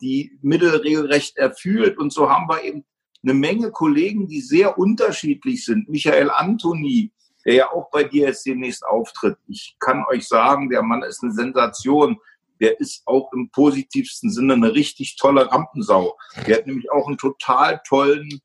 die 0.00 0.38
Mittel 0.42 0.76
regelrecht 0.76 1.36
erfüllt. 1.36 1.98
Und 1.98 2.12
so 2.12 2.30
haben 2.30 2.48
wir 2.48 2.64
eben 2.64 2.84
eine 3.22 3.34
Menge 3.34 3.70
Kollegen, 3.70 4.26
die 4.26 4.40
sehr 4.40 4.78
unterschiedlich 4.78 5.64
sind. 5.64 5.90
Michael 5.90 6.30
Antoni, 6.30 7.12
der 7.44 7.54
ja 7.54 7.70
auch 7.70 7.90
bei 7.90 8.04
dir 8.04 8.28
jetzt 8.28 8.46
demnächst 8.46 8.84
auftritt. 8.84 9.36
Ich 9.46 9.76
kann 9.78 10.04
euch 10.10 10.26
sagen, 10.26 10.70
der 10.70 10.82
Mann 10.82 11.02
ist 11.02 11.22
eine 11.22 11.32
Sensation 11.32 12.18
der 12.60 12.78
ist 12.78 13.02
auch 13.06 13.32
im 13.32 13.50
positivsten 13.50 14.30
Sinne 14.30 14.54
eine 14.54 14.74
richtig 14.74 15.16
tolle 15.16 15.50
Rampensau. 15.50 16.16
Der 16.46 16.58
hat 16.58 16.66
nämlich 16.66 16.90
auch 16.92 17.06
einen 17.06 17.18
total 17.18 17.80
tollen 17.86 18.40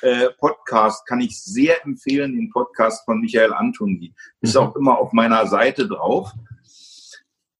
äh, 0.00 0.30
Podcast, 0.38 1.06
kann 1.06 1.20
ich 1.20 1.40
sehr 1.42 1.84
empfehlen, 1.84 2.34
den 2.34 2.50
Podcast 2.50 3.04
von 3.04 3.20
Michael 3.20 3.52
Antoni. 3.52 4.14
Ist 4.40 4.54
mhm. 4.54 4.60
auch 4.60 4.76
immer 4.76 4.98
auf 4.98 5.12
meiner 5.12 5.46
Seite 5.46 5.86
drauf. 5.86 6.32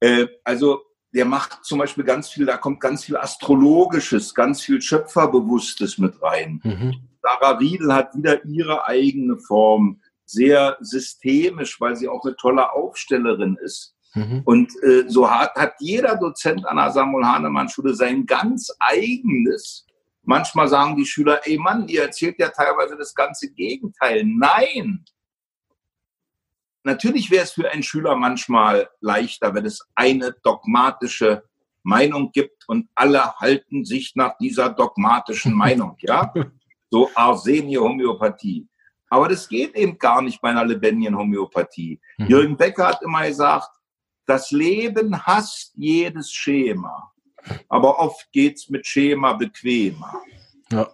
Äh, 0.01 0.27
also 0.45 0.83
der 1.15 1.25
macht 1.25 1.65
zum 1.65 1.79
Beispiel 1.79 2.05
ganz 2.05 2.29
viel, 2.29 2.47
da 2.47 2.57
kommt 2.57 2.81
ganz 2.81 3.05
viel 3.05 3.17
Astrologisches, 3.17 4.35
ganz 4.35 4.63
viel 4.63 4.81
Schöpferbewusstes 4.81 5.99
mit 5.99 6.21
rein. 6.23 6.61
Mhm. 6.63 7.09
Sarah 7.23 7.59
Riedel 7.59 7.93
hat 7.93 8.15
wieder 8.15 8.45
ihre 8.45 8.87
eigene 8.87 9.39
Form, 9.39 10.01
sehr 10.25 10.77
systemisch, 10.81 11.81
weil 11.81 11.97
sie 11.97 12.09
auch 12.09 12.25
eine 12.25 12.37
tolle 12.37 12.73
Aufstellerin 12.73 13.57
ist. 13.63 13.97
Mhm. 14.19 14.43
Und 14.45 14.73
äh, 14.83 15.05
so 15.09 15.31
hat, 15.31 15.55
hat 15.55 15.75
jeder 15.79 16.17
Dozent 16.17 16.67
an 16.67 16.77
der 16.77 16.91
Samuel 16.91 17.25
Hahnemann 17.25 17.69
Schule 17.69 17.95
sein 17.95 18.27
ganz 18.27 18.71
eigenes. 18.79 19.87
Manchmal 20.23 20.69
sagen 20.69 20.97
die 20.97 21.07
Schüler, 21.07 21.41
ey 21.45 21.59
Mann, 21.59 21.89
ihr 21.89 22.03
erzählt 22.03 22.39
ja 22.39 22.49
teilweise 22.49 22.97
das 22.97 23.15
ganze 23.15 23.51
Gegenteil. 23.53 24.25
Nein! 24.25 25.05
Natürlich 26.85 27.31
wäre 27.31 27.45
es 27.45 27.53
für 27.53 27.71
einen 27.71 27.83
Schüler 27.83 28.17
manchmal 28.17 28.89
leichter, 29.01 29.55
wenn 29.55 29.67
es 29.67 29.87
eine 29.95 30.35
dogmatische 30.43 31.45
Meinung 31.83 32.33
gibt 32.33 32.69
und 32.69 32.89
alle 32.95 33.35
halten 33.37 33.85
sich 33.85 34.15
nach 34.15 34.37
dieser 34.39 34.71
dogmatischen 34.71 35.55
Meinung, 35.65 35.97
ja? 36.01 36.33
So 36.91 37.11
Arsenie 37.15 37.77
Homöopathie. 37.77 38.67
Aber 39.11 39.29
das 39.29 39.49
geht 39.49 39.75
eben 39.75 39.99
gar 39.99 40.23
nicht 40.23 40.41
bei 40.41 40.51
einer 40.51 40.65
lebendigen 40.65 41.17
Homöopathie. 41.17 42.01
Mhm. 42.19 42.27
Jürgen 42.27 42.57
Becker 42.57 42.89
hat 42.89 43.03
immer 43.03 43.27
gesagt, 43.27 43.71
das 44.29 44.51
Leben 44.51 45.27
hasst 45.27 45.73
jedes 45.75 46.31
Schema, 46.31 47.13
aber 47.69 47.99
oft 47.99 48.31
geht's 48.31 48.69
mit 48.69 48.87
Schema 48.87 49.33
bequemer. 49.33 50.21
Ja. 50.71 50.93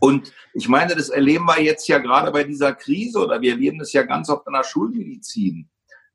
Und 0.00 0.32
ich 0.54 0.68
meine, 0.68 0.94
das 0.94 1.08
erleben 1.08 1.46
wir 1.46 1.60
jetzt 1.60 1.88
ja 1.88 1.98
gerade 1.98 2.30
bei 2.30 2.44
dieser 2.44 2.72
Krise 2.72 3.18
oder 3.18 3.40
wir 3.40 3.52
erleben 3.52 3.80
das 3.80 3.92
ja 3.92 4.04
ganz 4.04 4.30
oft 4.30 4.46
in 4.46 4.52
der 4.52 4.62
Schulmedizin. 4.62 5.68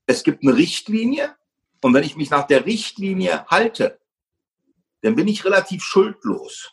Es 0.06 0.24
gibt 0.24 0.44
eine 0.44 0.56
Richtlinie 0.56 1.36
und 1.82 1.94
wenn 1.94 2.04
ich 2.04 2.16
mich 2.16 2.30
nach 2.30 2.48
der 2.48 2.66
Richtlinie 2.66 3.46
halte, 3.48 4.00
dann 5.02 5.16
bin 5.16 5.28
ich 5.28 5.44
relativ 5.44 5.84
schuldlos. 5.84 6.72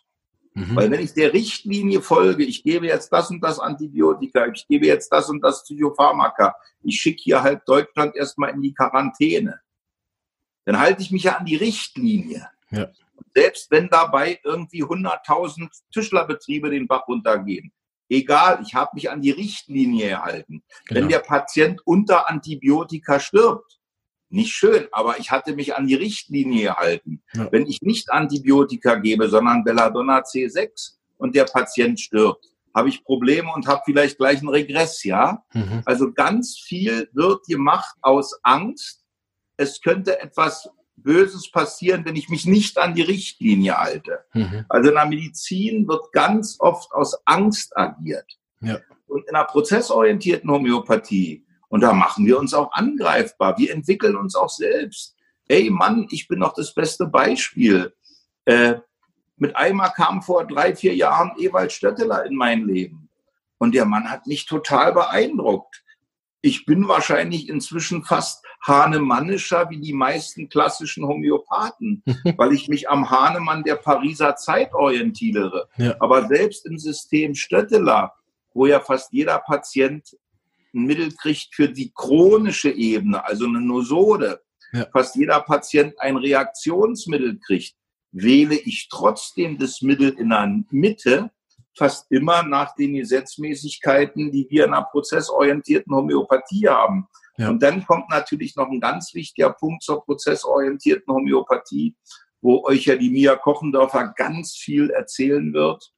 Mhm. 0.55 0.77
Weil 0.77 0.91
wenn 0.91 1.01
ich 1.01 1.15
der 1.15 1.33
Richtlinie 1.33 2.03
folge, 2.03 2.45
ich 2.45 2.63
gebe 2.63 2.87
jetzt 2.87 3.13
das 3.13 3.31
und 3.31 3.41
das 3.41 3.59
Antibiotika, 3.59 4.47
ich 4.47 4.67
gebe 4.67 4.87
jetzt 4.87 5.11
das 5.11 5.29
und 5.29 5.41
das 5.43 5.63
Psychopharmaka, 5.65 6.57
ich 6.83 7.01
schicke 7.01 7.23
hier 7.23 7.43
halt 7.43 7.63
Deutschland 7.67 8.17
erstmal 8.17 8.51
in 8.51 8.63
die 8.63 8.75
Quarantäne, 8.75 9.61
dann 10.65 10.79
halte 10.79 11.03
ich 11.03 11.11
mich 11.11 11.25
ja 11.25 11.37
an 11.37 11.45
die 11.45 11.57
Richtlinie. 11.57 12.49
Ja. 12.71 12.91
Selbst 13.35 13.71
wenn 13.71 13.89
dabei 13.89 14.41
irgendwie 14.45 14.83
100.000 14.83 15.69
Tischlerbetriebe 15.93 16.71
den 16.71 16.89
Bach 16.89 17.07
runtergehen. 17.07 17.73
Egal, 18.09 18.61
ich 18.67 18.75
habe 18.75 18.91
mich 18.95 19.09
an 19.09 19.23
die 19.23 19.31
Richtlinie 19.31 20.09
gehalten. 20.09 20.65
Genau. 20.87 21.01
Wenn 21.01 21.09
der 21.09 21.21
Patient 21.21 21.81
unter 21.85 22.29
Antibiotika 22.29 23.21
stirbt, 23.21 23.80
nicht 24.31 24.53
schön, 24.53 24.87
aber 24.93 25.19
ich 25.19 25.31
hatte 25.31 25.55
mich 25.55 25.77
an 25.77 25.87
die 25.87 25.95
Richtlinie 25.95 26.69
gehalten. 26.69 27.23
Ja. 27.33 27.51
Wenn 27.51 27.67
ich 27.67 27.83
nicht 27.83 28.11
Antibiotika 28.11 28.95
gebe, 28.95 29.29
sondern 29.29 29.65
Belladonna 29.65 30.21
C6 30.21 30.93
und 31.19 31.35
der 31.35 31.45
Patient 31.45 31.99
stirbt, 32.01 32.47
habe 32.75 32.89
ich 32.89 33.05
Probleme 33.05 33.53
und 33.53 33.67
habe 33.67 33.83
vielleicht 33.85 34.19
gleich 34.19 34.39
einen 34.39 34.49
Regress, 34.49 35.03
ja? 35.05 35.45
Mhm. 35.53 35.83
Also 35.85 36.13
ganz 36.13 36.59
viel 36.59 37.09
wird 37.13 37.45
gemacht 37.47 37.97
aus 38.01 38.39
Angst. 38.43 39.05
Es 39.57 39.81
könnte 39.81 40.21
etwas 40.21 40.71
Böses 40.97 41.51
passieren, 41.51 42.05
wenn 42.05 42.17
ich 42.17 42.29
mich 42.29 42.47
nicht 42.47 42.79
an 42.79 42.95
die 42.95 43.03
Richtlinie 43.03 43.77
halte. 43.77 44.21
Mhm. 44.35 44.65
Also 44.69 44.91
in 44.91 44.95
der 44.95 45.07
Medizin 45.07 45.89
wird 45.89 46.13
ganz 46.13 46.57
oft 46.61 46.93
aus 46.93 47.17
Angst 47.25 47.77
agiert. 47.77 48.39
Ja. 48.61 48.79
Und 49.07 49.27
in 49.29 49.35
einer 49.35 49.47
prozessorientierten 49.47 50.49
Homöopathie, 50.51 51.45
und 51.71 51.83
da 51.83 51.93
machen 51.93 52.27
wir 52.27 52.39
uns 52.39 52.53
auch 52.53 52.73
angreifbar, 52.73 53.57
wir 53.57 53.73
entwickeln 53.73 54.17
uns 54.17 54.35
auch 54.35 54.51
selbst. 54.51 55.17
Ey 55.49 55.71
Mann, 55.71 56.09
ich 56.11 56.27
bin 56.29 56.41
doch 56.41 56.53
das 56.53 56.75
beste 56.75 57.07
Beispiel. 57.07 57.95
Äh, 58.45 58.75
mit 59.37 59.57
einmal 59.57 59.93
kam 59.93 60.21
vor 60.21 60.47
drei, 60.47 60.75
vier 60.75 60.95
Jahren 60.95 61.33
Ewald 61.39 61.73
Stötteler 61.73 62.27
in 62.27 62.35
mein 62.35 62.67
Leben. 62.67 63.09
Und 63.59 63.75
der 63.75 63.85
Mann 63.85 64.11
hat 64.11 64.27
mich 64.27 64.47
total 64.47 64.93
beeindruckt. 64.93 65.85
Ich 66.43 66.67
bin 66.67 66.89
wahrscheinlich 66.89 67.49
inzwischen 67.49 68.05
fast 68.05 68.45
hahnemannischer 68.67 69.71
wie 69.71 69.79
die 69.79 69.93
meisten 69.93 70.49
klassischen 70.49 71.07
Homöopathen, 71.07 72.03
weil 72.37 72.53
ich 72.53 72.69
mich 72.69 72.91
am 72.91 73.11
Hahnemann 73.11 73.63
der 73.63 73.77
Pariser 73.77 74.35
Zeit 74.35 74.75
orientiere. 74.75 75.69
Ja. 75.77 75.95
Aber 76.01 76.27
selbst 76.27 76.67
im 76.67 76.79
System 76.79 77.35
Stötteler, 77.35 78.13
wo 78.55 78.67
ja 78.67 78.81
fast 78.81 79.13
jeder 79.13 79.39
Patient 79.39 80.17
ein 80.75 80.85
Mittel 80.85 81.13
kriegt 81.15 81.55
für 81.55 81.69
die 81.69 81.93
chronische 81.95 82.71
Ebene, 82.71 83.25
also 83.25 83.47
eine 83.47 83.61
Nosode, 83.61 84.41
ja. 84.73 84.87
fast 84.93 85.17
jeder 85.17 85.41
Patient 85.41 85.95
ein 86.01 86.17
Reaktionsmittel 86.17 87.39
kriegt, 87.39 87.75
wähle 88.13 88.57
ich 88.57 88.89
trotzdem 88.91 89.59
das 89.59 89.83
Mittel 89.83 90.11
in 90.11 90.31
der 90.31 90.63
Mitte 90.71 91.31
fast 91.77 92.11
immer 92.11 92.43
nach 92.43 92.75
den 92.75 92.95
Gesetzmäßigkeiten, 92.95 94.31
die 94.31 94.47
wir 94.51 94.67
in 94.67 94.75
einer 94.75 94.85
prozessorientierten 94.85 95.95
Homöopathie 95.95 96.69
haben. 96.69 97.09
Ja. 97.37 97.49
Und 97.49 97.63
dann 97.63 97.87
kommt 97.87 98.11
natürlich 98.11 98.57
noch 98.57 98.69
ein 98.69 98.81
ganz 98.81 99.15
wichtiger 99.15 99.51
Punkt 99.53 99.83
zur 99.83 100.05
prozessorientierten 100.05 101.13
Homöopathie, 101.13 101.95
wo 102.43 102.65
euch 102.65 102.87
ja 102.87 102.97
die 102.97 103.11
Mia 103.11 103.37
Kochendorfer 103.37 104.13
ganz 104.17 104.57
viel 104.57 104.91
erzählen 104.91 105.53
wird. 105.53 105.93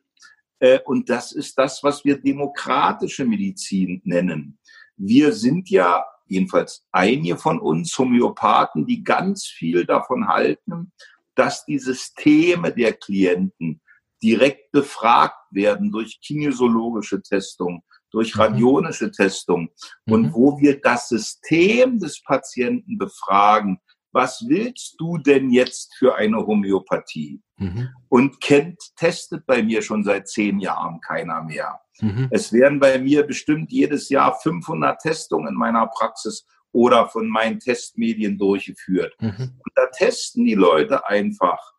Äh, 0.60 0.78
und 0.84 1.08
das 1.08 1.32
ist 1.32 1.58
das, 1.58 1.82
was 1.82 2.04
wir 2.04 2.20
demokratische 2.20 3.24
Medizin 3.24 4.00
nennen. 4.04 4.58
Wir 4.96 5.32
sind 5.32 5.70
ja, 5.70 6.04
jedenfalls 6.26 6.86
einige 6.92 7.36
von 7.36 7.60
uns 7.60 7.96
Homöopathen, 7.98 8.86
die 8.86 9.02
ganz 9.02 9.46
viel 9.46 9.84
davon 9.84 10.28
halten, 10.28 10.92
dass 11.34 11.64
die 11.64 11.78
Systeme 11.78 12.72
der 12.72 12.92
Klienten 12.92 13.80
direkt 14.22 14.70
befragt 14.70 15.38
werden 15.50 15.90
durch 15.90 16.20
kinesiologische 16.20 17.22
Testung, 17.22 17.82
durch 18.10 18.34
mhm. 18.34 18.40
radionische 18.40 19.10
Testung 19.10 19.70
mhm. 20.06 20.12
und 20.12 20.34
wo 20.34 20.60
wir 20.60 20.80
das 20.80 21.08
System 21.08 21.98
des 21.98 22.22
Patienten 22.22 22.98
befragen, 22.98 23.78
was 24.12 24.44
willst 24.46 24.96
du 24.98 25.16
denn 25.18 25.50
jetzt 25.50 25.94
für 25.96 26.14
eine 26.14 26.46
Homöopathie? 26.46 27.40
Mhm. 27.56 27.88
Und 28.08 28.40
kennt, 28.40 28.78
testet 28.96 29.46
bei 29.46 29.62
mir 29.62 29.80
schon 29.80 30.04
seit 30.04 30.28
zehn 30.28 30.60
Jahren 30.60 31.00
keiner 31.00 31.42
mehr. 31.42 31.80
Mhm. 32.00 32.28
Es 32.30 32.52
werden 32.52 32.80
bei 32.80 32.98
mir 32.98 33.24
bestimmt 33.26 33.70
jedes 33.70 34.08
Jahr 34.08 34.38
500 34.40 35.00
Testungen 35.00 35.48
in 35.48 35.54
meiner 35.54 35.86
Praxis 35.86 36.46
oder 36.72 37.08
von 37.08 37.28
meinen 37.28 37.60
Testmedien 37.60 38.38
durchgeführt. 38.38 39.14
Mhm. 39.20 39.60
Und 39.64 39.72
da 39.74 39.86
testen 39.86 40.44
die 40.44 40.54
Leute 40.54 41.06
einfach 41.06 41.74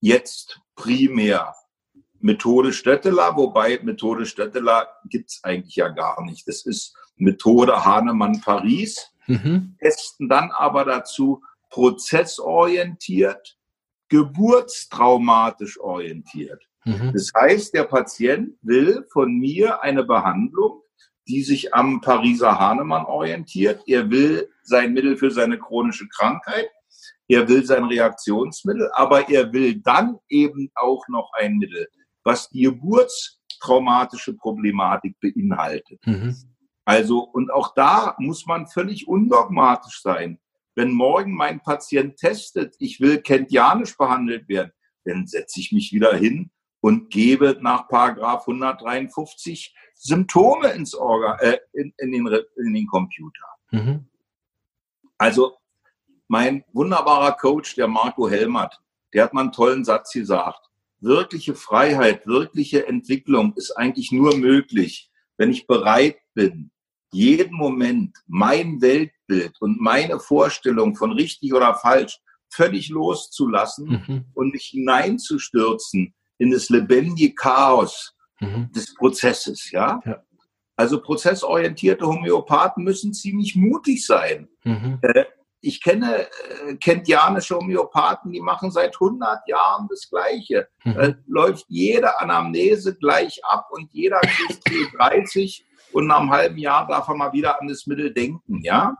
jetzt 0.00 0.60
primär 0.74 1.54
Methode 2.20 2.72
Stötteler, 2.72 3.34
wobei 3.36 3.80
Methode 3.82 4.26
Stötteler 4.26 4.88
gibt's 5.08 5.42
eigentlich 5.42 5.76
ja 5.76 5.88
gar 5.88 6.22
nicht. 6.22 6.46
Das 6.46 6.66
ist 6.66 6.94
Methode 7.16 7.84
Hahnemann 7.84 8.40
Paris, 8.42 9.10
mhm. 9.26 9.76
testen 9.80 10.28
dann 10.28 10.50
aber 10.50 10.84
dazu 10.84 11.42
prozessorientiert, 11.70 13.56
geburtstraumatisch 14.08 15.80
orientiert. 15.80 16.69
Mhm. 16.84 17.12
Das 17.12 17.30
heißt, 17.34 17.74
der 17.74 17.84
Patient 17.84 18.56
will 18.62 19.06
von 19.12 19.38
mir 19.38 19.82
eine 19.82 20.04
Behandlung, 20.04 20.82
die 21.28 21.42
sich 21.42 21.74
am 21.74 22.00
Pariser 22.00 22.58
Hahnemann 22.58 23.04
orientiert. 23.04 23.82
Er 23.86 24.10
will 24.10 24.48
sein 24.62 24.92
Mittel 24.92 25.16
für 25.16 25.30
seine 25.30 25.58
chronische 25.58 26.08
Krankheit. 26.08 26.68
Er 27.28 27.48
will 27.48 27.64
sein 27.64 27.84
Reaktionsmittel, 27.84 28.90
aber 28.94 29.28
er 29.28 29.52
will 29.52 29.80
dann 29.80 30.18
eben 30.28 30.70
auch 30.74 31.06
noch 31.08 31.30
ein 31.38 31.58
Mittel, 31.58 31.86
was 32.24 32.48
die 32.48 32.62
geburtstraumatische 32.62 34.34
Problematik 34.34 35.16
beinhaltet. 35.20 36.00
Mhm. 36.04 36.36
Also, 36.84 37.20
und 37.20 37.52
auch 37.52 37.74
da 37.74 38.16
muss 38.18 38.46
man 38.46 38.66
völlig 38.66 39.06
undogmatisch 39.06 40.02
sein. 40.02 40.40
Wenn 40.74 40.90
morgen 40.90 41.34
mein 41.34 41.60
Patient 41.60 42.16
testet, 42.16 42.74
ich 42.78 43.00
will 43.00 43.20
kentianisch 43.20 43.96
behandelt 43.96 44.48
werden, 44.48 44.72
dann 45.04 45.26
setze 45.26 45.60
ich 45.60 45.72
mich 45.72 45.92
wieder 45.92 46.16
hin 46.16 46.50
und 46.80 47.10
gebe 47.10 47.58
nach 47.60 47.88
Paragraph 47.88 48.46
153 48.46 49.74
Symptome 49.94 50.68
ins 50.68 50.94
Organ, 50.94 51.38
äh, 51.40 51.58
in, 51.72 51.92
in, 51.98 52.12
den, 52.12 52.26
in 52.56 52.74
den 52.74 52.86
Computer. 52.86 53.46
Mhm. 53.70 54.06
Also 55.18 55.56
mein 56.28 56.64
wunderbarer 56.72 57.32
Coach, 57.32 57.74
der 57.74 57.88
Marco 57.88 58.28
Helmert, 58.28 58.80
der 59.12 59.24
hat 59.24 59.34
mal 59.34 59.42
einen 59.42 59.52
tollen 59.52 59.84
Satz 59.84 60.12
gesagt. 60.12 60.70
Wirkliche 61.00 61.54
Freiheit, 61.54 62.26
wirkliche 62.26 62.86
Entwicklung 62.86 63.54
ist 63.56 63.72
eigentlich 63.72 64.12
nur 64.12 64.36
möglich, 64.36 65.10
wenn 65.36 65.50
ich 65.50 65.66
bereit 65.66 66.18
bin, 66.34 66.70
jeden 67.12 67.56
Moment 67.56 68.16
mein 68.26 68.80
Weltbild 68.80 69.60
und 69.60 69.80
meine 69.80 70.20
Vorstellung 70.20 70.94
von 70.94 71.12
richtig 71.12 71.52
oder 71.52 71.74
falsch 71.74 72.20
völlig 72.48 72.88
loszulassen 72.88 74.04
mhm. 74.06 74.24
und 74.34 74.52
mich 74.52 74.66
hineinzustürzen 74.66 76.14
in 76.40 76.50
das 76.50 76.70
lebendige 76.70 77.34
Chaos 77.34 78.14
mhm. 78.40 78.72
des 78.72 78.94
Prozesses, 78.94 79.70
ja? 79.70 80.00
ja? 80.04 80.22
Also 80.74 81.00
prozessorientierte 81.02 82.06
Homöopathen 82.06 82.82
müssen 82.82 83.12
ziemlich 83.12 83.54
mutig 83.54 84.04
sein. 84.04 84.48
Mhm. 84.64 84.98
Äh, 85.02 85.26
ich 85.60 85.82
kenne 85.82 86.26
äh, 86.26 86.76
kentianische 86.76 87.56
Homöopathen, 87.56 88.32
die 88.32 88.40
machen 88.40 88.70
seit 88.70 88.94
100 88.94 89.46
Jahren 89.46 89.86
das 89.90 90.08
Gleiche. 90.08 90.68
Mhm. 90.84 90.94
Da 90.94 91.14
läuft 91.26 91.66
jede 91.68 92.18
Anamnese 92.18 92.96
gleich 92.96 93.44
ab 93.44 93.68
und 93.70 93.92
jeder 93.92 94.20
kriegt 94.20 94.66
T30 94.66 95.62
und 95.92 96.06
nach 96.06 96.20
einem 96.20 96.30
halben 96.30 96.56
Jahr 96.56 96.86
darf 96.86 97.08
er 97.08 97.14
mal 97.14 97.34
wieder 97.34 97.60
an 97.60 97.68
das 97.68 97.86
Mittel 97.86 98.14
denken, 98.14 98.62
ja? 98.62 98.96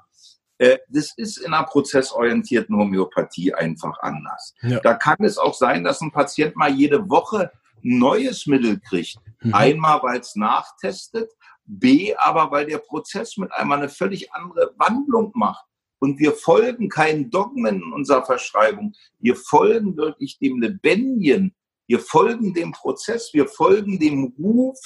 Äh, 0.60 0.78
das 0.90 1.14
ist 1.16 1.38
in 1.38 1.54
einer 1.54 1.64
prozessorientierten 1.64 2.76
Homöopathie 2.76 3.54
einfach 3.54 3.98
anders. 4.00 4.54
Ja. 4.60 4.78
Da 4.80 4.92
kann 4.92 5.16
es 5.20 5.38
auch 5.38 5.54
sein, 5.54 5.84
dass 5.84 6.02
ein 6.02 6.12
Patient 6.12 6.54
mal 6.54 6.70
jede 6.70 7.08
Woche 7.08 7.50
ein 7.82 7.98
neues 7.98 8.46
Mittel 8.46 8.78
kriegt. 8.78 9.16
Mhm. 9.40 9.54
Einmal, 9.54 10.02
weil 10.02 10.20
es 10.20 10.36
nachtestet, 10.36 11.30
B, 11.64 12.14
aber 12.14 12.50
weil 12.50 12.66
der 12.66 12.76
Prozess 12.76 13.38
mit 13.38 13.50
einmal 13.54 13.78
eine 13.78 13.88
völlig 13.88 14.34
andere 14.34 14.74
Wandlung 14.76 15.32
macht. 15.34 15.64
Und 15.98 16.18
wir 16.18 16.32
folgen 16.32 16.90
keinen 16.90 17.30
Dogmen 17.30 17.76
in 17.76 17.92
unserer 17.94 18.26
Verschreibung. 18.26 18.92
Wir 19.18 19.36
folgen 19.36 19.96
wirklich 19.96 20.38
dem 20.40 20.60
Lebendigen. 20.60 21.54
Wir 21.86 22.00
folgen 22.00 22.52
dem 22.52 22.72
Prozess. 22.72 23.30
Wir 23.32 23.46
folgen 23.46 23.98
dem 23.98 24.34
Ruf 24.38 24.78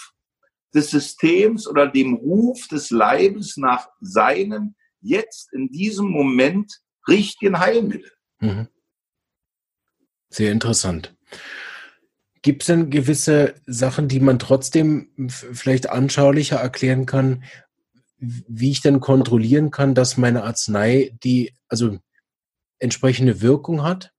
des 0.72 0.91
Systems 0.91 1.66
oder 1.66 1.89
dem 1.89 2.14
Ruf 2.14 2.68
des 2.68 2.91
Leibes 2.91 3.57
nach 3.57 3.89
seinem 4.01 4.77
jetzt 5.05 5.52
in 5.52 5.68
diesem 5.68 6.09
Moment 6.09 6.80
richtigen 7.07 7.59
Heilmittel. 7.59 8.11
Mhm. 8.40 8.68
Sehr 10.30 10.50
interessant. 10.50 11.14
Gibt 12.42 12.62
es 12.62 12.66
denn 12.66 12.90
gewisse 12.90 13.55
Sachen, 13.66 14.09
die 14.09 14.20
man 14.20 14.38
trotzdem 14.38 15.09
vielleicht 15.28 15.88
anschaulicher 15.88 16.57
erklären 16.57 17.07
kann, 17.07 17.44
wie 18.18 18.70
ich 18.70 18.80
denn 18.80 19.00
kontrollieren 19.00 19.70
kann, 19.70 19.94
dass 19.94 20.16
meine 20.16 20.44
Arznei 20.44 21.16
die 21.22 21.55
also 21.68 21.98
entsprechende 22.78 23.40
Wirkung 23.40 23.82
hat? 23.82 24.12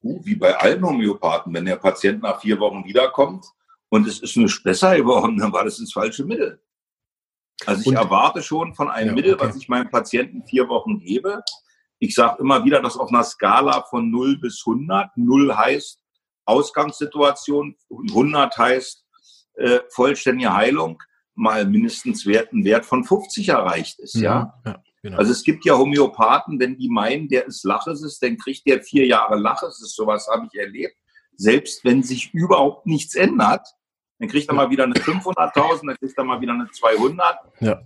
Wie 0.00 0.34
bei 0.34 0.56
allen 0.56 0.84
Homöopathen, 0.84 1.52
wenn 1.54 1.64
der 1.64 1.76
Patient 1.76 2.22
nach 2.22 2.40
vier 2.40 2.58
Wochen 2.58 2.84
wiederkommt 2.84 3.46
und 3.88 4.06
es 4.06 4.20
ist 4.20 4.36
nicht 4.36 4.62
besser 4.62 4.96
geworden, 4.96 5.36
dann 5.38 5.52
war 5.52 5.64
das 5.64 5.78
das 5.78 5.92
falsche 5.92 6.24
Mittel. 6.24 6.63
Also 7.66 7.82
ich 7.82 7.86
und, 7.88 7.96
erwarte 7.96 8.42
schon 8.42 8.74
von 8.74 8.90
einem 8.90 9.10
ja, 9.10 9.14
Mittel, 9.14 9.34
okay. 9.34 9.46
was 9.46 9.56
ich 9.56 9.68
meinem 9.68 9.90
Patienten 9.90 10.44
vier 10.46 10.68
Wochen 10.68 11.00
gebe. 11.00 11.42
Ich 11.98 12.14
sage 12.14 12.40
immer 12.40 12.64
wieder, 12.64 12.82
dass 12.82 12.96
auf 12.96 13.10
einer 13.10 13.24
Skala 13.24 13.82
von 13.88 14.10
0 14.10 14.38
bis 14.38 14.62
100, 14.66 15.16
0 15.16 15.56
heißt 15.56 16.00
Ausgangssituation, 16.46 17.76
100 17.90 18.58
heißt 18.58 19.04
äh, 19.54 19.80
vollständige 19.90 20.52
Heilung, 20.52 21.02
mal 21.34 21.66
mindestens 21.66 22.26
Wert, 22.26 22.52
ein 22.52 22.64
Wert 22.64 22.84
von 22.84 23.04
50 23.04 23.48
erreicht 23.48 23.98
ist. 24.00 24.14
Ja. 24.14 24.54
ja. 24.66 24.82
Genau. 25.02 25.18
Also 25.18 25.32
es 25.32 25.44
gibt 25.44 25.66
ja 25.66 25.76
Homöopathen, 25.76 26.58
wenn 26.58 26.78
die 26.78 26.88
meinen, 26.88 27.28
der 27.28 27.46
ist 27.46 27.62
Laches, 27.62 28.18
dann 28.20 28.38
kriegt 28.38 28.66
der 28.66 28.82
vier 28.82 29.06
Jahre 29.06 29.36
Laches. 29.36 29.78
Sowas 29.94 30.26
habe 30.32 30.48
ich 30.50 30.58
erlebt. 30.58 30.96
Selbst 31.36 31.84
wenn 31.84 32.02
sich 32.02 32.32
überhaupt 32.32 32.86
nichts 32.86 33.14
ändert, 33.14 33.66
dann 34.18 34.28
kriegt 34.28 34.48
er 34.48 34.54
mal 34.54 34.70
wieder 34.70 34.84
eine 34.84 34.94
500.000, 34.94 35.86
dann 35.86 35.96
kriegt 35.96 36.16
er 36.16 36.24
mal 36.24 36.40
wieder 36.40 36.52
eine 36.52 36.70
200. 36.70 37.38
Ja. 37.60 37.82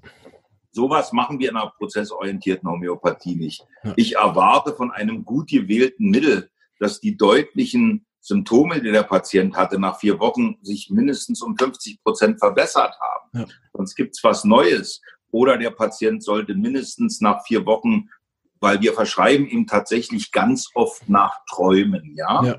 Sowas 0.70 1.12
machen 1.12 1.38
wir 1.38 1.50
in 1.50 1.56
einer 1.56 1.72
prozessorientierten 1.76 2.68
Homöopathie 2.68 3.36
nicht. 3.36 3.64
Ja. 3.82 3.94
Ich 3.96 4.16
erwarte 4.16 4.74
von 4.74 4.90
einem 4.90 5.24
gut 5.24 5.48
gewählten 5.48 6.10
Mittel, 6.10 6.50
dass 6.78 7.00
die 7.00 7.16
deutlichen 7.16 8.06
Symptome, 8.20 8.80
die 8.80 8.92
der 8.92 9.04
Patient 9.04 9.56
hatte, 9.56 9.80
nach 9.80 9.98
vier 9.98 10.20
Wochen 10.20 10.58
sich 10.62 10.90
mindestens 10.90 11.42
um 11.42 11.56
50 11.56 12.02
Prozent 12.02 12.38
verbessert 12.38 12.94
haben. 13.00 13.30
Ja. 13.32 13.46
Sonst 13.72 13.94
gibt's 13.94 14.22
was 14.22 14.44
Neues. 14.44 15.00
Oder 15.30 15.56
der 15.56 15.70
Patient 15.70 16.22
sollte 16.22 16.54
mindestens 16.54 17.20
nach 17.20 17.44
vier 17.44 17.66
Wochen, 17.66 18.08
weil 18.60 18.80
wir 18.80 18.92
verschreiben 18.92 19.46
ihm 19.46 19.66
tatsächlich 19.66 20.32
ganz 20.32 20.68
oft 20.74 21.08
nach 21.08 21.38
Träumen, 21.50 22.14
ja. 22.16 22.44
ja. 22.44 22.58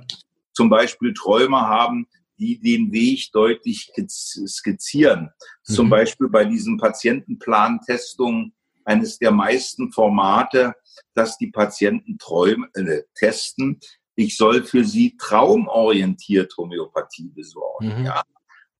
Zum 0.53 0.69
Beispiel 0.69 1.13
Träume 1.13 1.61
haben, 1.61 2.07
die 2.39 2.59
den 2.59 2.91
Weg 2.91 3.31
deutlich 3.33 3.91
skizzieren. 4.07 5.29
Mhm. 5.67 5.73
Zum 5.73 5.89
Beispiel 5.89 6.29
bei 6.29 6.45
diesen 6.45 6.77
Patientenplantestungen 6.77 8.53
eines 8.85 9.19
der 9.19 9.31
meisten 9.31 9.91
Formate, 9.91 10.73
dass 11.13 11.37
die 11.37 11.51
Patienten 11.51 12.17
Träume 12.17 12.67
äh, 12.73 13.03
testen. 13.13 13.79
Ich 14.15 14.35
soll 14.37 14.63
für 14.63 14.83
sie 14.83 15.15
traumorientiert 15.17 16.55
Homöopathie 16.57 17.29
besorgen. 17.29 17.99
Mhm. 17.99 18.05
Ja. 18.05 18.23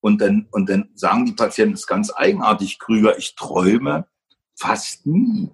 Und 0.00 0.20
dann, 0.20 0.48
und 0.50 0.68
dann 0.68 0.90
sagen 0.94 1.26
die 1.26 1.32
Patienten, 1.32 1.72
das 1.72 1.82
ist 1.82 1.86
ganz 1.86 2.12
eigenartig, 2.14 2.78
Krüger, 2.78 3.18
ich 3.18 3.34
träume 3.34 4.06
fast 4.54 5.06
nie. 5.06 5.50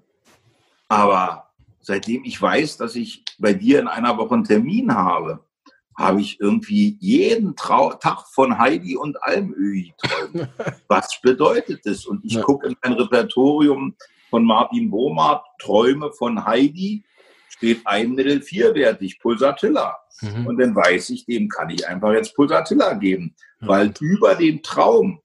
Aber 0.88 1.50
seitdem 1.80 2.24
ich 2.24 2.40
weiß, 2.40 2.76
dass 2.76 2.96
ich 2.96 3.24
bei 3.38 3.54
dir 3.54 3.80
in 3.80 3.88
einer 3.88 4.16
Woche 4.18 4.34
einen 4.34 4.44
Termin 4.44 4.94
habe, 4.94 5.45
habe 5.96 6.20
ich 6.20 6.40
irgendwie 6.40 6.96
jeden 7.00 7.56
Trau 7.56 7.94
Tag 7.94 8.26
von 8.32 8.58
Heidi 8.58 8.96
und 8.96 9.22
Almöhi 9.22 9.94
träumt. 9.96 10.48
Was 10.88 11.20
bedeutet 11.22 11.80
das? 11.84 12.04
Und 12.04 12.24
ich 12.24 12.34
ja. 12.34 12.42
gucke 12.42 12.68
in 12.68 12.76
ein 12.82 12.92
Repertorium 12.92 13.96
von 14.28 14.44
Martin 14.44 14.90
Bohmart, 14.90 15.46
Träume 15.58 16.12
von 16.12 16.44
Heidi, 16.44 17.04
steht 17.48 17.86
ein 17.86 18.12
Mittel 18.12 18.42
vierwertig, 18.42 19.18
Pulsatilla. 19.20 19.96
Mhm. 20.20 20.46
Und 20.46 20.58
dann 20.58 20.74
weiß 20.74 21.10
ich, 21.10 21.24
dem 21.24 21.48
kann 21.48 21.70
ich 21.70 21.86
einfach 21.86 22.12
jetzt 22.12 22.34
Pulsatilla 22.34 22.94
geben. 22.94 23.34
Mhm. 23.60 23.68
Weil 23.68 23.94
über 24.00 24.34
den 24.34 24.62
Traum 24.62 25.20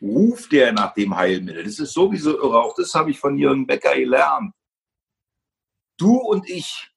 ruft 0.00 0.52
der 0.52 0.72
nach 0.72 0.94
dem 0.94 1.16
Heilmittel. 1.16 1.64
Das 1.64 1.78
ist 1.78 1.92
sowieso 1.92 2.36
irre. 2.36 2.62
Auch 2.62 2.74
das 2.76 2.94
habe 2.94 3.10
ich 3.10 3.18
von 3.18 3.36
Jürgen 3.36 3.66
Becker 3.66 3.96
gelernt. 3.96 4.52
Du 5.96 6.16
und 6.16 6.48
ich, 6.48 6.90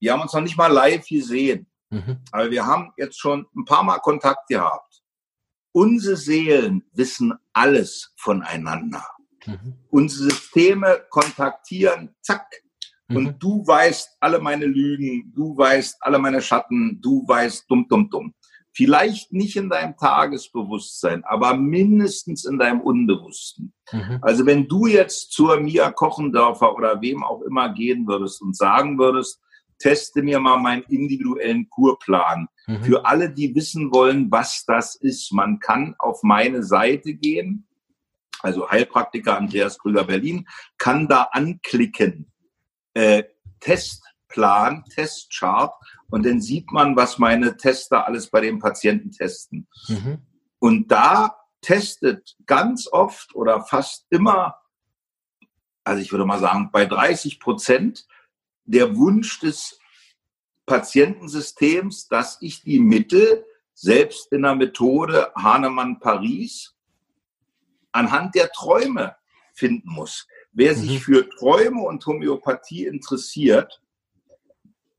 wir 0.00 0.12
haben 0.12 0.22
uns 0.22 0.32
noch 0.32 0.40
nicht 0.40 0.56
mal 0.56 0.72
live 0.72 1.06
gesehen. 1.06 1.66
Mhm. 1.92 2.18
Aber 2.32 2.50
wir 2.50 2.66
haben 2.66 2.92
jetzt 2.96 3.20
schon 3.20 3.46
ein 3.54 3.64
paar 3.64 3.82
Mal 3.82 3.98
Kontakt 3.98 4.48
gehabt. 4.48 5.02
Unsere 5.72 6.16
Seelen 6.16 6.84
wissen 6.92 7.32
alles 7.52 8.12
voneinander. 8.16 9.06
Mhm. 9.46 9.74
Unsere 9.90 10.30
Systeme 10.30 11.04
kontaktieren, 11.08 12.14
zack, 12.20 12.46
Mhm. 13.12 13.16
Und 13.16 13.42
du 13.42 13.66
weißt 13.66 14.16
alle 14.20 14.40
meine 14.40 14.66
Lügen, 14.66 15.32
du 15.34 15.56
weißt 15.56 15.96
alle 16.00 16.18
meine 16.18 16.40
Schatten, 16.40 17.00
du 17.00 17.24
weißt 17.26 17.70
dumm, 17.70 17.86
dumm, 17.88 18.10
dumm. 18.10 18.34
Vielleicht 18.74 19.32
nicht 19.32 19.56
in 19.56 19.68
deinem 19.68 19.96
Tagesbewusstsein, 19.98 21.22
aber 21.24 21.54
mindestens 21.54 22.46
in 22.46 22.58
deinem 22.58 22.80
Unbewussten. 22.80 23.74
Mhm. 23.92 24.18
Also 24.22 24.46
wenn 24.46 24.66
du 24.66 24.86
jetzt 24.86 25.32
zur 25.32 25.60
Mia 25.60 25.90
Kochendörfer 25.90 26.74
oder 26.74 27.00
wem 27.02 27.22
auch 27.22 27.42
immer 27.42 27.72
gehen 27.74 28.06
würdest 28.06 28.40
und 28.40 28.56
sagen 28.56 28.98
würdest, 28.98 29.40
teste 29.82 30.22
mir 30.22 30.38
mal 30.38 30.58
meinen 30.58 30.84
individuellen 30.84 31.68
Kurplan. 31.68 32.48
Mhm. 32.66 32.82
Für 32.84 33.04
alle, 33.04 33.30
die 33.30 33.54
wissen 33.54 33.92
wollen, 33.92 34.30
was 34.30 34.64
das 34.64 34.94
ist, 34.94 35.32
man 35.32 35.58
kann 35.58 35.96
auf 35.98 36.22
meine 36.22 36.62
Seite 36.62 37.14
gehen, 37.14 37.66
also 38.40 38.70
Heilpraktiker 38.70 39.36
Andreas 39.36 39.78
Krüger 39.78 40.04
Berlin, 40.04 40.46
kann 40.78 41.08
da 41.08 41.28
anklicken 41.32 42.32
äh, 42.94 43.24
Testplan, 43.60 44.84
Testchart 44.84 45.74
und 46.10 46.26
dann 46.26 46.40
sieht 46.40 46.70
man, 46.70 46.94
was 46.96 47.18
meine 47.18 47.56
Tester 47.56 48.06
alles 48.06 48.30
bei 48.30 48.40
den 48.40 48.58
Patienten 48.60 49.10
testen. 49.10 49.66
Mhm. 49.88 50.18
Und 50.58 50.92
da 50.92 51.36
testet 51.60 52.36
ganz 52.46 52.88
oft 52.90 53.34
oder 53.34 53.62
fast 53.62 54.06
immer, 54.10 54.56
also 55.84 56.00
ich 56.00 56.12
würde 56.12 56.26
mal 56.26 56.38
sagen, 56.38 56.70
bei 56.72 56.86
30 56.86 57.40
Prozent 57.40 58.06
der 58.64 58.96
Wunsch 58.96 59.40
des 59.40 59.78
Patientensystems, 60.66 62.08
dass 62.08 62.38
ich 62.40 62.62
die 62.62 62.78
Mittel 62.78 63.44
selbst 63.74 64.32
in 64.32 64.42
der 64.42 64.54
Methode 64.54 65.32
Hahnemann 65.34 65.98
Paris 65.98 66.74
anhand 67.90 68.34
der 68.34 68.50
Träume 68.50 69.16
finden 69.54 69.90
muss. 69.90 70.26
Wer 70.52 70.74
sich 70.74 70.92
mhm. 70.92 70.98
für 70.98 71.28
Träume 71.28 71.82
und 71.82 72.04
Homöopathie 72.06 72.86
interessiert, 72.86 73.82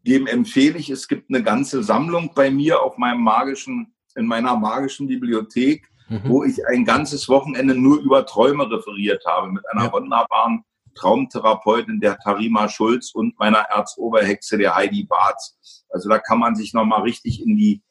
dem 0.05 0.27
empfehle 0.27 0.77
ich, 0.77 0.89
es 0.89 1.07
gibt 1.07 1.29
eine 1.29 1.43
ganze 1.43 1.81
Sammlung 1.83 2.33
bei 2.35 2.51
mir 2.51 2.81
auf 2.81 2.97
meinem 2.97 3.23
magischen, 3.23 3.93
in 4.15 4.25
meiner 4.25 4.55
magischen 4.57 5.07
Bibliothek, 5.07 5.89
mhm. 6.09 6.21
wo 6.25 6.43
ich 6.43 6.65
ein 6.67 6.85
ganzes 6.85 7.29
Wochenende 7.29 7.75
nur 7.75 7.99
über 7.99 8.25
Träume 8.25 8.69
referiert 8.69 9.23
habe 9.25 9.51
mit 9.51 9.63
einer 9.71 9.85
ja. 9.85 9.93
wunderbaren 9.93 10.65
Traumtherapeutin, 10.95 11.99
der 11.99 12.17
Tarima 12.17 12.69
Schulz 12.69 13.11
und 13.13 13.37
meiner 13.39 13.59
Erzoberhexe, 13.59 14.57
der 14.57 14.75
Heidi 14.75 15.03
Barz. 15.03 15.83
Also 15.89 16.09
da 16.09 16.19
kann 16.19 16.39
man 16.39 16.55
sich 16.55 16.73
nochmal 16.73 17.01
richtig 17.01 17.41
in 17.41 17.55
die 17.55 17.81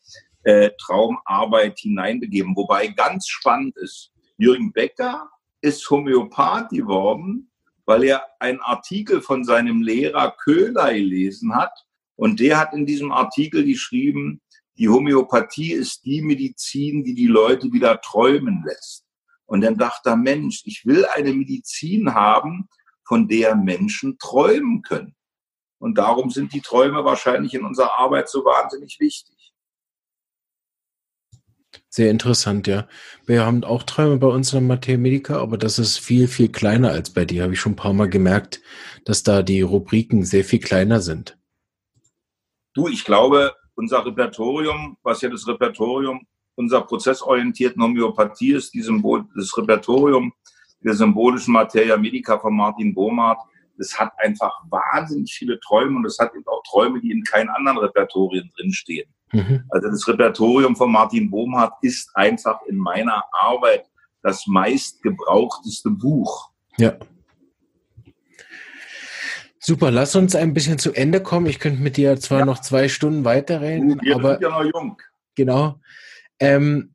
äh, 0.44 0.70
Traumarbeit 0.80 1.78
hineinbegeben. 1.78 2.56
Wobei 2.56 2.88
ganz 2.88 3.28
spannend 3.28 3.76
ist, 3.76 4.12
Jürgen 4.36 4.72
Becker 4.72 5.28
ist 5.60 5.88
Homöopath 5.88 6.70
geworden 6.70 7.48
weil 7.84 8.04
er 8.04 8.24
einen 8.38 8.60
Artikel 8.60 9.20
von 9.20 9.44
seinem 9.44 9.82
Lehrer 9.82 10.34
Köhler 10.42 10.92
gelesen 10.92 11.54
hat. 11.54 11.72
Und 12.16 12.40
der 12.40 12.58
hat 12.58 12.72
in 12.72 12.86
diesem 12.86 13.12
Artikel 13.12 13.64
geschrieben, 13.64 14.40
die 14.78 14.88
Homöopathie 14.88 15.72
ist 15.72 16.04
die 16.04 16.22
Medizin, 16.22 17.04
die 17.04 17.14
die 17.14 17.26
Leute 17.26 17.72
wieder 17.72 18.00
träumen 18.00 18.62
lässt. 18.64 19.04
Und 19.46 19.62
dann 19.62 19.76
dachte 19.76 20.10
er, 20.10 20.16
Mensch, 20.16 20.62
ich 20.64 20.86
will 20.86 21.04
eine 21.04 21.32
Medizin 21.32 22.14
haben, 22.14 22.68
von 23.12 23.28
der 23.28 23.54
Menschen 23.54 24.16
träumen 24.16 24.80
können. 24.80 25.14
Und 25.78 25.98
darum 25.98 26.30
sind 26.30 26.54
die 26.54 26.62
Träume 26.62 27.04
wahrscheinlich 27.04 27.52
in 27.52 27.62
unserer 27.62 27.98
Arbeit 27.98 28.30
so 28.30 28.42
wahnsinnig 28.42 28.98
wichtig. 29.00 29.52
Sehr 31.90 32.10
interessant, 32.10 32.66
ja. 32.66 32.88
Wir 33.26 33.44
haben 33.44 33.64
auch 33.64 33.82
Träume 33.82 34.16
bei 34.16 34.28
uns 34.28 34.54
in 34.54 34.60
der 34.60 34.76
Materia 34.76 34.98
Medica, 34.98 35.38
aber 35.42 35.58
das 35.58 35.78
ist 35.78 35.98
viel, 35.98 36.26
viel 36.26 36.50
kleiner 36.50 36.92
als 36.92 37.10
bei 37.10 37.26
dir. 37.26 37.42
Habe 37.42 37.52
ich 37.52 37.60
schon 37.60 37.72
ein 37.72 37.76
paar 37.76 37.92
Mal 37.92 38.08
gemerkt, 38.08 38.62
dass 39.04 39.22
da 39.22 39.42
die 39.42 39.60
Rubriken 39.60 40.24
sehr 40.24 40.46
viel 40.46 40.60
kleiner 40.60 41.02
sind. 41.02 41.36
Du, 42.72 42.88
ich 42.88 43.04
glaube, 43.04 43.54
unser 43.74 44.06
Repertorium, 44.06 44.96
was 45.02 45.20
ja 45.20 45.28
das 45.28 45.46
Repertorium 45.46 46.26
unserer 46.54 46.86
prozessorientierten 46.86 47.82
Homöopathie 47.82 48.52
ist, 48.52 48.72
die 48.72 48.80
Symbol, 48.80 49.26
das 49.36 49.54
Repertorium 49.58 50.32
der 50.84 50.94
symbolischen 50.94 51.52
Materia 51.52 51.96
Medica 51.96 52.38
von 52.38 52.56
Martin 52.56 52.94
Bohmart, 52.94 53.38
das 53.78 53.98
hat 53.98 54.12
einfach 54.18 54.52
wahnsinnig 54.68 55.32
viele 55.32 55.58
Träume 55.60 55.96
und 55.96 56.06
es 56.06 56.18
hat 56.18 56.34
eben 56.34 56.46
auch 56.46 56.62
Träume, 56.68 57.00
die 57.00 57.10
in 57.10 57.22
keinen 57.24 57.48
anderen 57.48 57.78
Repertorien 57.78 58.50
drinstehen. 58.56 59.08
Mhm. 59.32 59.64
Also 59.70 59.88
das 59.88 60.06
Repertorium 60.06 60.76
von 60.76 60.92
Martin 60.92 61.30
Bohmhardt 61.30 61.74
ist 61.82 62.10
einfach 62.14 62.60
in 62.68 62.76
meiner 62.76 63.24
Arbeit 63.32 63.86
das 64.22 64.46
meistgebrauchteste 64.46 65.90
Buch. 65.90 66.50
Ja. 66.76 66.94
Super, 69.58 69.90
lass 69.90 70.16
uns 70.16 70.34
ein 70.34 70.54
bisschen 70.54 70.78
zu 70.78 70.92
Ende 70.92 71.22
kommen. 71.22 71.46
Ich 71.46 71.60
könnte 71.60 71.82
mit 71.82 71.96
dir 71.96 72.18
zwar 72.18 72.40
ja. 72.40 72.44
noch 72.44 72.60
zwei 72.60 72.88
Stunden 72.88 73.24
weiterreden, 73.24 74.00
Wir 74.02 74.16
aber 74.16 74.32
sind 74.32 74.42
ja 74.42 74.50
noch 74.50 74.64
jung. 74.64 75.00
Genau. 75.34 75.80
Ähm, 76.40 76.94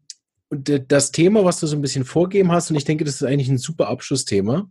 und 0.50 0.92
das 0.92 1.12
Thema, 1.12 1.44
was 1.44 1.60
du 1.60 1.68
so 1.68 1.76
ein 1.76 1.82
bisschen 1.82 2.06
vorgeben 2.06 2.52
hast, 2.52 2.70
und 2.70 2.78
ich 2.78 2.86
denke, 2.86 3.04
das 3.04 3.16
ist 3.16 3.24
eigentlich 3.24 3.50
ein 3.50 3.58
super 3.58 3.90
Abschlussthema, 3.90 4.70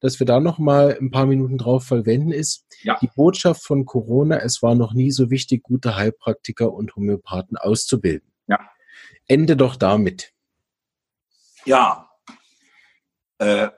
dass 0.00 0.18
wir 0.18 0.26
da 0.26 0.38
noch 0.38 0.58
mal 0.58 0.98
ein 1.00 1.10
paar 1.10 1.24
Minuten 1.24 1.56
drauf 1.56 1.84
verwenden, 1.84 2.30
ist 2.30 2.66
ja. 2.82 2.98
die 3.00 3.08
Botschaft 3.14 3.62
von 3.62 3.86
Corona, 3.86 4.36
es 4.38 4.62
war 4.62 4.74
noch 4.74 4.92
nie 4.92 5.10
so 5.10 5.30
wichtig, 5.30 5.62
gute 5.62 5.96
Heilpraktiker 5.96 6.72
und 6.72 6.94
Homöopathen 6.94 7.56
auszubilden. 7.56 8.30
Ja. 8.46 8.58
Ende 9.26 9.56
doch 9.56 9.76
damit. 9.76 10.32
Ja. 11.64 12.10
Äh, 13.38 13.68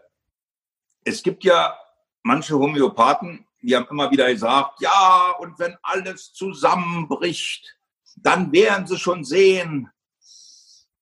es 1.05 1.23
gibt 1.23 1.45
ja 1.45 1.79
manche 2.25 2.59
Homöopathen, 2.59 3.47
die 3.63 3.77
haben 3.77 3.87
immer 3.91 4.11
wieder 4.11 4.33
gesagt, 4.33 4.81
ja, 4.81 5.33
und 5.39 5.59
wenn 5.61 5.77
alles 5.83 6.33
zusammenbricht, 6.33 7.79
dann 8.17 8.51
werden 8.51 8.87
sie 8.87 8.99
schon 8.99 9.25
sehen, 9.25 9.91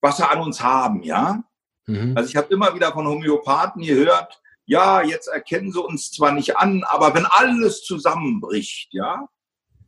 was 0.04 0.18
sie 0.18 0.28
an 0.28 0.40
uns 0.42 0.62
haben, 0.62 1.02
ja. 1.02 1.42
Mhm. 1.86 2.12
Also 2.14 2.28
ich 2.28 2.36
habe 2.36 2.52
immer 2.52 2.74
wieder 2.74 2.92
von 2.92 3.06
Homöopathen 3.06 3.82
gehört, 3.82 4.38
ja, 4.66 5.02
jetzt 5.02 5.28
erkennen 5.28 5.72
sie 5.72 5.82
uns 5.82 6.10
zwar 6.10 6.32
nicht 6.32 6.58
an, 6.58 6.84
aber 6.84 7.14
wenn 7.14 7.24
alles 7.24 7.82
zusammenbricht, 7.82 8.92
ja, 8.92 9.26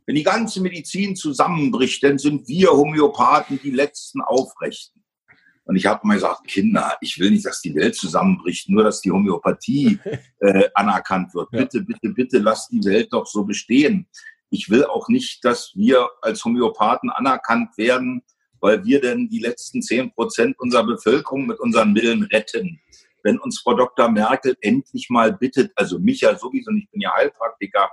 wenn 0.07 0.15
die 0.15 0.23
ganze 0.23 0.59
Medizin 0.61 1.15
zusammenbricht, 1.15 2.03
dann 2.03 2.17
sind 2.17 2.47
wir 2.47 2.71
Homöopathen 2.71 3.59
die 3.61 3.71
letzten 3.71 4.21
Aufrechten. 4.21 5.03
Und 5.65 5.75
ich 5.75 5.85
habe 5.85 6.07
mal 6.07 6.15
gesagt, 6.15 6.47
Kinder, 6.47 6.97
ich 7.01 7.19
will 7.19 7.29
nicht, 7.29 7.45
dass 7.45 7.61
die 7.61 7.75
Welt 7.75 7.95
zusammenbricht, 7.95 8.69
nur 8.69 8.85
dass 8.85 9.01
die 9.01 9.11
Homöopathie 9.11 9.99
äh, 10.39 10.69
anerkannt 10.73 11.35
wird. 11.35 11.49
Ja. 11.51 11.59
Bitte, 11.59 11.81
bitte, 11.81 12.09
bitte, 12.09 12.37
lass 12.39 12.69
die 12.69 12.83
Welt 12.85 13.09
doch 13.11 13.27
so 13.27 13.43
bestehen. 13.43 14.07
Ich 14.49 14.69
will 14.69 14.85
auch 14.85 15.09
nicht, 15.09 15.43
dass 15.45 15.73
wir 15.75 16.09
als 16.21 16.43
Homöopathen 16.43 17.09
anerkannt 17.11 17.77
werden, 17.77 18.23
weil 18.67 18.83
wir 18.83 18.99
denn 18.99 19.29
die 19.29 19.39
letzten 19.39 19.81
zehn 19.81 20.11
Prozent 20.11 20.59
unserer 20.59 20.85
Bevölkerung 20.85 21.47
mit 21.47 21.57
unseren 21.61 21.93
Mitteln 21.93 22.23
retten. 22.23 22.81
Wenn 23.23 23.39
uns 23.39 23.61
Frau 23.61 23.73
Dr. 23.73 24.11
Merkel 24.11 24.57
endlich 24.59 25.09
mal 25.09 25.31
bittet, 25.31 25.71
also 25.77 25.99
mich 25.99 26.19
ja 26.19 26.37
sowieso, 26.37 26.71
und 26.71 26.79
ich 26.79 26.91
bin 26.91 26.99
ja 26.99 27.13
Heilpraktiker, 27.15 27.89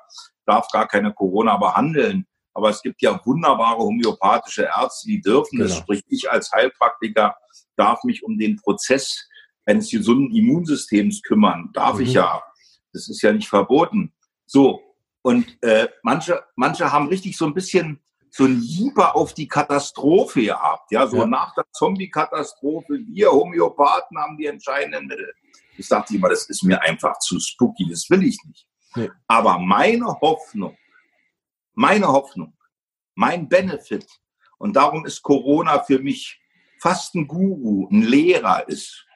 darf 0.47 0.67
gar 0.73 0.89
keine 0.89 1.15
Corona 1.15 1.57
behandeln. 1.59 2.27
Aber 2.55 2.71
es 2.71 2.83
gibt 2.83 3.03
ja 3.03 3.21
wunderbare 3.25 3.79
homöopathische 3.79 4.65
Ärzte, 4.65 5.07
die 5.07 5.21
dürfen 5.21 5.59
genau. 5.59 5.69
das. 5.69 5.79
Sprich, 5.79 6.03
ich 6.09 6.29
als 6.29 6.51
Heilpraktiker 6.51 7.37
darf 7.77 8.03
mich 8.03 8.25
um 8.25 8.37
den 8.37 8.57
Prozess 8.57 9.29
eines 9.67 9.93
gesunden 9.93 10.35
Immunsystems 10.35 11.23
kümmern. 11.23 11.71
Darf 11.73 11.99
mhm. 11.99 12.03
ich 12.03 12.15
ja. 12.15 12.43
Das 12.93 13.09
ist 13.09 13.23
ja 13.23 13.33
nicht 13.33 13.49
verboten. 13.49 14.13
So. 14.45 14.83
Und 15.23 15.57
äh, 15.63 15.87
manche, 16.03 16.43
manche 16.57 16.91
haben 16.91 17.07
richtig 17.07 17.37
so 17.37 17.47
ein 17.47 17.55
bisschen 17.55 18.04
so 18.37 18.47
ein 18.47 18.61
Lieber 18.61 19.15
auf 19.15 19.33
die 19.33 19.47
Katastrophe 19.47 20.43
gehabt. 20.43 20.91
Ja, 20.91 21.07
so 21.07 21.19
ja. 21.19 21.27
nach 21.27 21.55
der 21.55 21.67
Zombie-Katastrophe, 21.71 22.99
wir 23.07 23.31
Homöopathen 23.31 24.19
haben 24.19 24.37
die 24.37 24.47
entscheidenden 24.47 25.07
Mittel. 25.07 25.33
Ich 25.77 25.87
dachte 25.87 26.17
immer, 26.17 26.31
das 26.31 26.49
ist 26.49 26.65
mir 26.65 26.83
einfach 26.83 27.17
zu 27.21 27.39
spooky, 27.39 27.89
das 27.89 28.11
will 28.11 28.25
ich 28.25 28.37
nicht. 28.45 28.67
Nee. 28.97 29.09
Aber 29.29 29.61
meine 29.61 30.07
Hoffnung, 30.21 30.77
meine 31.75 32.09
Hoffnung, 32.09 32.57
mein 33.15 33.49
Benefit, 33.49 34.09
und 34.59 34.75
darum 34.75 35.07
ist 35.07 35.23
Corona 35.23 35.85
für 35.85 36.01
mich 36.01 36.41
fast 36.81 37.15
ein 37.15 37.29
Guru, 37.29 37.89
ein 37.89 38.03
Lehrer 38.03 38.69
ist, 38.69 39.07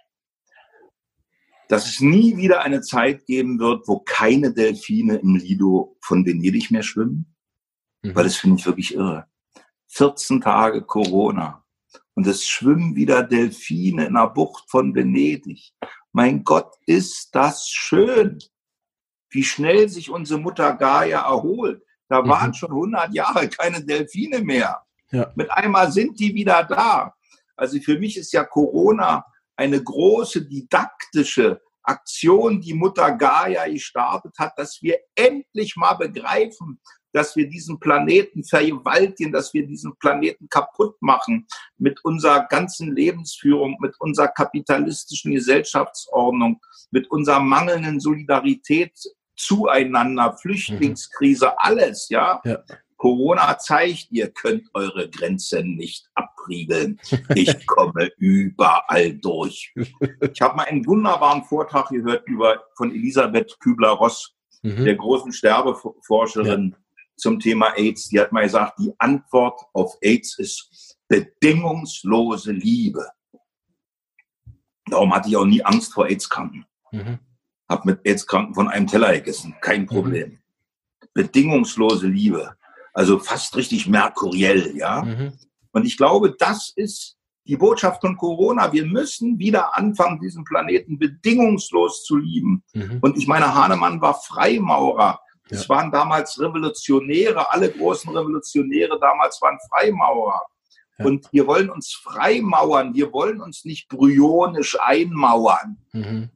dass 1.66 1.86
es 1.86 2.00
nie 2.00 2.36
wieder 2.36 2.60
eine 2.60 2.82
Zeit 2.82 3.26
geben 3.26 3.58
wird, 3.58 3.88
wo 3.88 3.98
keine 3.98 4.52
Delfine 4.52 5.16
im 5.16 5.34
Lido 5.34 5.96
von 6.02 6.24
Venedig 6.24 6.70
mehr 6.70 6.84
schwimmen, 6.84 7.34
mhm. 8.02 8.14
weil 8.14 8.24
das 8.24 8.36
finde 8.36 8.58
ich 8.58 8.66
wirklich 8.66 8.94
irre. 8.94 9.26
14 9.88 10.40
Tage 10.40 10.82
Corona 10.82 11.64
und 12.14 12.26
es 12.26 12.46
schwimmen 12.46 12.96
wieder 12.96 13.22
Delfine 13.22 14.06
in 14.06 14.14
der 14.14 14.28
Bucht 14.28 14.64
von 14.68 14.94
Venedig. 14.94 15.72
Mein 16.12 16.44
Gott, 16.44 16.74
ist 16.86 17.34
das 17.34 17.68
schön, 17.68 18.38
wie 19.30 19.44
schnell 19.44 19.88
sich 19.88 20.10
unsere 20.10 20.40
Mutter 20.40 20.74
Gaia 20.74 21.20
erholt. 21.20 21.82
Da 22.08 22.22
mhm. 22.22 22.28
waren 22.28 22.54
schon 22.54 22.70
100 22.70 23.14
Jahre 23.14 23.48
keine 23.48 23.84
Delfine 23.84 24.40
mehr. 24.40 24.82
Ja. 25.10 25.30
Mit 25.36 25.50
einmal 25.50 25.92
sind 25.92 26.18
die 26.18 26.34
wieder 26.34 26.64
da. 26.64 27.14
Also 27.56 27.78
für 27.80 27.98
mich 27.98 28.16
ist 28.16 28.32
ja 28.32 28.44
Corona 28.44 29.24
eine 29.56 29.82
große 29.82 30.46
didaktische 30.46 31.60
Aktion, 31.82 32.60
die 32.60 32.74
Mutter 32.74 33.12
Gaia 33.12 33.66
gestartet 33.68 34.34
hat, 34.38 34.52
dass 34.56 34.82
wir 34.82 34.98
endlich 35.14 35.76
mal 35.76 35.94
begreifen, 35.94 36.80
dass 37.12 37.36
wir 37.36 37.48
diesen 37.48 37.78
Planeten 37.80 38.44
vergewaltigen, 38.44 39.32
dass 39.32 39.54
wir 39.54 39.66
diesen 39.66 39.96
Planeten 39.98 40.48
kaputt 40.48 40.96
machen 41.00 41.46
mit 41.78 42.04
unserer 42.04 42.46
ganzen 42.46 42.94
Lebensführung, 42.94 43.76
mit 43.80 43.94
unserer 44.00 44.28
kapitalistischen 44.28 45.32
Gesellschaftsordnung, 45.32 46.60
mit 46.90 47.10
unserer 47.10 47.40
mangelnden 47.40 48.00
Solidarität 48.00 48.92
zueinander, 49.36 50.36
Flüchtlingskrise, 50.40 51.58
alles, 51.60 52.08
ja. 52.08 52.40
ja. 52.44 52.58
Corona 52.98 53.56
zeigt, 53.58 54.08
ihr 54.10 54.28
könnt 54.28 54.68
eure 54.74 55.08
Grenzen 55.08 55.76
nicht 55.76 56.08
abriegeln. 56.14 57.00
Ich 57.34 57.66
komme 57.66 58.10
überall 58.18 59.14
durch. 59.14 59.72
Ich 60.32 60.40
habe 60.42 60.56
mal 60.56 60.64
einen 60.64 60.84
wunderbaren 60.84 61.44
Vortrag 61.44 61.88
gehört 61.90 62.26
über 62.26 62.64
von 62.76 62.90
Elisabeth 62.90 63.56
Kübler-Ross, 63.60 64.34
mhm. 64.62 64.84
der 64.84 64.96
großen 64.96 65.32
Sterbeforscherin 65.32 66.74
ja. 66.76 66.87
Zum 67.18 67.40
Thema 67.40 67.76
AIDS. 67.76 68.08
Die 68.08 68.20
hat 68.20 68.32
mal 68.32 68.44
gesagt, 68.44 68.78
die 68.78 68.92
Antwort 68.98 69.60
auf 69.72 69.96
AIDS 70.00 70.38
ist 70.38 70.96
bedingungslose 71.08 72.52
Liebe. 72.52 73.06
Darum 74.86 75.14
hatte 75.14 75.28
ich 75.28 75.36
auch 75.36 75.44
nie 75.44 75.62
Angst 75.62 75.92
vor 75.92 76.06
AIDS-Kranken. 76.06 76.64
Mhm. 76.92 77.18
Hab 77.68 77.84
mit 77.84 78.00
AIDS-Kranken 78.04 78.54
von 78.54 78.68
einem 78.68 78.86
Teller 78.86 79.12
gegessen, 79.12 79.54
kein 79.60 79.82
mhm. 79.82 79.86
Problem. 79.86 80.30
Mhm. 80.30 80.38
Bedingungslose 81.12 82.06
Liebe 82.06 82.56
also 82.98 83.20
fast 83.20 83.56
richtig 83.56 83.86
merkuriell, 83.86 84.76
ja. 84.76 85.02
Mhm. 85.02 85.32
Und 85.70 85.86
ich 85.86 85.96
glaube, 85.96 86.34
das 86.36 86.72
ist 86.74 87.16
die 87.46 87.56
Botschaft 87.56 88.00
von 88.00 88.16
Corona. 88.16 88.72
Wir 88.72 88.84
müssen 88.86 89.38
wieder 89.38 89.76
anfangen, 89.76 90.18
diesen 90.18 90.42
Planeten 90.42 90.98
bedingungslos 90.98 92.02
zu 92.02 92.16
lieben. 92.16 92.64
Mhm. 92.74 92.98
Und 93.00 93.16
ich 93.16 93.28
meine, 93.28 93.54
Hahnemann 93.54 94.00
war 94.00 94.14
Freimaurer. 94.14 95.20
Es 95.50 95.62
ja. 95.62 95.68
waren 95.70 95.90
damals 95.90 96.38
Revolutionäre, 96.38 97.50
alle 97.50 97.70
großen 97.70 98.14
Revolutionäre 98.14 98.98
damals 99.00 99.40
waren 99.40 99.58
Freimaurer. 99.70 100.42
Ja. 100.98 101.04
Und 101.04 101.32
wir 101.32 101.46
wollen 101.46 101.70
uns 101.70 101.94
freimauern, 101.94 102.94
wir 102.94 103.12
wollen 103.12 103.40
uns 103.40 103.64
nicht 103.64 103.88
bryonisch 103.88 104.76
einmauern. 104.80 105.78
Mhm. 105.92 106.30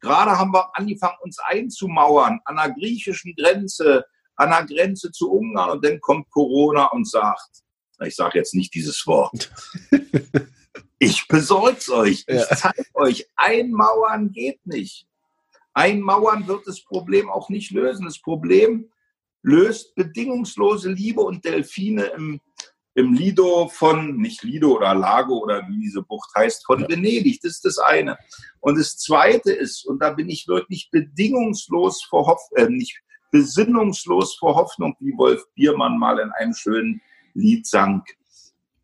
Gerade 0.00 0.32
haben 0.32 0.52
wir 0.52 0.76
angefangen, 0.76 1.16
uns 1.22 1.38
einzumauern 1.38 2.40
an 2.44 2.56
der 2.56 2.70
griechischen 2.70 3.34
Grenze, 3.36 4.04
an 4.34 4.50
der 4.50 4.64
Grenze 4.64 5.12
zu 5.12 5.30
Ungarn 5.30 5.70
und 5.70 5.84
dann 5.84 6.00
kommt 6.00 6.30
Corona 6.30 6.86
und 6.86 7.08
sagt, 7.08 7.62
ich 8.04 8.16
sage 8.16 8.38
jetzt 8.38 8.54
nicht 8.54 8.74
dieses 8.74 9.06
Wort, 9.06 9.52
ich 10.98 11.28
besorg's 11.28 11.88
euch, 11.88 12.24
ich 12.26 12.34
ja. 12.34 12.56
zeige 12.56 12.84
euch, 12.94 13.28
einmauern 13.36 14.32
geht 14.32 14.66
nicht. 14.66 15.06
Einmauern 15.74 16.46
wird 16.46 16.66
das 16.66 16.82
Problem 16.82 17.30
auch 17.30 17.48
nicht 17.48 17.70
lösen. 17.70 18.04
Das 18.04 18.20
Problem 18.20 18.90
löst 19.42 19.94
bedingungslose 19.94 20.90
Liebe 20.90 21.20
und 21.20 21.44
Delfine 21.44 22.04
im, 22.16 22.40
im 22.94 23.14
Lido 23.14 23.68
von, 23.68 24.16
nicht 24.16 24.42
Lido 24.42 24.76
oder 24.76 24.94
Lago 24.94 25.38
oder 25.38 25.66
wie 25.68 25.80
diese 25.80 26.02
Bucht 26.02 26.30
heißt, 26.36 26.64
von. 26.66 26.86
Venedig. 26.88 27.40
Das 27.42 27.52
ist 27.52 27.64
das 27.64 27.78
eine. 27.78 28.18
Und 28.60 28.78
das 28.78 28.98
zweite 28.98 29.52
ist, 29.52 29.86
und 29.86 30.00
da 30.00 30.10
bin 30.10 30.28
ich 30.28 30.46
wirklich 30.46 30.90
bedingungslos 30.90 32.02
vor 32.04 32.26
Hoff, 32.26 32.40
äh, 32.56 32.68
nicht 32.68 33.00
besinnungslos 33.30 34.36
vor 34.36 34.54
Hoffnung, 34.54 34.94
wie 35.00 35.16
Wolf 35.16 35.44
Biermann 35.54 35.98
mal 35.98 36.18
in 36.18 36.30
einem 36.32 36.54
schönen 36.54 37.00
Lied 37.34 37.66
sang. 37.66 38.04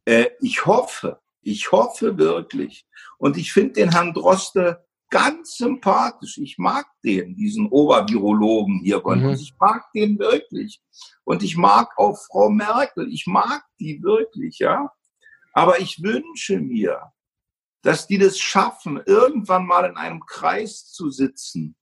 Äh, 0.07 0.31
ich 0.41 0.65
hoffe, 0.65 1.21
ich 1.43 1.71
hoffe 1.71 2.19
wirklich. 2.19 2.87
Und 3.19 3.37
ich 3.37 3.53
finde 3.53 3.75
den 3.75 3.93
Herrn 3.93 4.15
Droste 4.15 4.85
ganz 5.11 5.57
sympathisch. 5.57 6.39
Ich 6.39 6.59
mag 6.59 6.87
den, 7.05 7.37
diesen 7.37 7.69
Obervirologen 7.69 8.81
hier 8.83 9.01
bei 9.01 9.17
mhm. 9.17 9.31
uns. 9.31 9.43
Ich 9.43 9.55
mag 9.59 9.91
den 9.93 10.19
wirklich. 10.19 10.83
Und 11.25 11.43
ich 11.43 11.57
mag 11.57 11.91
auch 11.97 12.19
Frau 12.27 12.51
Merkel. 12.51 13.13
Ich 13.13 13.27
mag 13.27 13.63
die 13.81 14.03
wirklich, 14.03 14.59
ja. 14.59 14.91
Aber 15.53 15.81
ich 15.81 16.03
wünsche 16.03 16.61
mir, 16.61 17.13
dass 17.83 18.07
die 18.07 18.19
das 18.19 18.39
schaffen, 18.39 19.01
irgendwann 19.07 19.67
mal 19.67 19.89
in 19.89 19.97
einem 19.97 20.25
Kreis 20.27 20.87
zu 20.87 21.11
sitzen 21.11 21.79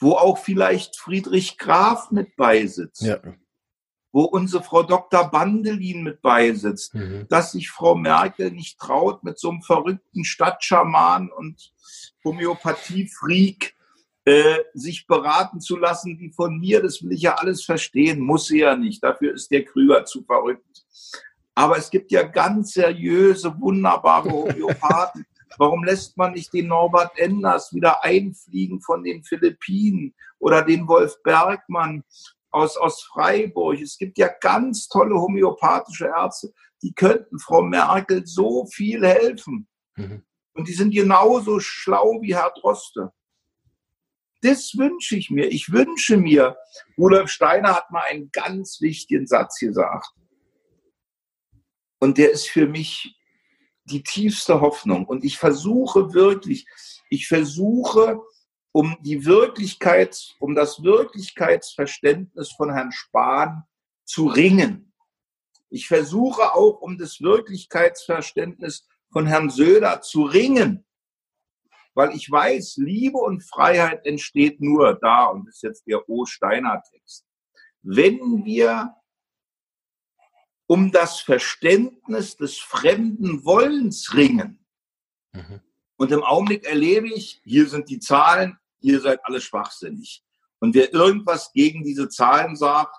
wo 0.00 0.12
auch 0.12 0.38
vielleicht 0.38 0.96
Friedrich 0.96 1.58
Graf 1.58 2.10
mit 2.10 2.34
beisitzt. 2.36 3.02
Ja. 3.02 3.20
Wo 4.12 4.24
unsere 4.24 4.62
Frau 4.62 4.82
Dr. 4.82 5.30
Bandelin 5.30 6.02
mit 6.02 6.20
beisitzt, 6.20 6.94
mhm. 6.94 7.26
dass 7.28 7.52
sich 7.52 7.70
Frau 7.70 7.94
Merkel 7.94 8.50
nicht 8.50 8.78
traut, 8.78 9.22
mit 9.22 9.38
so 9.38 9.50
einem 9.50 9.62
verrückten 9.62 10.24
Stadtschaman 10.24 11.30
und 11.30 11.72
Homöopathie-Freak 12.24 13.74
äh, 14.24 14.58
sich 14.74 15.06
beraten 15.06 15.60
zu 15.60 15.76
lassen, 15.76 16.18
wie 16.18 16.30
von 16.30 16.58
mir, 16.58 16.82
das 16.82 17.02
will 17.02 17.12
ich 17.12 17.22
ja 17.22 17.34
alles 17.34 17.64
verstehen, 17.64 18.20
muss 18.20 18.46
sie 18.46 18.60
ja 18.60 18.76
nicht, 18.76 19.02
dafür 19.02 19.34
ist 19.34 19.50
der 19.50 19.64
Krüger 19.64 20.04
zu 20.04 20.24
verrückt. 20.24 20.84
Aber 21.54 21.78
es 21.78 21.90
gibt 21.90 22.10
ja 22.10 22.22
ganz 22.22 22.72
seriöse, 22.72 23.54
wunderbare 23.60 24.30
Homöopathen, 24.30 25.24
Warum 25.58 25.84
lässt 25.84 26.16
man 26.16 26.32
nicht 26.32 26.52
den 26.52 26.68
Norbert 26.68 27.18
Enders 27.18 27.74
wieder 27.74 28.04
einfliegen 28.04 28.80
von 28.80 29.02
den 29.02 29.22
Philippinen 29.22 30.14
oder 30.38 30.62
den 30.62 30.86
Wolf 30.88 31.22
Bergmann 31.22 32.04
aus, 32.50 32.76
aus 32.76 33.02
Freiburg? 33.02 33.80
Es 33.80 33.96
gibt 33.98 34.18
ja 34.18 34.28
ganz 34.40 34.88
tolle 34.88 35.14
homöopathische 35.14 36.06
Ärzte, 36.06 36.52
die 36.82 36.92
könnten 36.92 37.38
Frau 37.38 37.62
Merkel 37.62 38.26
so 38.26 38.66
viel 38.66 39.06
helfen. 39.06 39.68
Mhm. 39.96 40.24
Und 40.54 40.68
die 40.68 40.72
sind 40.72 40.92
genauso 40.92 41.60
schlau 41.60 42.20
wie 42.22 42.34
Herr 42.34 42.52
Droste. 42.60 43.12
Das 44.42 44.72
wünsche 44.76 45.16
ich 45.16 45.30
mir. 45.30 45.48
Ich 45.48 45.70
wünsche 45.70 46.16
mir, 46.16 46.56
Rudolf 46.96 47.30
Steiner 47.30 47.74
hat 47.74 47.90
mal 47.90 48.04
einen 48.08 48.30
ganz 48.32 48.80
wichtigen 48.80 49.26
Satz 49.26 49.58
gesagt. 49.58 50.08
Und 51.98 52.16
der 52.16 52.30
ist 52.30 52.48
für 52.48 52.66
mich 52.66 53.14
die 53.84 54.02
tiefste 54.02 54.60
Hoffnung. 54.60 55.04
Und 55.04 55.24
ich 55.24 55.36
versuche 55.36 56.14
wirklich, 56.14 56.66
ich 57.10 57.28
versuche 57.28 58.20
um 58.72 58.96
die 59.00 59.24
Wirklichkeit, 59.24 60.34
um 60.38 60.54
das 60.54 60.82
Wirklichkeitsverständnis 60.82 62.52
von 62.52 62.72
Herrn 62.72 62.92
Spahn 62.92 63.64
zu 64.04 64.28
ringen. 64.28 64.92
Ich 65.70 65.86
versuche 65.86 66.54
auch, 66.54 66.80
um 66.80 66.98
das 66.98 67.20
Wirklichkeitsverständnis 67.20 68.86
von 69.12 69.26
Herrn 69.26 69.50
Söder 69.50 70.02
zu 70.02 70.22
ringen. 70.22 70.84
Weil 71.94 72.14
ich 72.14 72.30
weiß, 72.30 72.76
Liebe 72.76 73.18
und 73.18 73.42
Freiheit 73.42 74.06
entsteht 74.06 74.60
nur 74.60 74.94
da, 74.94 75.26
und 75.26 75.46
das 75.46 75.56
ist 75.56 75.62
jetzt 75.62 75.86
der 75.86 76.08
O. 76.08 76.24
Steiner 76.24 76.82
Text, 76.90 77.26
wenn 77.82 78.44
wir 78.44 78.94
um 80.66 80.92
das 80.92 81.20
Verständnis 81.20 82.36
des 82.36 82.58
fremden 82.58 83.44
Wollens 83.44 84.14
ringen. 84.14 84.64
Mhm. 85.32 85.60
Und 85.96 86.12
im 86.12 86.22
Augenblick 86.22 86.64
erlebe 86.64 87.08
ich, 87.08 87.40
hier 87.44 87.68
sind 87.68 87.88
die 87.90 87.98
Zahlen, 87.98 88.56
ihr 88.80 89.00
seid 89.00 89.20
alle 89.24 89.40
schwachsinnig. 89.40 90.22
Und 90.58 90.74
wer 90.74 90.92
irgendwas 90.92 91.52
gegen 91.52 91.84
diese 91.84 92.08
Zahlen 92.08 92.56
sagt, 92.56 92.96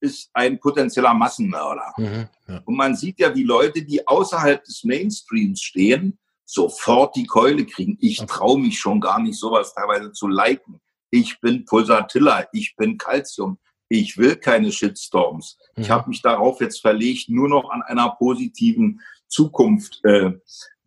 ist 0.00 0.30
ein 0.32 0.58
potenzieller 0.58 1.14
Massenmörder. 1.14 1.92
Mhm, 1.96 2.28
ja. 2.48 2.62
Und 2.64 2.74
man 2.74 2.96
sieht 2.96 3.18
ja, 3.20 3.34
wie 3.34 3.42
Leute, 3.42 3.82
die 3.82 4.06
außerhalb 4.06 4.64
des 4.64 4.84
Mainstreams 4.84 5.60
stehen, 5.60 6.18
sofort 6.44 7.16
die 7.16 7.26
Keule 7.26 7.64
kriegen. 7.64 7.96
Ich 8.00 8.18
traue 8.26 8.58
mich 8.58 8.78
schon 8.78 9.00
gar 9.00 9.20
nicht, 9.20 9.38
sowas 9.38 9.74
teilweise 9.74 10.12
zu 10.12 10.26
liken. 10.26 10.80
Ich 11.10 11.40
bin 11.40 11.64
Pulsatilla, 11.64 12.48
ich 12.52 12.74
bin 12.76 12.98
Calcium, 12.98 13.58
ich 13.88 14.16
will 14.16 14.36
keine 14.36 14.72
Shitstorms. 14.72 15.58
Mhm. 15.76 15.82
Ich 15.82 15.90
habe 15.90 16.08
mich 16.08 16.22
darauf 16.22 16.60
jetzt 16.60 16.80
verlegt, 16.80 17.28
nur 17.28 17.48
noch 17.48 17.70
an 17.70 17.82
einer 17.82 18.10
positiven 18.10 19.00
Zukunft 19.28 20.04
äh, 20.04 20.32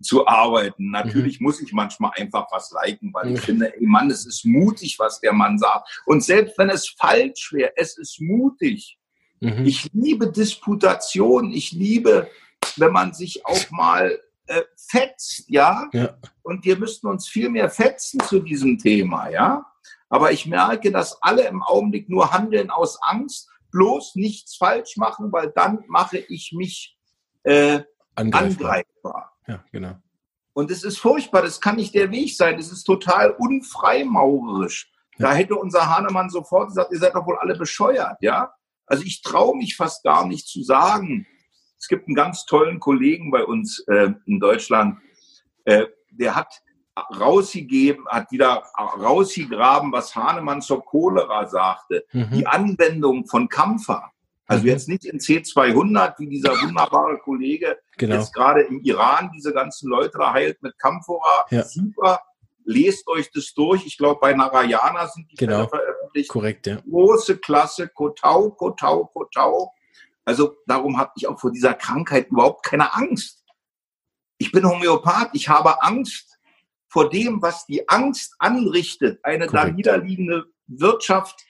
zu 0.04 0.28
arbeiten. 0.28 0.92
Natürlich 0.92 1.40
mhm. 1.40 1.48
muss 1.48 1.62
ich 1.62 1.74
manchmal 1.74 2.12
einfach 2.16 2.48
was 2.52 2.72
liken, 2.72 3.14
weil 3.14 3.30
mhm. 3.30 3.36
ich 3.36 3.42
finde, 3.42 3.76
ey 3.76 3.86
Mann, 3.86 4.12
es 4.12 4.26
ist 4.26 4.46
mutig, 4.46 5.00
was 5.00 5.20
der 5.22 5.34
Mann 5.34 5.58
sagt. 5.58 6.02
Und 6.06 6.24
selbst 6.24 6.58
wenn 6.58 6.70
es 6.70 6.90
falsch 6.90 7.54
wäre, 7.54 7.74
es 7.76 7.98
ist 7.98 8.22
mutig. 8.22 8.98
Mhm. 9.40 9.66
Ich 9.66 9.90
liebe 9.94 10.32
Disputation. 10.32 11.52
Ich 11.52 11.72
liebe, 11.72 12.30
wenn 12.78 12.92
man 12.92 13.14
sich 13.14 13.46
auch 13.46 13.72
mal 13.72 14.20
äh, 14.48 14.62
fetzt, 14.76 15.46
ja? 15.48 15.88
ja. 15.94 16.18
Und 16.42 16.66
wir 16.66 16.78
müssten 16.78 17.08
uns 17.08 17.28
viel 17.28 17.50
mehr 17.50 17.70
fetzen 17.70 18.20
zu 18.22 18.40
diesem 18.40 18.78
Thema, 18.78 19.30
ja? 19.30 19.66
Aber 20.10 20.32
ich 20.32 20.46
merke, 20.46 20.92
dass 20.92 21.22
alle 21.24 21.48
im 21.48 21.64
Augenblick 21.64 22.08
nur 22.08 22.32
handeln 22.32 22.70
aus 22.70 23.02
Angst, 23.02 23.50
bloß 23.72 24.16
nichts 24.16 24.56
falsch 24.56 24.96
machen, 24.96 25.32
weil 25.32 25.52
dann 25.56 25.84
mache 25.88 26.20
ich 26.20 26.54
mich 26.54 26.98
äh, 27.44 27.82
angreifbar. 28.16 28.70
angreifbar. 28.72 29.33
Ja, 29.48 29.64
genau. 29.72 29.96
Und 30.54 30.70
es 30.70 30.84
ist 30.84 31.00
furchtbar, 31.00 31.42
das 31.42 31.60
kann 31.60 31.78
nicht 31.78 31.96
der 31.96 32.12
Weg 32.12 32.36
sein. 32.36 32.60
Es 32.60 32.72
ist 32.72 32.84
total 32.84 33.32
unfreimaurerisch. 33.32 34.92
Ja. 35.18 35.30
Da 35.30 35.34
hätte 35.34 35.56
unser 35.56 35.90
Hahnemann 35.90 36.30
sofort 36.30 36.70
gesagt, 36.70 36.92
ihr 36.92 37.00
seid 37.00 37.16
doch 37.16 37.26
wohl 37.26 37.38
alle 37.38 37.56
bescheuert, 37.56 38.18
ja? 38.22 38.54
Also 38.86 39.04
ich 39.04 39.22
traue 39.22 39.58
mich 39.58 39.76
fast 39.76 40.04
gar 40.04 40.28
nicht 40.28 40.48
zu 40.48 40.62
sagen. 40.64 41.26
Es 41.80 41.88
gibt 41.88 42.08
einen 42.08 42.16
ganz 42.16 42.46
tollen 42.46 42.80
Kollegen 42.80 43.32
bei 43.32 43.44
uns 43.44 43.80
äh, 43.88 44.12
in 44.26 44.40
Deutschland, 44.40 45.00
äh, 45.66 45.86
der 46.12 46.36
hat 46.36 46.62
rausgegeben, 47.20 48.08
hat 48.08 48.32
wieder 48.32 48.64
rausgegraben, 48.78 49.92
was 49.92 50.16
Hahnemann 50.16 50.62
zur 50.62 50.86
Cholera 50.86 51.48
sagte. 51.48 52.06
Mhm. 52.12 52.30
Die 52.32 52.48
Anwendung 52.48 53.26
von 53.26 53.50
Kampfer. 53.50 54.12
Also 54.46 54.64
mhm. 54.64 54.70
jetzt 54.70 54.90
nicht 54.90 55.06
in 55.06 55.20
C200, 55.20 56.16
wie 56.20 56.28
dieser 56.28 56.52
wunderbare 56.52 57.18
Kollege 57.20 57.78
genau. 57.98 58.16
jetzt 58.16 58.34
gerade 58.34 58.62
im 58.64 58.82
Iran 58.82 59.32
diese 59.34 59.54
ganzen 59.54 59.90
Leute 59.90 60.18
da 60.18 60.34
heilt 60.34 60.62
mit 60.62 60.78
Camphora. 60.78 61.46
Ja. 61.50 61.64
Super. 61.64 62.22
Lest 62.66 63.08
euch 63.08 63.30
das 63.32 63.54
durch. 63.54 63.86
Ich 63.86 63.98
glaube, 63.98 64.20
bei 64.22 64.34
Narayana 64.34 65.08
sind 65.08 65.30
die 65.32 65.36
genau. 65.36 65.68
veröffentlicht. 65.68 66.30
Korrekt, 66.30 66.68
ja. 66.68 66.82
Große 66.90 67.38
Klasse. 67.38 67.90
Kotau, 67.90 68.52
Kotau, 68.52 69.06
Kotau. 69.06 69.72
Also 70.26 70.56
darum 70.66 70.98
habe 70.98 71.12
ich 71.16 71.28
auch 71.28 71.40
vor 71.40 71.52
dieser 71.52 71.74
Krankheit 71.74 72.30
überhaupt 72.30 72.66
keine 72.66 72.94
Angst. 72.96 73.44
Ich 74.38 74.52
bin 74.52 74.66
Homöopath. 74.66 75.30
Ich 75.34 75.50
habe 75.50 75.82
Angst 75.84 76.38
vor 76.88 77.10
dem, 77.10 77.42
was 77.42 77.66
die 77.66 77.90
Angst 77.90 78.36
anrichtet, 78.40 79.20
eine 79.24 79.48
Korrekt. 79.48 79.70
da 79.70 79.72
niederliegende 79.72 80.46
Wirtschaft, 80.68 81.44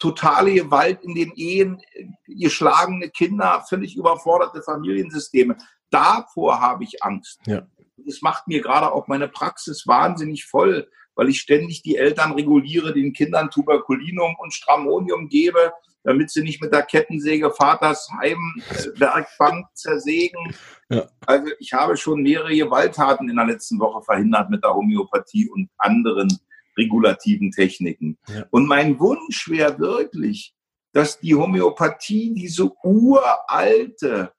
totale 0.00 0.54
Gewalt 0.54 1.04
in 1.04 1.14
den 1.14 1.32
Ehen, 1.36 1.80
geschlagene 2.26 3.10
Kinder, 3.10 3.64
völlig 3.68 3.96
überforderte 3.96 4.62
Familiensysteme. 4.62 5.56
Davor 5.90 6.60
habe 6.60 6.84
ich 6.84 7.02
Angst. 7.04 7.40
Ja. 7.46 7.66
Das 7.98 8.22
macht 8.22 8.48
mir 8.48 8.62
gerade 8.62 8.90
auch 8.92 9.06
meine 9.06 9.28
Praxis 9.28 9.86
wahnsinnig 9.86 10.46
voll, 10.46 10.88
weil 11.14 11.28
ich 11.28 11.40
ständig 11.40 11.82
die 11.82 11.96
Eltern 11.96 12.32
reguliere, 12.32 12.94
den 12.94 13.12
Kindern 13.12 13.50
Tuberkulinum 13.50 14.36
und 14.38 14.54
Stramonium 14.54 15.28
gebe, 15.28 15.72
damit 16.02 16.30
sie 16.30 16.42
nicht 16.42 16.62
mit 16.62 16.72
der 16.72 16.82
Kettensäge 16.82 17.50
Vaters 17.50 18.08
Heimwerkbank 18.20 19.66
zersägen. 19.74 20.54
Ja. 20.88 21.06
Also 21.26 21.52
ich 21.58 21.74
habe 21.74 21.98
schon 21.98 22.22
mehrere 22.22 22.56
Gewalttaten 22.56 23.28
in 23.28 23.36
der 23.36 23.44
letzten 23.44 23.78
Woche 23.78 24.02
verhindert 24.02 24.48
mit 24.48 24.64
der 24.64 24.72
Homöopathie 24.72 25.50
und 25.50 25.68
anderen 25.76 26.28
regulativen 26.76 27.50
Techniken. 27.50 28.18
Ja. 28.28 28.46
Und 28.50 28.66
mein 28.66 28.98
Wunsch 28.98 29.48
wäre 29.48 29.78
wirklich, 29.78 30.54
dass 30.92 31.20
die 31.20 31.34
Homöopathie 31.34 32.34
diese 32.34 32.70
uralte, 32.82 34.32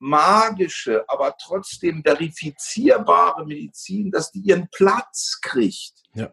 magische, 0.00 1.04
aber 1.08 1.34
trotzdem 1.40 2.02
verifizierbare 2.04 3.44
Medizin, 3.44 4.10
dass 4.10 4.30
die 4.30 4.40
ihren 4.40 4.68
Platz 4.70 5.40
kriegt. 5.42 6.04
Ja 6.14 6.32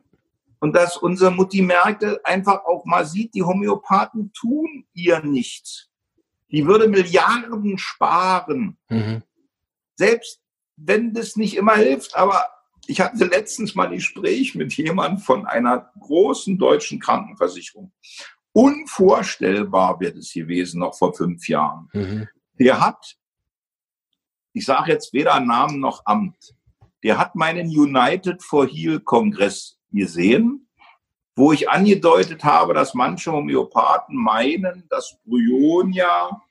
und 0.66 0.74
dass 0.74 0.98
unser 0.98 1.30
Mutti 1.30 1.62
Merkel 1.62 2.20
einfach 2.24 2.66
auch 2.66 2.86
mal 2.86 3.06
sieht, 3.06 3.36
die 3.36 3.44
Homöopathen 3.44 4.34
tun 4.34 4.88
ihr 4.94 5.20
nichts. 5.22 5.92
Die 6.50 6.66
würde 6.66 6.88
Milliarden 6.88 7.78
sparen. 7.78 8.76
Mhm. 8.90 9.22
Selbst 9.96 10.42
wenn 10.76 11.14
das 11.14 11.36
nicht 11.36 11.56
immer 11.56 11.76
hilft, 11.76 12.16
aber 12.16 12.46
ich 12.88 13.02
hatte 13.02 13.26
letztens 13.26 13.76
mal 13.76 13.88
ein 13.88 13.96
Gespräch 13.96 14.56
mit 14.56 14.74
jemandem 14.74 15.20
von 15.20 15.46
einer 15.46 15.92
großen 16.00 16.58
deutschen 16.58 17.00
Krankenversicherung. 17.00 17.92
Unvorstellbar 18.54 20.00
wäre 20.00 20.14
das 20.14 20.32
gewesen, 20.32 20.80
noch 20.80 20.98
vor 20.98 21.14
fünf 21.14 21.48
Jahren. 21.48 21.90
Mhm. 21.94 22.28
Der 22.60 22.80
hat, 22.80 23.18
ich 24.54 24.66
sage 24.66 24.94
jetzt 24.94 25.14
weder 25.14 25.40
Namen 25.40 25.80
noch 25.80 26.06
Amt, 26.06 26.56
der 27.04 27.18
hat 27.18 27.36
meinen 27.36 27.68
United 27.68 28.42
for 28.42 28.68
Heal 28.68 29.00
Kongress 29.00 29.78
gesehen, 29.92 30.68
wo 31.36 31.52
ich 31.52 31.70
angedeutet 31.70 32.44
habe, 32.44 32.74
dass 32.74 32.94
manche 32.94 33.32
Homöopathen 33.32 34.16
meinen, 34.16 34.86
dass 34.90 35.18
Bryonia 35.26 36.42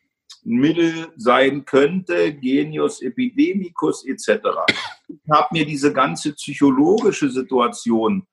ein 0.45 0.57
Mittel 0.57 1.09
sein 1.17 1.65
könnte, 1.65 2.35
Genius 2.35 3.01
epidemicus 3.01 4.05
etc. 4.05 4.49
Ich 5.23 5.31
habe 5.31 5.49
mir 5.53 5.67
diese 5.67 5.93
ganze 5.93 6.33
psychologische 6.33 7.31
Situation 7.31 8.27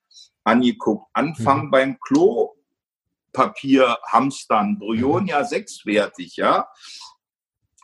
angeguckt. 0.43 1.07
Anfang 1.13 1.65
mhm. 1.65 1.71
beim 1.71 1.97
Klopapier 1.99 3.97
hamstern, 4.07 4.79
Bryonia 4.79 5.41
mhm. 5.41 5.45
sechswertig, 5.45 6.37
ja. 6.37 6.67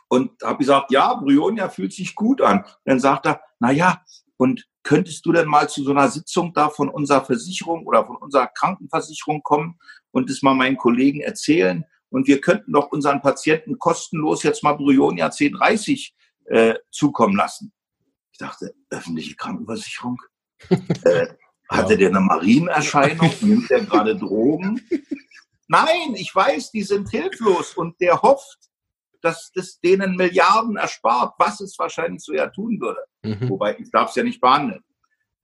Und 0.08 0.42
habe 0.42 0.58
gesagt, 0.58 0.90
ja, 0.90 1.14
Bryonia 1.14 1.68
fühlt 1.68 1.92
sich 1.92 2.14
gut 2.14 2.40
an. 2.40 2.64
Dann 2.84 2.98
sagt 2.98 3.26
er, 3.26 3.42
na 3.60 3.70
ja, 3.70 4.02
und 4.38 4.66
könntest 4.82 5.26
du 5.26 5.32
denn 5.32 5.46
mal 5.46 5.68
zu 5.68 5.84
so 5.84 5.90
einer 5.90 6.08
Sitzung 6.08 6.54
da 6.54 6.70
von 6.70 6.88
unserer 6.88 7.24
Versicherung 7.24 7.86
oder 7.86 8.06
von 8.06 8.16
unserer 8.16 8.46
Krankenversicherung 8.46 9.42
kommen 9.42 9.78
und 10.12 10.30
es 10.30 10.42
mal 10.42 10.54
meinen 10.54 10.78
Kollegen 10.78 11.20
erzählen? 11.20 11.84
Und 12.10 12.26
wir 12.26 12.40
könnten 12.40 12.72
doch 12.72 12.90
unseren 12.90 13.20
Patienten 13.20 13.78
kostenlos 13.78 14.42
jetzt 14.42 14.62
mal 14.62 14.72
Bryonia 14.72 15.28
C30 15.28 16.12
äh, 16.46 16.74
zukommen 16.90 17.36
lassen. 17.36 17.72
Ich 18.40 18.46
dachte, 18.46 18.72
öffentliche 18.90 19.34
Krankenversicherung? 19.34 20.16
äh, 20.70 21.26
hatte 21.68 21.96
der 21.96 22.10
eine 22.10 22.20
Marienerscheinung? 22.20 23.32
Nimmt 23.40 23.68
der 23.68 23.80
gerade 23.80 24.16
Drogen? 24.16 24.80
Nein, 25.66 26.14
ich 26.14 26.32
weiß, 26.32 26.70
die 26.70 26.84
sind 26.84 27.10
hilflos 27.10 27.74
und 27.74 28.00
der 28.00 28.22
hofft, 28.22 28.70
dass 29.22 29.50
das 29.56 29.80
denen 29.80 30.14
Milliarden 30.14 30.76
erspart, 30.76 31.34
was 31.38 31.60
es 31.60 31.76
wahrscheinlich 31.80 32.22
so 32.22 32.32
ja 32.32 32.46
tun 32.46 32.80
würde. 32.80 33.00
Mhm. 33.24 33.48
Wobei 33.48 33.76
ich 33.76 33.90
darf 33.90 34.10
es 34.10 34.14
ja 34.14 34.22
nicht 34.22 34.40
behandeln. 34.40 34.84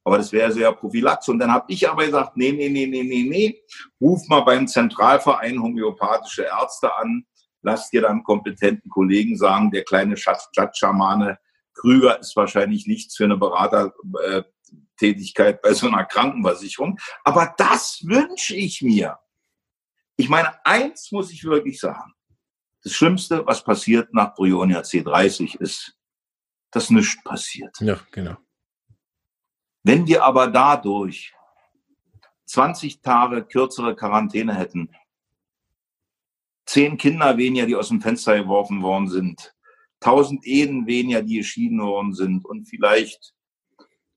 Aber 0.05 0.19
das 0.19 0.31
wäre 0.31 0.53
so 0.53 0.61
ja 0.61 0.71
Prophylaxe. 0.71 1.33
Und 1.33 1.41
dann 1.41 1.51
habe 1.51 1.65
ich 1.73 1.91
aber 1.91 2.07
gesagt, 2.07 2.37
nee, 2.37 2.53
nee, 2.53 2.69
nee, 2.69 2.87
nee, 2.87 3.03
nee, 3.03 3.27
nee, 3.29 3.61
ruf 4.01 4.21
mal 4.29 4.43
beim 4.43 4.69
Zentralverein 4.69 5.61
homöopathische 5.61 6.45
Ärzte 6.45 6.97
an, 6.97 7.27
lass 7.63 7.91
dir 7.91 8.03
dann 8.03 8.23
kompetenten 8.23 8.89
Kollegen 8.89 9.37
sagen, 9.37 9.73
der 9.73 9.83
kleine 9.83 10.17
Schatz-Schamane 10.17 11.39
Krüger 11.75 12.21
ist 12.21 12.37
wahrscheinlich 12.37 12.87
nichts 12.87 13.17
für 13.17 13.25
eine 13.25 13.37
Beratertätigkeit 13.37 15.61
bei 15.61 15.75
so 15.75 15.89
einer 15.89 16.05
Krankenversicherung. 16.05 16.99
Aber 17.25 17.53
das 17.57 18.07
wünsche 18.07 18.55
ich 18.57 18.81
mir. 18.83 19.19
Ich 20.17 20.29
meine, 20.29 20.65
eins 20.65 21.11
muss 21.13 21.33
ich 21.33 21.45
wirklich 21.45 21.81
sagen. 21.81 22.13
Das 22.83 22.93
Schlimmste, 22.93 23.47
was 23.47 23.65
passiert 23.65 24.15
nach 24.15 24.35
Bryonia 24.35 24.81
C30, 24.81 25.59
ist, 25.59 25.97
dass 26.71 26.91
nichts 26.91 27.23
passiert. 27.25 27.75
Ja, 27.81 27.99
genau. 28.11 28.37
Wenn 29.83 30.07
wir 30.07 30.23
aber 30.25 30.49
dadurch 30.49 31.35
20 32.47 33.01
Tage 33.01 33.45
kürzere 33.45 33.97
Quarantäne 33.97 34.55
hätten, 34.55 34.95
zehn 36.67 36.97
Kinder 36.97 37.37
weniger, 37.37 37.67
die 37.67 37.77
aus 37.77 37.89
dem 37.89 38.01
Fenster 38.01 38.37
geworfen 38.37 38.83
worden 38.83 39.09
sind, 39.09 39.54
tausend 40.05 40.47
Ehen 40.47 40.87
weniger, 40.87 41.23
die 41.23 41.39
geschieden 41.39 41.81
worden 41.81 42.13
sind 42.13 42.45
und 42.45 42.67
vielleicht 42.67 43.33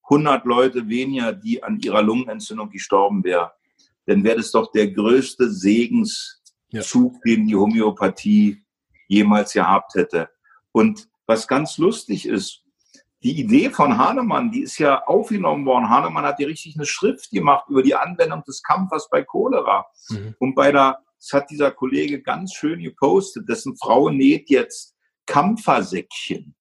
100 0.04 0.46
Leute 0.46 0.90
weniger, 0.90 1.32
die 1.32 1.64
an 1.64 1.80
ihrer 1.80 2.02
Lungenentzündung 2.02 2.70
gestorben 2.70 3.24
wären, 3.24 3.50
dann 4.06 4.24
wäre 4.24 4.38
das 4.38 4.52
doch 4.52 4.72
der 4.72 4.92
größte 4.92 5.50
Segenszug, 5.50 7.14
ja. 7.14 7.20
den 7.26 7.48
die 7.48 7.56
Homöopathie 7.56 8.64
jemals 9.08 9.54
gehabt 9.54 9.96
hätte. 9.96 10.30
Und 10.72 11.08
was 11.26 11.48
ganz 11.48 11.78
lustig 11.78 12.26
ist, 12.26 12.64
die 13.24 13.40
Idee 13.40 13.70
von 13.70 13.98
Hahnemann, 13.98 14.52
die 14.52 14.62
ist 14.62 14.78
ja 14.78 15.04
aufgenommen 15.06 15.66
worden. 15.66 15.90
Hahnemann 15.90 16.26
hat 16.26 16.40
ja 16.40 16.48
richtig 16.48 16.76
eine 16.76 16.86
Schrift 16.86 17.32
gemacht 17.32 17.68
über 17.70 17.82
die 17.82 17.96
Anwendung 17.96 18.44
des 18.44 18.62
Kampfers 18.62 19.10
bei 19.10 19.24
Cholera. 19.24 19.86
Mhm. 20.10 20.36
Und 20.40 20.56
bei 20.56 20.72
der, 20.72 21.00
das 21.18 21.34
hat 21.34 21.50
dieser 21.50 21.72
Kollege 21.72 22.22
ganz 22.22 22.54
schön 22.54 22.80
gepostet, 22.80 23.50
dessen 23.50 23.76
Frau 23.78 24.10
näht 24.10 24.50
jetzt 24.50 24.97
Kampfersäckchen. 25.28 26.56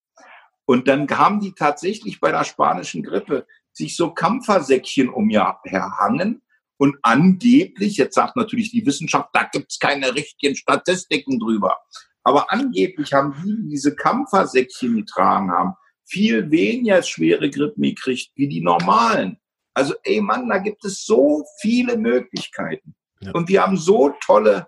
Und 0.66 0.88
dann 0.88 1.08
haben 1.08 1.40
die 1.40 1.52
tatsächlich 1.52 2.20
bei 2.20 2.30
der 2.30 2.44
spanischen 2.44 3.02
Grippe 3.02 3.46
sich 3.72 3.96
so 3.96 4.12
Kampfersäckchen 4.12 5.08
umherhangen. 5.08 6.42
Und 6.76 6.98
angeblich, 7.02 7.96
jetzt 7.96 8.14
sagt 8.14 8.36
natürlich 8.36 8.70
die 8.70 8.84
Wissenschaft, 8.84 9.30
da 9.32 9.44
gibt's 9.44 9.78
keine 9.78 10.14
richtigen 10.14 10.56
Statistiken 10.56 11.38
drüber. 11.38 11.78
Aber 12.22 12.52
angeblich 12.52 13.12
haben 13.12 13.34
die, 13.42 13.56
die 13.56 13.68
diese 13.68 13.94
Kampfersäckchen 13.94 14.96
getragen 14.96 15.50
haben, 15.50 15.74
viel 16.04 16.50
weniger 16.50 17.02
schwere 17.02 17.48
Grippen 17.48 17.82
gekriegt 17.82 18.32
wie 18.34 18.48
die 18.48 18.60
normalen. 18.60 19.38
Also, 19.74 19.94
ey 20.02 20.20
Mann, 20.20 20.48
da 20.48 20.58
gibt 20.58 20.84
es 20.84 21.04
so 21.04 21.44
viele 21.60 21.96
Möglichkeiten. 21.96 22.94
Ja. 23.20 23.32
Und 23.32 23.48
wir 23.48 23.62
haben 23.62 23.76
so 23.76 24.12
tolle 24.24 24.66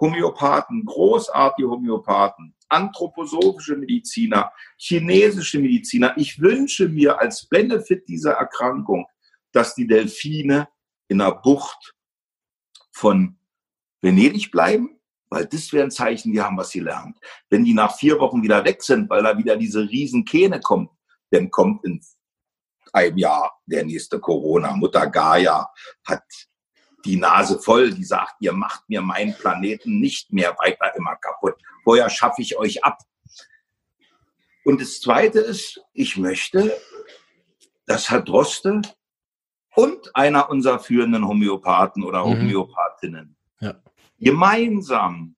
Homöopathen, 0.00 0.84
großartige 0.84 1.68
Homöopathen, 1.68 2.55
anthroposophische 2.68 3.76
Mediziner, 3.76 4.52
chinesische 4.76 5.58
Mediziner. 5.58 6.16
Ich 6.16 6.40
wünsche 6.40 6.88
mir 6.88 7.20
als 7.20 7.46
Benefit 7.46 8.08
dieser 8.08 8.32
Erkrankung, 8.32 9.06
dass 9.52 9.74
die 9.74 9.86
Delfine 9.86 10.68
in 11.08 11.18
der 11.18 11.32
Bucht 11.32 11.94
von 12.90 13.38
Venedig 14.00 14.50
bleiben 14.50 14.96
weil 15.28 15.46
das 15.46 15.72
wäre 15.72 15.84
ein 15.84 15.90
Zeichen, 15.90 16.32
die 16.32 16.40
haben 16.40 16.56
was 16.56 16.72
gelernt. 16.72 17.18
Wenn 17.50 17.64
die 17.64 17.74
nach 17.74 17.96
vier 17.96 18.18
Wochen 18.20 18.42
wieder 18.42 18.64
weg 18.64 18.82
sind, 18.82 19.10
weil 19.10 19.22
da 19.22 19.36
wieder 19.36 19.56
diese 19.56 19.80
riesen 19.80 20.24
Kähne 20.24 20.60
kommt, 20.60 20.90
dann 21.30 21.50
kommt 21.50 21.84
in 21.84 22.00
einem 22.92 23.18
Jahr 23.18 23.60
der 23.66 23.84
nächste 23.84 24.20
Corona. 24.20 24.76
Mutter 24.76 25.08
Gaia 25.08 25.68
hat 26.04 26.24
die 27.04 27.16
Nase 27.16 27.58
voll, 27.58 27.92
die 27.92 28.04
sagt, 28.04 28.34
ihr 28.40 28.52
macht 28.52 28.88
mir 28.88 29.00
meinen 29.00 29.34
Planeten 29.34 30.00
nicht 30.00 30.32
mehr 30.32 30.56
weiter 30.58 30.94
immer 30.96 31.16
kaputt. 31.16 31.54
Vorher 31.84 32.10
schaffe 32.10 32.42
ich 32.42 32.56
euch 32.58 32.82
ab. 32.84 32.98
Und 34.64 34.80
das 34.80 35.00
Zweite 35.00 35.38
ist, 35.38 35.80
ich 35.92 36.16
möchte, 36.16 36.76
dass 37.86 38.10
Herr 38.10 38.22
Droste 38.22 38.82
und 39.76 40.16
einer 40.16 40.50
unserer 40.50 40.80
führenden 40.80 41.28
Homöopathen 41.28 42.02
oder 42.02 42.24
mhm. 42.24 42.40
Homöopathinnen 42.40 43.36
ja 43.60 43.74
gemeinsam 44.18 45.34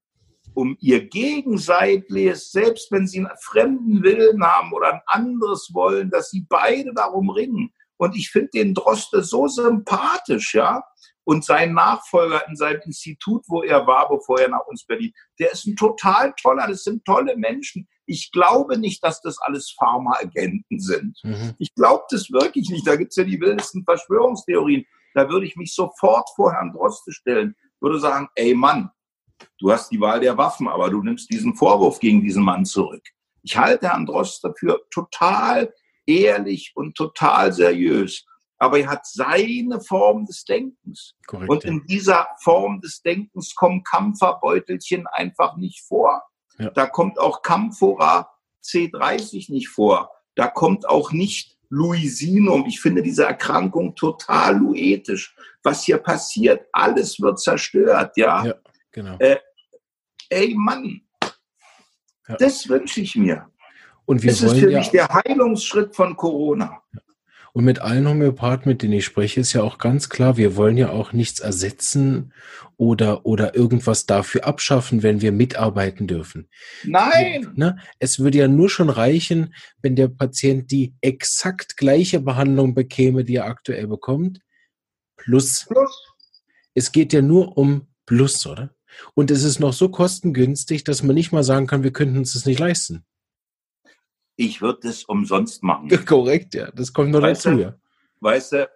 um 0.55 0.77
ihr 0.81 1.07
gegenseitiges, 1.07 2.51
selbst 2.51 2.91
wenn 2.91 3.07
sie 3.07 3.19
einen 3.19 3.31
fremden 3.41 4.03
Willen 4.03 4.43
haben 4.43 4.73
oder 4.73 4.95
ein 4.95 5.01
anderes 5.07 5.71
wollen, 5.73 6.11
dass 6.11 6.31
sie 6.31 6.47
beide 6.49 6.93
darum 6.95 7.31
ringen. 7.31 7.73
Und 7.97 8.17
ich 8.17 8.31
finde 8.31 8.51
den 8.55 8.75
Droste 8.75 9.23
so 9.23 9.47
sympathisch, 9.47 10.55
ja. 10.55 10.83
Und 11.29 11.45
sein 11.45 11.75
Nachfolger 11.75 12.49
in 12.49 12.57
seinem 12.57 12.81
Institut, 12.87 13.45
wo 13.49 13.63
er 13.63 13.87
war, 13.87 14.09
bevor 14.09 14.41
er 14.41 14.49
nach 14.49 14.67
uns 14.67 14.87
Berlin, 14.87 15.13
der 15.39 15.53
ist 15.53 15.67
ein 15.67 15.77
total 15.77 16.33
toller, 16.41 16.67
das 16.67 16.85
sind 16.85 17.05
tolle 17.05 17.37
Menschen. 17.37 17.87
Ich 18.07 18.33
glaube 18.33 18.79
nicht, 18.79 19.05
dass 19.05 19.21
das 19.21 19.39
alles 19.39 19.71
Pharmaagenten 19.79 20.81
sind. 20.81 21.19
Mhm. 21.23 21.55
Ich 21.59 21.75
glaube 21.75 22.05
das 22.09 22.31
wirklich 22.31 22.71
nicht. 22.71 22.87
Da 22.87 22.97
gibt 22.97 23.11
es 23.11 23.17
ja 23.17 23.25
die 23.25 23.41
wildesten 23.41 23.85
Verschwörungstheorien. 23.85 24.87
Da 25.13 25.29
würde 25.29 25.45
ich 25.45 25.57
mich 25.57 25.75
sofort 25.75 26.31
vor 26.35 26.53
Herrn 26.53 26.73
Droste 26.73 27.13
stellen 27.13 27.55
würde 27.81 27.99
sagen, 27.99 28.29
ey 28.35 28.55
Mann, 28.55 28.91
du 29.59 29.71
hast 29.71 29.91
die 29.91 30.01
Wahl 30.01 30.21
der 30.21 30.37
Waffen, 30.37 30.69
aber 30.69 30.91
du 30.91 31.03
nimmst 31.03 31.31
diesen 31.31 31.55
Vorwurf 31.55 32.01
gegen 32.01 32.23
diesen 32.23 32.43
Mann 32.43 32.65
zurück. 32.65 33.03
Ich 33.43 33.57
halte 33.57 33.89
Herrn 33.89 34.07
Drost 34.07 34.43
dafür 34.45 34.81
total 34.91 35.73
ehrlich 36.07 36.73
und 36.75 36.97
total 36.97 37.53
seriös. 37.53 38.25
Aber 38.59 38.79
er 38.79 38.89
hat 38.89 39.07
seine 39.07 39.81
Form 39.81 40.27
des 40.27 40.45
Denkens. 40.45 41.15
Korrekt, 41.27 41.51
und 41.51 41.65
in 41.65 41.85
dieser 41.87 42.27
Form 42.43 42.81
des 42.81 43.03
Denkens 43.03 43.55
kommen 43.55 43.85
Kampferbeutelchen 43.85 45.07
einfach 45.07 45.57
nicht 45.57 45.83
vor. 45.87 46.23
Ja. 46.59 46.71
Da 46.71 46.87
kommt 46.87 47.19
auch 47.19 47.43
Camphora 47.43 48.31
C30 48.65 49.53
nicht 49.53 49.69
vor. 49.69 50.11
Da 50.35 50.49
kommt 50.49 50.89
auch 50.89 51.13
nicht 51.13 51.57
Luisinum. 51.71 52.67
Ich 52.67 52.81
finde 52.81 53.03
diese 53.03 53.25
Erkrankung 53.25 53.95
total 53.95 54.57
luetisch. 54.57 55.35
Was 55.63 55.85
hier 55.85 55.99
passiert, 55.99 56.67
alles 56.73 57.21
wird 57.21 57.41
zerstört, 57.41 58.17
ja. 58.17 58.45
ja 58.45 58.55
genau. 58.91 59.17
Äh, 59.19 59.39
ey 60.31 60.55
Mann, 60.57 61.03
ja. 62.29 62.37
das 62.37 62.69
wünsche 62.69 63.01
ich 63.01 63.17
mir. 63.17 63.51
Und 64.07 64.23
wir 64.23 64.31
das 64.31 64.43
ist 64.43 64.59
für 64.59 64.71
ja 64.71 64.79
mich 64.79 64.89
der 64.89 65.09
Heilungsschritt 65.09 65.95
von 65.95 66.17
Corona. 66.17 66.83
Und 67.59 67.65
mit 67.65 67.81
allen 67.81 68.07
Homöopathen, 68.09 68.71
mit 68.71 68.83
denen 68.83 68.93
ich 68.93 69.05
spreche, 69.05 69.41
ist 69.41 69.53
ja 69.53 69.65
auch 69.65 69.79
ganz 69.79 70.09
klar, 70.09 70.37
wir 70.37 70.55
wollen 70.55 70.77
ja 70.77 70.91
auch 70.91 71.13
nichts 71.13 71.41
ersetzen 71.41 72.33
oder, 72.77 73.27
oder 73.27 73.57
irgendwas 73.57 74.07
dafür 74.07 74.47
abschaffen, 74.47 75.03
wenn 75.03 75.23
wir 75.23 75.33
mitarbeiten 75.33 76.07
dürfen. 76.07 76.49
Nein! 76.85 77.51
Ne? 77.57 77.79
Es 77.99 78.21
würde 78.21 78.39
ja 78.39 78.47
nur 78.47 78.71
schon 78.71 78.91
reichen, 78.91 79.57
wenn 79.83 79.97
der 79.97 80.07
Patient 80.07 80.71
die 80.71 80.95
exakt 81.01 81.77
gleiche 81.77 82.21
Behandlung 82.21 82.77
bekäme, 82.77 83.25
die 83.25 83.35
er 83.35 83.47
aktuell 83.47 83.89
bekommt, 83.89 84.39
plus. 85.17 85.67
Plus. 85.67 86.15
Es 86.75 86.93
geht 86.93 87.13
ja 87.13 87.23
nur 87.23 87.59
um 87.59 87.89
Plus, 88.07 88.47
oder? 88.47 88.71
Und 89.15 89.33
es 89.33 89.43
ist 89.43 89.59
noch 89.59 89.73
so 89.73 89.89
kostengünstig, 89.89 90.85
dass 90.85 91.03
man 91.03 91.17
nicht 91.17 91.33
mal 91.33 91.43
sagen 91.43 91.67
kann, 91.67 91.83
wir 91.83 91.93
könnten 91.93 92.19
uns 92.19 92.35
das 92.35 92.47
nicht 92.47 92.61
leisten 92.61 93.05
ich 94.39 94.63
würde 94.63 94.79
das 94.85 95.03
umsonst 95.05 95.63
machen. 95.65 95.89
Korrekt, 96.07 96.55
ja. 96.55 96.71
Das 96.71 96.93
kommt 96.93 97.11
noch 97.11 97.21
weißt 97.21 97.45
dazu, 97.45 97.59
ja. 97.59 97.75
Weißt 98.21 98.53
du, 98.53 98.71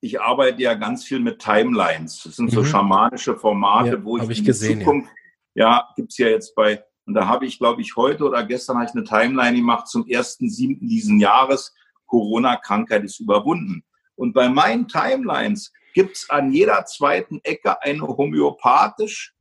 ich 0.00 0.20
arbeite 0.20 0.60
ja 0.60 0.74
ganz 0.74 1.04
viel 1.04 1.20
mit 1.20 1.38
Timelines. 1.38 2.22
Das 2.24 2.36
sind 2.36 2.50
so 2.50 2.60
mhm. 2.60 2.66
schamanische 2.66 3.36
Formate, 3.36 3.90
ja, 3.90 4.04
wo 4.04 4.18
ich, 4.18 4.28
ich 4.28 4.44
gesehen, 4.44 4.80
Zukunft, 4.80 5.10
ja, 5.54 5.70
ja 5.70 5.88
gibt's 5.94 6.18
ja 6.18 6.28
jetzt 6.28 6.54
bei, 6.56 6.82
und 7.06 7.14
da 7.14 7.28
habe 7.28 7.46
ich, 7.46 7.58
glaube 7.58 7.80
ich, 7.82 7.94
heute 7.94 8.24
oder 8.24 8.44
gestern 8.44 8.78
habe 8.78 8.86
ich 8.86 8.92
eine 8.92 9.04
Timeline 9.04 9.56
gemacht 9.56 9.86
zum 9.86 10.06
ersten 10.08 10.50
siebten 10.50 10.88
diesen 10.88 11.20
Jahres. 11.20 11.72
Corona-Krankheit 12.06 13.04
ist 13.04 13.20
überwunden. 13.20 13.84
Und 14.16 14.32
bei 14.32 14.48
meinen 14.48 14.88
Timelines 14.88 15.72
gibt's 15.94 16.28
an 16.30 16.52
jeder 16.52 16.84
zweiten 16.86 17.38
Ecke 17.44 17.80
eine 17.80 18.02
homöopathisch 18.02 19.34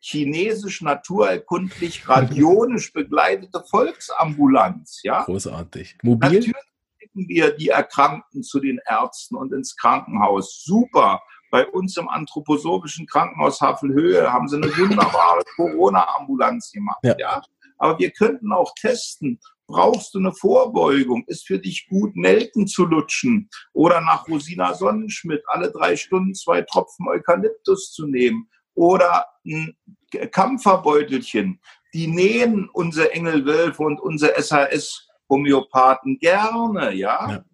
chinesisch 0.00 0.82
naturerkundlich 0.82 2.08
radionisch 2.08 2.92
begleitete 2.92 3.62
Volksambulanz. 3.68 5.00
Ja? 5.02 5.24
Großartig. 5.24 5.98
Mobil? 6.02 6.30
Natürlich 6.30 6.56
schicken 6.98 7.28
wir 7.28 7.56
die 7.56 7.68
Erkrankten 7.68 8.42
zu 8.42 8.60
den 8.60 8.80
Ärzten 8.86 9.36
und 9.36 9.52
ins 9.52 9.76
Krankenhaus. 9.76 10.62
Super. 10.64 11.22
Bei 11.50 11.66
uns 11.66 11.96
im 11.96 12.08
anthroposophischen 12.08 13.06
Krankenhaus 13.06 13.60
Havelhöhe 13.60 14.32
haben 14.32 14.48
sie 14.48 14.56
eine 14.56 14.76
wunderbare 14.76 15.42
Corona-Ambulanz 15.56 16.72
gemacht. 16.72 16.98
Ja. 17.02 17.14
ja. 17.18 17.42
Aber 17.78 17.98
wir 17.98 18.10
könnten 18.10 18.52
auch 18.52 18.72
testen, 18.74 19.38
brauchst 19.66 20.14
du 20.14 20.18
eine 20.18 20.32
Vorbeugung? 20.32 21.24
Ist 21.26 21.46
für 21.46 21.58
dich 21.58 21.86
gut, 21.88 22.16
Nelken 22.16 22.66
zu 22.66 22.84
lutschen 22.84 23.48
oder 23.72 24.00
nach 24.00 24.28
Rosina 24.28 24.74
Sonnenschmidt 24.74 25.42
alle 25.46 25.70
drei 25.70 25.96
Stunden 25.96 26.34
zwei 26.34 26.62
Tropfen 26.62 27.08
Eukalyptus 27.08 27.92
zu 27.92 28.06
nehmen? 28.06 28.48
Oder 28.76 29.26
ein 29.44 29.76
Kampferbeutelchen. 30.30 31.60
Die 31.92 32.06
nähen 32.06 32.68
unsere 32.68 33.12
Engelwölfe 33.12 33.82
und 33.82 34.00
unsere 34.00 34.34
SHS-Homöopathen 34.40 36.18
gerne, 36.18 36.92
ja? 36.94 37.30
ja? 37.30 37.44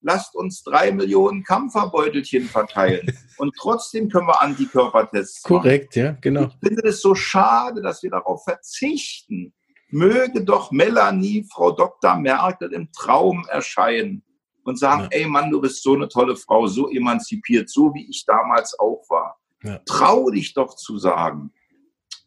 Lasst 0.00 0.36
uns 0.36 0.62
drei 0.62 0.92
Millionen 0.92 1.42
Kampferbeutelchen 1.42 2.44
verteilen. 2.44 3.12
und 3.38 3.54
trotzdem 3.58 4.08
können 4.08 4.28
wir 4.28 4.40
Antikörpertests 4.40 5.42
machen. 5.42 5.62
Korrekt, 5.62 5.96
ja, 5.96 6.16
genau. 6.20 6.44
Ich 6.44 6.68
finde 6.68 6.88
es 6.88 7.02
so 7.02 7.14
schade, 7.14 7.82
dass 7.82 8.02
wir 8.02 8.10
darauf 8.10 8.44
verzichten. 8.44 9.52
Möge 9.90 10.44
doch 10.44 10.70
Melanie, 10.70 11.46
Frau 11.50 11.72
Dr. 11.72 12.16
Merkel, 12.16 12.72
im 12.72 12.92
Traum 12.92 13.46
erscheinen 13.48 14.22
und 14.64 14.78
sagen, 14.78 15.08
ja. 15.10 15.18
ey 15.18 15.26
Mann, 15.26 15.50
du 15.50 15.60
bist 15.60 15.82
so 15.82 15.94
eine 15.94 16.08
tolle 16.08 16.36
Frau, 16.36 16.66
so 16.66 16.88
emanzipiert, 16.90 17.70
so 17.70 17.92
wie 17.94 18.08
ich 18.08 18.24
damals 18.26 18.78
auch 18.78 19.02
war. 19.08 19.37
Ja. 19.62 19.78
Trau 19.86 20.30
dich 20.30 20.54
doch 20.54 20.76
zu 20.76 20.98
sagen, 20.98 21.52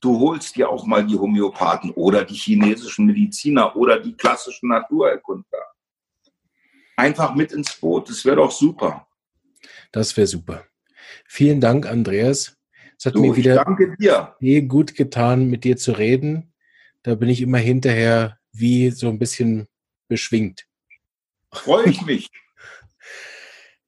du 0.01 0.19
holst 0.19 0.55
dir 0.55 0.69
auch 0.69 0.85
mal 0.85 1.05
die 1.05 1.17
Homöopathen 1.17 1.91
oder 1.91 2.25
die 2.25 2.35
chinesischen 2.35 3.05
Mediziner 3.05 3.75
oder 3.75 3.99
die 3.99 4.13
klassischen 4.13 4.69
Naturerkundler. 4.69 5.59
Einfach 6.97 7.33
mit 7.35 7.51
ins 7.51 7.73
Boot, 7.79 8.09
das 8.09 8.25
wäre 8.25 8.35
doch 8.37 8.51
super. 8.51 9.07
Das 9.91 10.15
wäre 10.17 10.27
super. 10.27 10.65
Vielen 11.25 11.61
Dank, 11.61 11.85
Andreas. 11.85 12.57
Es 12.97 13.05
hat 13.05 13.15
Du, 13.15 13.21
mir 13.21 13.35
wieder 13.35 13.55
danke 13.63 13.95
dir. 13.97 14.35
eh 14.39 14.61
gut 14.61 14.95
getan, 14.95 15.49
mit 15.49 15.63
dir 15.63 15.77
zu 15.77 15.93
reden. 15.93 16.53
Da 17.03 17.15
bin 17.15 17.29
ich 17.29 17.41
immer 17.41 17.57
hinterher 17.57 18.37
wie 18.51 18.91
so 18.91 19.07
ein 19.07 19.17
bisschen 19.17 19.67
beschwingt. 20.07 20.67
Freue 21.51 21.89
ich 21.89 22.01
mich. 22.03 22.29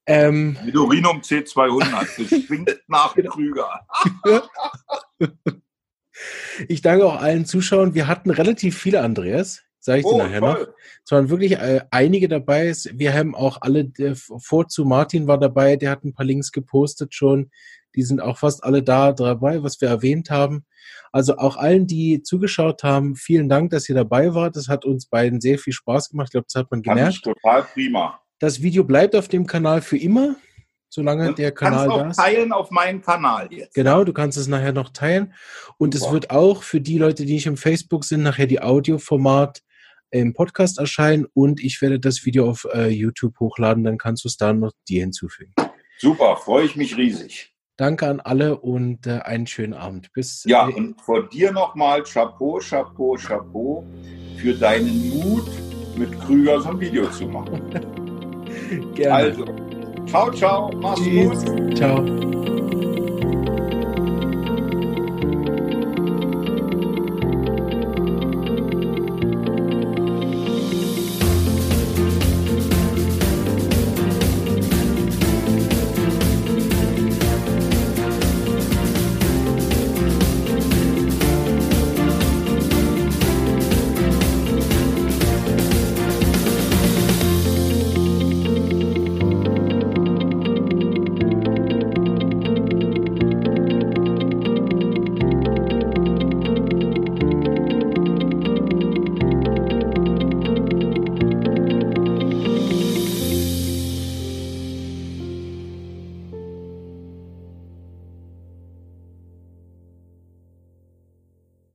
Ähm, 0.05 0.57
Vidorinum 0.63 1.21
C200, 1.21 2.17
beschwingt 2.17 2.77
nach 2.87 3.15
Krüger. 3.15 3.87
ich 6.67 6.81
danke 6.81 7.05
auch 7.05 7.21
allen 7.21 7.45
Zuschauern. 7.45 7.93
Wir 7.93 8.07
hatten 8.07 8.29
relativ 8.29 8.77
viele, 8.77 9.01
Andreas. 9.01 9.61
Sage 9.79 9.99
ich 9.99 10.05
dir 10.05 10.13
Oh, 10.13 10.17
nachher 10.17 10.39
noch. 10.41 10.55
toll. 10.55 10.73
Es 11.05 11.11
waren 11.11 11.29
wirklich 11.29 11.53
äh, 11.53 11.81
einige 11.91 12.29
dabei. 12.29 12.73
Wir 12.93 13.13
haben 13.13 13.35
auch 13.35 13.57
alle, 13.61 13.83
der 13.85 14.15
vorzu 14.15 14.85
Martin 14.85 15.27
war 15.27 15.37
dabei, 15.37 15.75
der 15.75 15.89
hat 15.91 16.05
ein 16.05 16.13
paar 16.13 16.25
Links 16.25 16.51
gepostet 16.53 17.13
schon. 17.13 17.51
Die 17.95 18.03
sind 18.03 18.21
auch 18.21 18.37
fast 18.37 18.63
alle 18.63 18.81
da 18.81 19.11
dabei, 19.11 19.61
was 19.61 19.79
wir 19.81 19.89
erwähnt 19.89 20.29
haben. 20.29 20.65
Also 21.11 21.37
auch 21.37 21.57
allen, 21.57 21.85
die 21.85 22.23
zugeschaut 22.23 22.83
haben, 22.83 23.15
vielen 23.15 23.49
Dank, 23.49 23.71
dass 23.71 23.87
ihr 23.89 23.95
dabei 23.95 24.33
wart. 24.33 24.55
Das 24.55 24.67
hat 24.69 24.85
uns 24.85 25.05
beiden 25.05 25.41
sehr 25.41 25.59
viel 25.59 25.73
Spaß 25.73 26.09
gemacht. 26.09 26.27
Ich 26.29 26.31
glaube, 26.31 26.47
das 26.51 26.59
hat 26.59 26.71
man 26.71 26.83
Fand 26.83 26.97
ich 26.99 27.21
gemerkt. 27.21 27.41
total 27.41 27.63
prima. 27.63 28.19
Das 28.43 28.61
Video 28.61 28.83
bleibt 28.83 29.15
auf 29.15 29.29
dem 29.29 29.47
Kanal 29.47 29.81
für 29.81 29.95
immer, 29.95 30.35
solange 30.89 31.29
Und 31.29 31.37
der 31.39 31.51
du 31.51 31.55
kannst 31.55 31.79
Kanal 31.79 31.89
auch 31.89 32.01
da 32.01 32.09
ist. 32.09 32.17
teilen 32.17 32.51
auf 32.51 32.71
meinen 32.71 33.01
Kanal 33.01 33.47
jetzt. 33.49 33.73
Genau, 33.73 34.03
du 34.03 34.11
kannst 34.11 34.37
es 34.37 34.47
nachher 34.47 34.73
noch 34.73 34.89
teilen. 34.89 35.33
Und 35.77 35.95
es 35.95 36.01
Super. 36.01 36.13
wird 36.13 36.31
auch 36.31 36.61
für 36.61 36.81
die 36.81 36.97
Leute, 36.97 37.25
die 37.25 37.35
nicht 37.35 37.45
im 37.45 37.55
Facebook 37.55 38.03
sind, 38.03 38.21
nachher 38.21 38.45
die 38.45 38.61
Audioformat 38.61 39.61
im 40.11 40.33
Podcast 40.33 40.77
erscheinen 40.77 41.25
und 41.33 41.63
ich 41.63 41.81
werde 41.81 42.01
das 42.01 42.25
Video 42.25 42.49
auf 42.49 42.67
äh, 42.73 42.89
YouTube 42.89 43.39
hochladen, 43.39 43.85
dann 43.85 43.97
kannst 43.97 44.25
du 44.25 44.27
es 44.27 44.35
da 44.35 44.51
noch 44.51 44.73
dir 44.89 45.03
hinzufügen. 45.03 45.53
Super, 45.99 46.35
freue 46.35 46.65
ich 46.65 46.75
mich 46.75 46.97
riesig. 46.97 47.53
Danke 47.77 48.07
an 48.07 48.19
alle 48.19 48.59
und 48.59 49.07
äh, 49.07 49.19
einen 49.19 49.47
schönen 49.47 49.73
Abend. 49.73 50.11
Bis 50.11 50.43
Ja, 50.45 50.67
äh, 50.67 50.73
und 50.73 50.99
vor 50.99 51.29
dir 51.29 51.53
nochmal 51.53 52.03
Chapeau, 52.03 52.59
Chapeau, 52.59 53.15
Chapeau 53.15 53.85
für 54.35 54.53
deinen 54.53 55.11
Mut, 55.11 55.47
mit 55.95 56.11
Krüger 56.19 56.59
so 56.59 56.71
ein 56.71 56.79
Video 56.81 57.09
zu 57.09 57.25
machen. 57.25 58.01
gerne. 58.93 59.13
Also, 59.15 59.45
ciao, 60.05 60.31
ciao, 60.31 60.71
mach's 60.81 61.03
gut. 61.03 61.33
Tschüss. 61.33 61.45
Ciao. 61.75 62.52